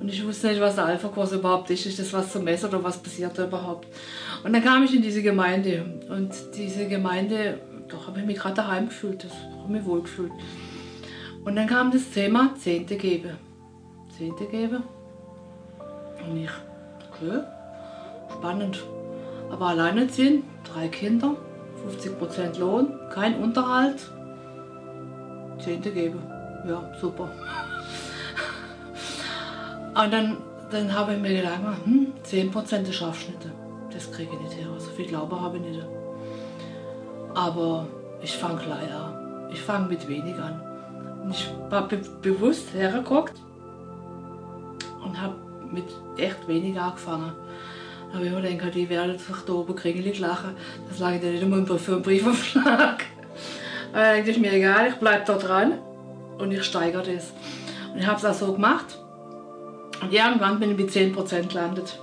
Und 0.00 0.08
ich 0.08 0.26
wusste 0.26 0.48
nicht, 0.48 0.60
was 0.60 0.76
der 0.76 0.86
Alpha-Kurs 0.86 1.32
überhaupt 1.32 1.70
ist. 1.70 1.84
Ist 1.84 1.98
das 1.98 2.12
was 2.14 2.32
zum 2.32 2.44
Messen 2.44 2.70
oder 2.70 2.82
was 2.82 2.98
passiert 2.98 3.36
da 3.36 3.44
überhaupt? 3.44 3.86
Und 4.42 4.54
dann 4.54 4.64
kam 4.64 4.82
ich 4.82 4.94
in 4.94 5.02
diese 5.02 5.22
Gemeinde. 5.22 5.84
Und 6.08 6.30
diese 6.56 6.88
Gemeinde, 6.88 7.60
doch 7.86 8.06
habe 8.06 8.20
ich 8.20 8.26
mich 8.26 8.38
gerade 8.38 8.54
daheim 8.54 8.88
gefühlt. 8.88 9.22
Das 9.24 9.32
habe 9.62 9.72
mich 9.72 9.84
wohl 9.84 10.00
gefühlt. 10.02 10.32
Und 11.44 11.54
dann 11.56 11.66
kam 11.66 11.90
das 11.90 12.10
Thema 12.10 12.54
Zehnte 12.58 12.96
gebe. 12.96 13.36
Zehnte 14.16 14.46
gebe. 14.46 14.82
Und 16.26 16.36
ich, 16.36 16.50
okay, 17.10 17.40
spannend. 18.32 18.82
Aber 19.50 19.66
alleinerziehend, 19.68 20.44
drei 20.64 20.88
Kinder, 20.88 21.36
50% 21.86 22.58
Lohn, 22.58 22.88
kein 23.12 23.36
Unterhalt. 23.36 24.10
Zehnte 25.58 25.90
gebe. 25.90 26.18
Ja, 26.66 26.90
super. 27.00 27.30
Und 30.02 30.12
dann, 30.12 30.38
dann 30.70 30.94
habe 30.94 31.14
ich 31.14 31.20
mir 31.20 31.34
gedacht, 31.34 31.60
hm, 31.84 32.12
10% 32.24 32.86
des 32.86 32.94
Scharfschnitte, 32.94 33.52
das 33.92 34.10
kriege 34.10 34.30
ich 34.32 34.40
nicht 34.40 34.56
her. 34.56 34.68
So 34.78 34.90
viel 34.90 35.06
Glaube 35.06 35.38
habe 35.38 35.58
ich 35.58 35.62
nicht. 35.62 35.80
Aber 37.34 37.86
ich 38.22 38.34
fange 38.34 38.60
klein 38.60 38.90
an. 38.90 39.50
Ich 39.52 39.60
fange 39.60 39.88
mit 39.88 40.08
wenig 40.08 40.36
an. 40.36 40.62
Und 41.22 41.32
ich 41.32 41.50
war 41.68 41.86
be 41.86 41.98
bewusst 42.22 42.72
hergeguckt 42.72 43.34
und 45.04 45.20
habe 45.20 45.34
mit 45.70 45.84
echt 46.16 46.48
wenig 46.48 46.80
angefangen. 46.80 47.32
Da 48.08 48.14
habe 48.16 48.26
ich 48.26 48.32
mir 48.32 48.40
gedacht, 48.40 48.74
die 48.74 48.88
werden 48.88 49.18
sich 49.18 49.36
da 49.46 49.52
oben 49.52 49.76
kringelig 49.76 50.18
lachen. 50.18 50.56
Das 50.88 50.98
lag 50.98 51.12
ich 51.16 51.22
nicht 51.22 51.42
immer 51.42 51.66
für 51.78 51.92
einen 51.92 52.02
Briefumschlag. 52.02 53.04
Aber 53.92 54.16
das 54.16 54.28
ist 54.28 54.40
mir 54.40 54.52
egal, 54.52 54.88
ich 54.88 54.94
bleibe 54.94 55.24
da 55.26 55.36
dran 55.36 55.78
und 56.38 56.52
ich 56.52 56.64
steigere 56.64 57.02
das. 57.02 57.32
Und 57.92 57.98
ich 57.98 58.06
habe 58.06 58.16
es 58.16 58.24
auch 58.24 58.34
so 58.34 58.52
gemacht. 58.54 58.98
Und 60.00 60.12
irgendwann 60.12 60.58
bin 60.58 60.70
ich 60.70 60.76
mit 60.76 60.90
10% 60.90 61.48
gelandet. 61.48 61.98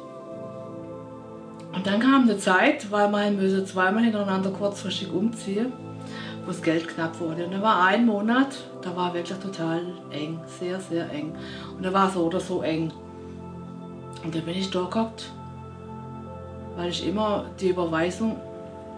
Und 1.74 1.86
dann 1.86 2.00
kam 2.00 2.24
eine 2.24 2.38
Zeit, 2.38 2.92
weil 2.92 3.10
man 3.10 3.36
müsse 3.36 3.64
zweimal 3.66 4.04
hintereinander 4.04 4.50
kurzfristig 4.50 5.12
umziehen, 5.12 5.74
wo 6.44 6.48
das 6.48 6.62
Geld 6.62 6.88
knapp 6.88 7.20
wurde. 7.20 7.46
Und 7.46 7.54
da 7.54 7.62
war 7.62 7.86
ein 7.86 8.06
Monat, 8.06 8.58
da 8.82 8.96
war 8.96 9.14
wirklich 9.14 9.38
total 9.38 9.82
eng, 10.12 10.40
sehr, 10.60 10.80
sehr 10.80 11.10
eng. 11.12 11.36
Und 11.76 11.86
da 11.86 11.94
war 11.94 12.10
so 12.10 12.26
oder 12.26 12.40
so 12.40 12.62
eng. 12.62 12.92
Und 14.24 14.34
da 14.34 14.40
bin 14.40 14.56
ich 14.56 14.72
da 14.72 14.86
gehabt, 14.86 15.32
weil 16.76 16.90
ich 16.90 17.08
immer 17.08 17.46
die 17.60 17.70
Überweisung, 17.70 18.38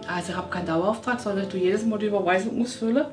also 0.06 0.32
ich 0.32 0.36
habe 0.36 0.48
keinen 0.48 0.66
Dauerauftrag, 0.66 1.20
sondern 1.20 1.46
ich 1.46 1.54
jedes 1.54 1.84
Mal 1.84 1.98
die 1.98 2.06
Überweisung 2.06 2.62
ausfüllen. 2.62 3.06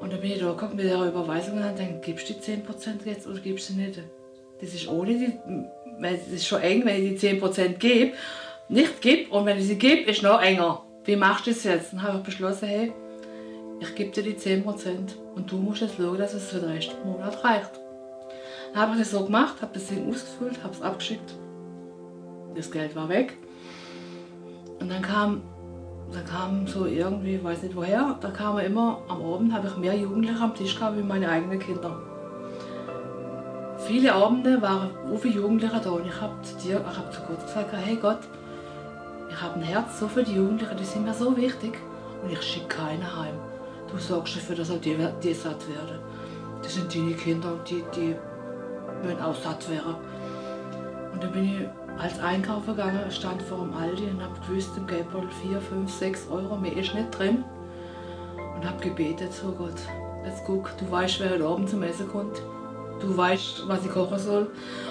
Und 0.00 0.12
dann 0.12 0.20
bin 0.20 0.30
ich 0.30 0.38
da 0.38 0.50
gekommen 0.50 0.76
mit 0.76 0.84
der 0.86 1.04
Überweisung 1.04 1.56
und 1.56 1.62
dann 1.76 2.00
gibst 2.02 2.28
du 2.28 2.34
die 2.34 2.40
10% 2.40 3.04
jetzt 3.04 3.26
oder 3.26 3.40
gibst 3.40 3.68
du 3.68 3.72
sie 3.72 3.80
nicht. 3.80 4.00
Das 4.60 4.74
ist 4.74 4.88
ohne 4.88 5.14
die, 5.14 5.32
weil 6.00 6.14
es 6.14 6.32
ist 6.32 6.46
schon 6.46 6.60
eng, 6.60 6.84
wenn 6.84 7.02
ich 7.02 7.20
die 7.20 7.28
10% 7.28 7.74
gebe, 7.78 8.12
nicht 8.68 9.00
gebe 9.00 9.30
und 9.30 9.46
wenn 9.46 9.58
ich 9.58 9.66
sie 9.66 9.78
gebe, 9.78 10.10
ist 10.10 10.22
noch 10.22 10.42
enger. 10.42 10.82
Wie 11.04 11.16
machst 11.16 11.46
du 11.46 11.50
das 11.50 11.64
jetzt? 11.64 11.92
Dann 11.92 12.02
habe 12.02 12.18
ich 12.18 12.24
beschlossen, 12.24 12.68
hey, 12.68 12.92
ich 13.80 13.94
gebe 13.94 14.10
dir 14.10 14.22
die 14.22 14.34
10% 14.34 14.64
und 15.34 15.50
du 15.50 15.56
musst 15.56 15.82
jetzt 15.82 15.96
schauen, 15.96 16.18
dass 16.18 16.34
es 16.34 16.50
für 16.50 16.58
den 16.58 16.70
Rest 16.70 16.90
des 16.90 17.04
Monats 17.04 17.42
reicht. 17.44 17.70
Dann 18.72 18.82
habe 18.82 18.92
ich 18.92 18.98
das 18.98 19.10
so 19.12 19.24
gemacht, 19.24 19.62
habe 19.62 19.74
das 19.74 19.86
Ding 19.86 20.08
ausgefüllt, 20.08 20.62
habe 20.62 20.74
es 20.74 20.82
abgeschickt. 20.82 21.34
Das 22.54 22.70
Geld 22.70 22.94
war 22.94 23.08
weg. 23.08 23.34
Und 24.80 24.90
dann 24.90 25.02
kam 25.02 25.42
da 26.12 26.20
kam 26.20 26.66
so 26.66 26.86
irgendwie, 26.86 27.42
weiß 27.42 27.62
nicht 27.62 27.76
woher, 27.76 28.16
da 28.20 28.30
kamen 28.30 28.64
immer 28.64 29.02
am 29.08 29.22
Abend, 29.22 29.52
habe 29.52 29.68
ich 29.68 29.76
mehr 29.76 29.94
Jugendliche 29.94 30.40
am 30.40 30.54
Tisch 30.54 30.74
gehabt 30.74 30.96
wie 30.96 31.02
meine 31.02 31.28
eigenen 31.28 31.58
Kinder. 31.58 32.07
Viele 33.88 34.12
Abende 34.12 34.60
waren 34.60 34.90
viele 35.18 35.36
Jugendliche 35.36 35.80
da 35.82 35.90
und 35.92 36.06
ich 36.06 36.20
habe 36.20 36.34
zu 36.42 36.54
dir, 36.58 36.78
ich 36.78 36.98
habe 36.98 37.10
zu 37.10 37.22
Gott 37.22 37.40
gesagt, 37.40 37.72
hey 37.72 37.96
Gott, 37.96 38.18
ich 39.30 39.40
habe 39.40 39.54
ein 39.54 39.62
Herz 39.62 39.98
so 39.98 40.06
für 40.06 40.22
die 40.22 40.34
Jugendlichen, 40.34 40.76
die 40.76 40.84
sind 40.84 41.06
mir 41.06 41.14
so 41.14 41.34
wichtig 41.34 41.72
und 42.22 42.30
ich 42.30 42.42
schicke 42.42 42.68
keinen 42.68 43.16
heim. 43.16 43.32
Du 43.90 43.96
sorgst 43.96 44.36
dafür, 44.36 44.56
dass 44.56 44.70
auch 44.70 44.78
die, 44.78 44.94
die 45.22 45.32
satt 45.32 45.66
werden. 45.70 46.00
Das 46.62 46.74
sind 46.74 46.94
deine 46.94 47.14
Kinder 47.14 47.54
und 47.54 47.70
die, 47.70 47.82
die 47.96 48.14
müssen 49.02 49.22
auch 49.22 49.34
satt 49.34 49.70
werden. 49.70 49.94
Und 51.14 51.22
dann 51.24 51.32
bin 51.32 51.44
ich 51.44 51.66
als 51.98 52.20
Einkaufen 52.20 52.76
gegangen, 52.76 53.10
stand 53.10 53.40
vor 53.40 53.60
dem 53.60 53.72
Aldi 53.72 54.02
und 54.10 54.22
habe 54.22 54.38
gewusst, 54.46 54.72
im 54.76 54.86
Geldbeutel 54.86 55.30
4, 55.48 55.62
5, 55.62 55.90
6 55.90 56.26
Euro, 56.30 56.58
mehr 56.58 56.76
ist 56.76 56.94
nicht 56.94 57.18
drin. 57.18 57.42
Und 58.54 58.68
habe 58.68 58.82
gebetet, 58.82 59.32
so 59.32 59.50
Gott, 59.52 59.80
jetzt 60.26 60.44
guck, 60.44 60.76
du 60.76 60.90
weißt, 60.90 61.20
wer 61.20 61.30
heute 61.30 61.46
Abend 61.46 61.70
zum 61.70 61.82
Essen 61.82 62.06
kommt. 62.06 62.42
Du 63.00 63.16
weißt, 63.16 63.68
was 63.68 63.84
ich 63.84 63.90
kochen 63.90 64.18
soll. 64.18 64.50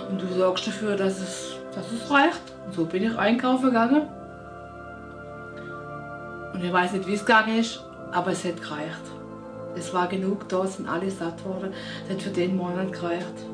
Und 0.09 0.21
du 0.21 0.27
sorgst 0.27 0.67
dafür, 0.67 0.95
dass 0.95 1.19
es, 1.19 1.55
dass 1.73 1.91
es 1.91 2.09
reicht. 2.09 2.41
Und 2.65 2.75
so 2.75 2.85
bin 2.85 3.03
ich 3.03 3.17
einkaufen 3.17 3.65
gegangen. 3.65 4.03
Und 6.53 6.63
ich 6.63 6.73
weiß 6.73 6.93
nicht, 6.93 7.07
wie 7.07 7.13
es 7.13 7.25
gegangen 7.25 7.59
ist, 7.59 7.83
aber 8.11 8.31
es 8.31 8.43
hat 8.43 8.61
gereicht. 8.61 9.01
Es 9.75 9.93
war 9.93 10.07
genug 10.07 10.49
da, 10.49 10.65
sind 10.65 10.89
alle 10.89 11.11
satt 11.11 11.45
worden. 11.45 11.73
Es 12.07 12.15
hat 12.15 12.21
für 12.21 12.29
den 12.29 12.55
Monat 12.55 12.91
gereicht 12.91 13.45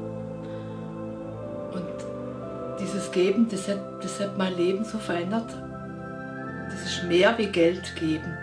dieses 2.83 3.11
Geben, 3.11 3.47
das 3.49 3.67
hat, 3.67 3.79
das 4.01 4.19
hat 4.19 4.37
mein 4.37 4.55
Leben 4.55 4.83
so 4.83 4.97
verändert. 4.97 5.49
Das 6.69 6.85
ist 6.85 7.03
mehr 7.05 7.37
wie 7.37 7.47
Geld 7.47 7.95
geben. 7.95 8.37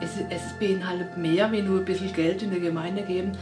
Es, 0.00 0.10
es 0.30 0.52
beinhaltet 0.58 1.16
mehr 1.16 1.50
wie 1.52 1.62
nur 1.62 1.80
ein 1.80 1.84
bisschen 1.84 2.12
Geld 2.12 2.42
in 2.42 2.50
der 2.50 2.60
Gemeinde 2.60 3.02
geben. 3.02 3.32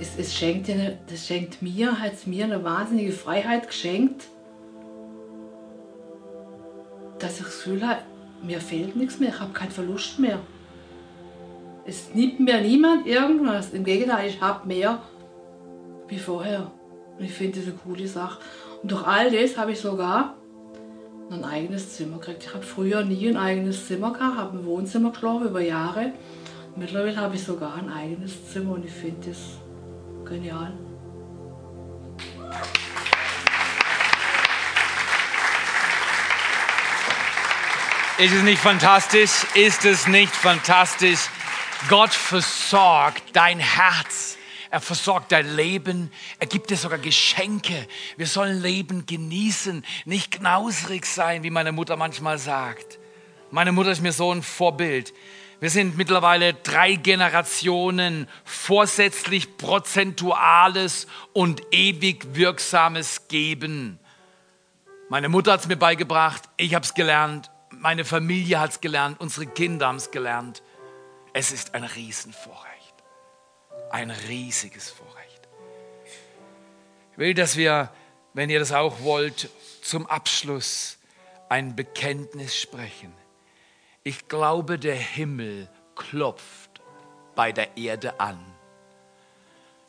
Es, 0.00 0.16
es 0.16 0.34
schenkt, 0.34 0.70
eine, 0.70 0.98
das 1.08 1.26
schenkt 1.26 1.60
mir, 1.60 2.00
hat 2.00 2.26
mir 2.26 2.44
eine 2.44 2.62
wahnsinnige 2.62 3.12
Freiheit 3.12 3.66
geschenkt, 3.66 4.24
dass 7.18 7.40
ich 7.40 7.46
das 7.46 7.56
Gefühl 7.56 7.86
habe, 7.86 8.02
mir 8.42 8.60
fehlt 8.60 8.94
nichts 8.94 9.18
mehr, 9.18 9.30
ich 9.30 9.40
habe 9.40 9.52
keinen 9.52 9.72
Verlust 9.72 10.18
mehr. 10.18 10.38
Es 11.84 12.14
nimmt 12.14 12.38
mir 12.38 12.60
niemand 12.60 13.06
irgendwas. 13.06 13.72
Im 13.72 13.82
Gegenteil, 13.82 14.28
ich 14.28 14.40
habe 14.40 14.68
mehr 14.68 15.02
wie 16.06 16.18
vorher. 16.18 16.70
Und 17.18 17.24
ich 17.24 17.32
finde 17.32 17.58
das 17.58 17.68
eine 17.68 17.78
coole 17.78 18.06
Sache. 18.06 18.40
Und 18.82 18.92
durch 18.92 19.06
all 19.06 19.30
das 19.30 19.56
habe 19.56 19.72
ich 19.72 19.80
sogar 19.80 20.36
ein 21.30 21.44
eigenes 21.44 21.96
Zimmer 21.96 22.18
gekriegt. 22.18 22.44
Ich 22.44 22.54
habe 22.54 22.62
früher 22.62 23.04
nie 23.04 23.28
ein 23.28 23.36
eigenes 23.36 23.86
Zimmer 23.86 24.12
gehabt, 24.12 24.36
habe 24.36 24.58
im 24.58 24.66
Wohnzimmer 24.66 25.10
geschlafen 25.10 25.48
über 25.48 25.60
Jahre. 25.60 26.12
Mittlerweile 26.76 27.16
habe 27.16 27.34
ich 27.34 27.42
sogar 27.42 27.74
ein 27.74 27.90
eigenes 27.90 28.50
Zimmer 28.52 28.74
und 28.74 28.84
ich 28.84 28.92
finde 28.92 29.30
das 29.30 29.38
genial. 30.28 30.72
Ist 38.18 38.34
es 38.34 38.42
nicht 38.42 38.60
fantastisch? 38.60 39.46
Ist 39.54 39.84
es 39.84 40.06
nicht 40.06 40.34
fantastisch? 40.34 41.28
Gott 41.88 42.12
versorgt 42.12 43.22
dein 43.32 43.60
Herz 43.60 44.38
er 44.70 44.80
versorgt 44.80 45.32
dein 45.32 45.56
Leben. 45.56 46.10
Er 46.38 46.46
gibt 46.46 46.70
dir 46.70 46.76
sogar 46.76 46.98
Geschenke. 46.98 47.86
Wir 48.16 48.26
sollen 48.26 48.60
Leben 48.60 49.06
genießen, 49.06 49.84
nicht 50.04 50.32
knausrig 50.32 51.06
sein, 51.06 51.42
wie 51.42 51.50
meine 51.50 51.72
Mutter 51.72 51.96
manchmal 51.96 52.38
sagt. 52.38 52.98
Meine 53.50 53.72
Mutter 53.72 53.90
ist 53.90 54.02
mir 54.02 54.12
so 54.12 54.32
ein 54.32 54.42
Vorbild. 54.42 55.14
Wir 55.60 55.70
sind 55.70 55.96
mittlerweile 55.96 56.54
drei 56.54 56.94
Generationen 56.94 58.28
vorsätzlich 58.44 59.56
prozentuales 59.56 61.06
und 61.32 61.62
ewig 61.72 62.34
wirksames 62.34 63.28
Geben. 63.28 63.98
Meine 65.08 65.28
Mutter 65.28 65.52
hat 65.52 65.60
es 65.60 65.68
mir 65.68 65.76
beigebracht, 65.76 66.42
ich 66.56 66.74
habe 66.74 66.84
es 66.84 66.94
gelernt, 66.94 67.50
meine 67.70 68.04
Familie 68.04 68.60
hat 68.60 68.72
es 68.72 68.80
gelernt, 68.80 69.20
unsere 69.20 69.46
Kinder 69.46 69.88
haben 69.88 69.96
es 69.96 70.10
gelernt. 70.10 70.62
Es 71.32 71.50
ist 71.50 71.74
ein 71.74 71.84
Riesenvorrecht 71.84 72.68
ein 73.90 74.10
riesiges 74.10 74.90
Vorrecht. 74.90 75.48
Ich 77.12 77.18
will, 77.18 77.34
dass 77.34 77.56
wir, 77.56 77.90
wenn 78.34 78.50
ihr 78.50 78.58
das 78.58 78.72
auch 78.72 79.00
wollt, 79.00 79.50
zum 79.82 80.06
Abschluss 80.06 80.98
ein 81.48 81.74
Bekenntnis 81.74 82.56
sprechen. 82.56 83.12
Ich 84.08 84.26
glaube, 84.26 84.78
der 84.78 84.94
Himmel 84.94 85.68
klopft 85.94 86.80
bei 87.34 87.52
der 87.52 87.76
Erde 87.76 88.18
an. 88.18 88.38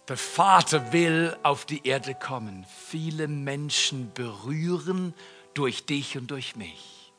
Der 0.10 0.18
Vater 0.18 0.92
will 0.92 1.38
auf 1.42 1.64
die 1.64 1.88
Erde 1.88 2.16
kommen, 2.16 2.66
viele 2.90 3.30
Menschen 3.30 4.12
berühren 4.14 5.14
durch 5.54 5.86
dich 5.86 6.18
und 6.18 6.32
durch 6.32 6.58
mich. 6.58 7.14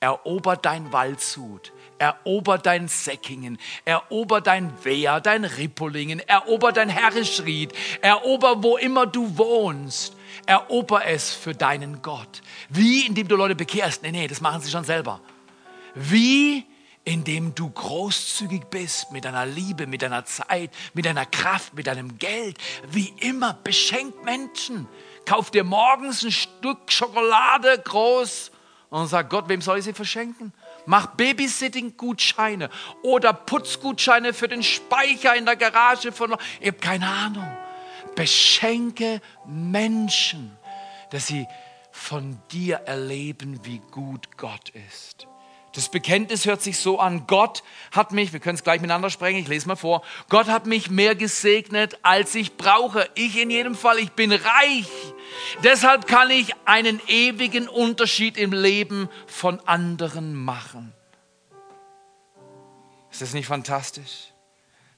Erober 0.00 0.58
dein 0.58 0.92
Waldshut, 0.92 1.72
Erober 1.96 2.58
dein 2.58 2.88
Säckingen, 2.88 3.58
erober 3.86 4.42
dein 4.42 4.70
Wehr, 4.84 5.22
dein 5.22 5.46
Rippolingenen, 5.46 6.28
erober 6.28 6.72
dein 6.72 6.90
Herrischried, 6.90 7.72
erober 8.02 8.62
wo 8.62 8.76
immer 8.76 9.06
du 9.06 9.38
wohnst. 9.38 10.14
Erober 10.44 11.06
es 11.06 11.32
für 11.32 11.54
deinen 11.54 12.02
Gott. 12.02 12.42
Wie, 12.68 13.06
indem 13.06 13.28
du 13.28 13.36
Leute 13.36 13.54
bekehrst? 13.54 14.02
Nee, 14.02 14.12
nee, 14.12 14.28
das 14.28 14.42
machen 14.42 14.60
sie 14.60 14.70
schon 14.70 14.84
selber. 14.84 15.22
Wie, 15.94 16.66
indem 17.04 17.54
du 17.54 17.70
großzügig 17.70 18.64
bist 18.70 19.12
mit 19.12 19.24
deiner 19.24 19.46
Liebe, 19.46 19.86
mit 19.86 20.02
deiner 20.02 20.24
Zeit, 20.24 20.70
mit 20.94 21.04
deiner 21.04 21.26
Kraft, 21.26 21.74
mit 21.74 21.86
deinem 21.86 22.18
Geld. 22.18 22.58
Wie 22.90 23.14
immer, 23.20 23.54
beschenkt 23.62 24.24
Menschen. 24.24 24.88
Kauf 25.26 25.50
dir 25.50 25.64
morgens 25.64 26.22
ein 26.24 26.32
Stück 26.32 26.90
Schokolade 26.90 27.78
groß 27.78 28.50
und 28.90 29.08
sag 29.08 29.28
Gott, 29.30 29.48
wem 29.48 29.60
soll 29.60 29.78
ich 29.78 29.84
sie 29.84 29.92
verschenken? 29.92 30.52
Mach 30.86 31.06
Babysitting-Gutscheine 31.16 32.70
oder 33.02 33.32
Putzgutscheine 33.32 34.32
für 34.32 34.48
den 34.48 34.62
Speicher 34.62 35.34
in 35.34 35.46
der 35.46 35.56
Garage 35.56 36.12
von. 36.12 36.36
Ich 36.60 36.68
habe 36.68 36.78
keine 36.78 37.08
Ahnung. 37.08 37.48
Beschenke 38.14 39.20
Menschen, 39.46 40.56
dass 41.10 41.26
sie 41.26 41.46
von 41.90 42.38
dir 42.52 42.76
erleben, 42.86 43.60
wie 43.64 43.80
gut 43.90 44.36
Gott 44.36 44.70
ist. 44.70 45.26
Das 45.74 45.88
Bekenntnis 45.88 46.46
hört 46.46 46.62
sich 46.62 46.78
so 46.78 47.00
an, 47.00 47.26
Gott 47.26 47.64
hat 47.90 48.12
mich, 48.12 48.32
wir 48.32 48.38
können 48.38 48.54
es 48.54 48.62
gleich 48.62 48.80
miteinander 48.80 49.10
sprechen, 49.10 49.38
ich 49.38 49.48
lese 49.48 49.66
mal 49.66 49.74
vor, 49.74 50.02
Gott 50.28 50.46
hat 50.46 50.66
mich 50.66 50.88
mehr 50.88 51.16
gesegnet, 51.16 51.98
als 52.02 52.36
ich 52.36 52.56
brauche. 52.56 53.08
Ich 53.16 53.36
in 53.36 53.50
jedem 53.50 53.74
Fall, 53.74 53.98
ich 53.98 54.12
bin 54.12 54.30
reich. 54.30 54.88
Deshalb 55.64 56.06
kann 56.06 56.30
ich 56.30 56.54
einen 56.64 57.00
ewigen 57.08 57.68
Unterschied 57.68 58.38
im 58.38 58.52
Leben 58.52 59.08
von 59.26 59.58
anderen 59.66 60.34
machen. 60.34 60.92
Ist 63.10 63.22
das 63.22 63.34
nicht 63.34 63.46
fantastisch? 63.46 64.32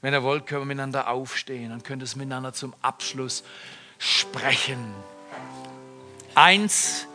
Wenn 0.03 0.13
ihr 0.13 0.23
wollt, 0.23 0.47
können 0.47 0.61
wir 0.61 0.67
miteinander 0.67 1.09
aufstehen 1.09 1.73
und 1.73 1.85
könnt 1.85 2.03
es 2.03 2.17
miteinander 2.17 2.53
zum 2.53 2.75
Abschluss 2.83 3.45
sprechen. 3.99 4.95
Eins, 6.35 7.07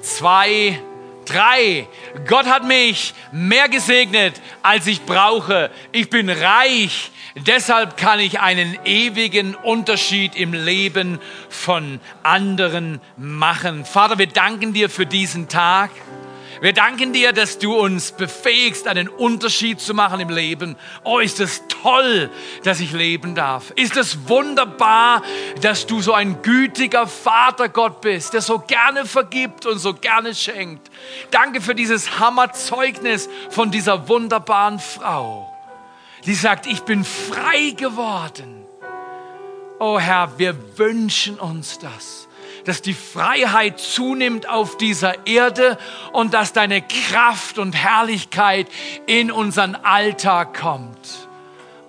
zwei, 0.00 0.82
drei. 1.32 1.86
Gott 2.26 2.46
hat 2.46 2.66
mich 2.66 3.14
mehr 3.32 3.68
gesegnet, 3.68 4.40
als 4.62 4.86
ich 4.86 5.02
brauche. 5.02 5.70
Ich 5.92 6.10
bin 6.10 6.28
reich 6.28 7.10
Deshalb 7.36 7.96
kann 7.96 8.18
ich 8.18 8.40
einen 8.40 8.76
ewigen 8.84 9.54
Unterschied 9.54 10.34
im 10.34 10.52
Leben 10.52 11.20
von 11.48 12.00
anderen 12.24 13.00
machen. 13.16 13.84
Vater, 13.84 14.18
wir 14.18 14.26
danken 14.26 14.72
dir 14.72 14.90
für 14.90 15.06
diesen 15.06 15.48
Tag. 15.48 15.90
Wir 16.60 16.74
danken 16.74 17.14
dir, 17.14 17.32
dass 17.32 17.58
du 17.58 17.74
uns 17.74 18.12
befähigst, 18.12 18.86
einen 18.86 19.08
Unterschied 19.08 19.80
zu 19.80 19.94
machen 19.94 20.20
im 20.20 20.28
Leben. 20.28 20.76
Oh, 21.04 21.18
ist 21.18 21.40
es 21.40 21.62
toll, 21.68 22.28
dass 22.64 22.80
ich 22.80 22.92
leben 22.92 23.34
darf. 23.34 23.70
Ist 23.76 23.96
es 23.96 24.28
wunderbar, 24.28 25.22
dass 25.62 25.86
du 25.86 26.02
so 26.02 26.12
ein 26.12 26.42
gütiger 26.42 27.06
Vater 27.06 27.70
Gott 27.70 28.02
bist, 28.02 28.34
der 28.34 28.42
so 28.42 28.58
gerne 28.58 29.06
vergibt 29.06 29.64
und 29.64 29.78
so 29.78 29.94
gerne 29.94 30.34
schenkt. 30.34 30.90
Danke 31.30 31.62
für 31.62 31.74
dieses 31.74 32.18
Hammerzeugnis 32.18 33.30
von 33.48 33.70
dieser 33.70 34.08
wunderbaren 34.08 34.80
Frau, 34.80 35.50
die 36.26 36.34
sagt, 36.34 36.66
ich 36.66 36.82
bin 36.82 37.04
frei 37.04 37.70
geworden. 37.70 38.66
Oh 39.78 39.98
Herr, 39.98 40.38
wir 40.38 40.78
wünschen 40.78 41.40
uns 41.40 41.78
das 41.78 42.19
dass 42.64 42.82
die 42.82 42.94
Freiheit 42.94 43.78
zunimmt 43.78 44.48
auf 44.48 44.76
dieser 44.76 45.26
Erde 45.26 45.78
und 46.12 46.34
dass 46.34 46.52
deine 46.52 46.82
Kraft 46.82 47.58
und 47.58 47.74
Herrlichkeit 47.74 48.68
in 49.06 49.30
unseren 49.30 49.74
Alltag 49.74 50.58
kommt. 50.58 51.28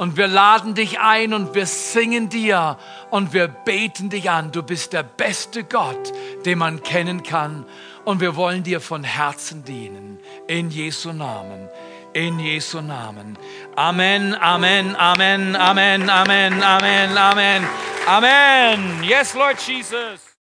Und 0.02 0.18
wir 0.18 0.26
laden 0.26 0.74
dich 0.74 1.00
ein 1.00 1.32
und 1.32 1.54
wir 1.54 1.68
singen 1.68 2.28
dir 2.28 2.80
und 3.12 3.34
wir 3.34 3.48
beten 3.48 4.10
dich 4.10 4.32
an. 4.32 4.52
Du 4.52 4.64
bist 4.64 4.94
der 4.94 5.04
beste 5.04 5.64
Gott, 5.64 6.12
den 6.44 6.58
man 6.58 6.82
kennen 6.82 7.22
kann. 7.22 7.66
Und 8.04 8.20
wir 8.20 8.36
wollen 8.36 8.64
dir 8.64 8.82
von 8.82 9.04
Herzen 9.04 9.64
dienen. 9.64 10.20
In 10.48 10.72
Jesu 10.72 11.14
Namen. 11.14 11.70
In 12.14 12.40
Jesu 12.40 12.82
Namen. 12.82 13.38
Amen, 13.76 14.34
Amen, 14.34 14.96
Amen, 14.96 15.56
Amen, 15.56 16.10
Amen, 16.10 16.64
Amen, 16.64 17.18
Amen, 17.18 17.68
Amen. 18.08 19.04
Yes, 19.04 19.36
Lord 19.36 19.60
Jesus. 19.62 20.22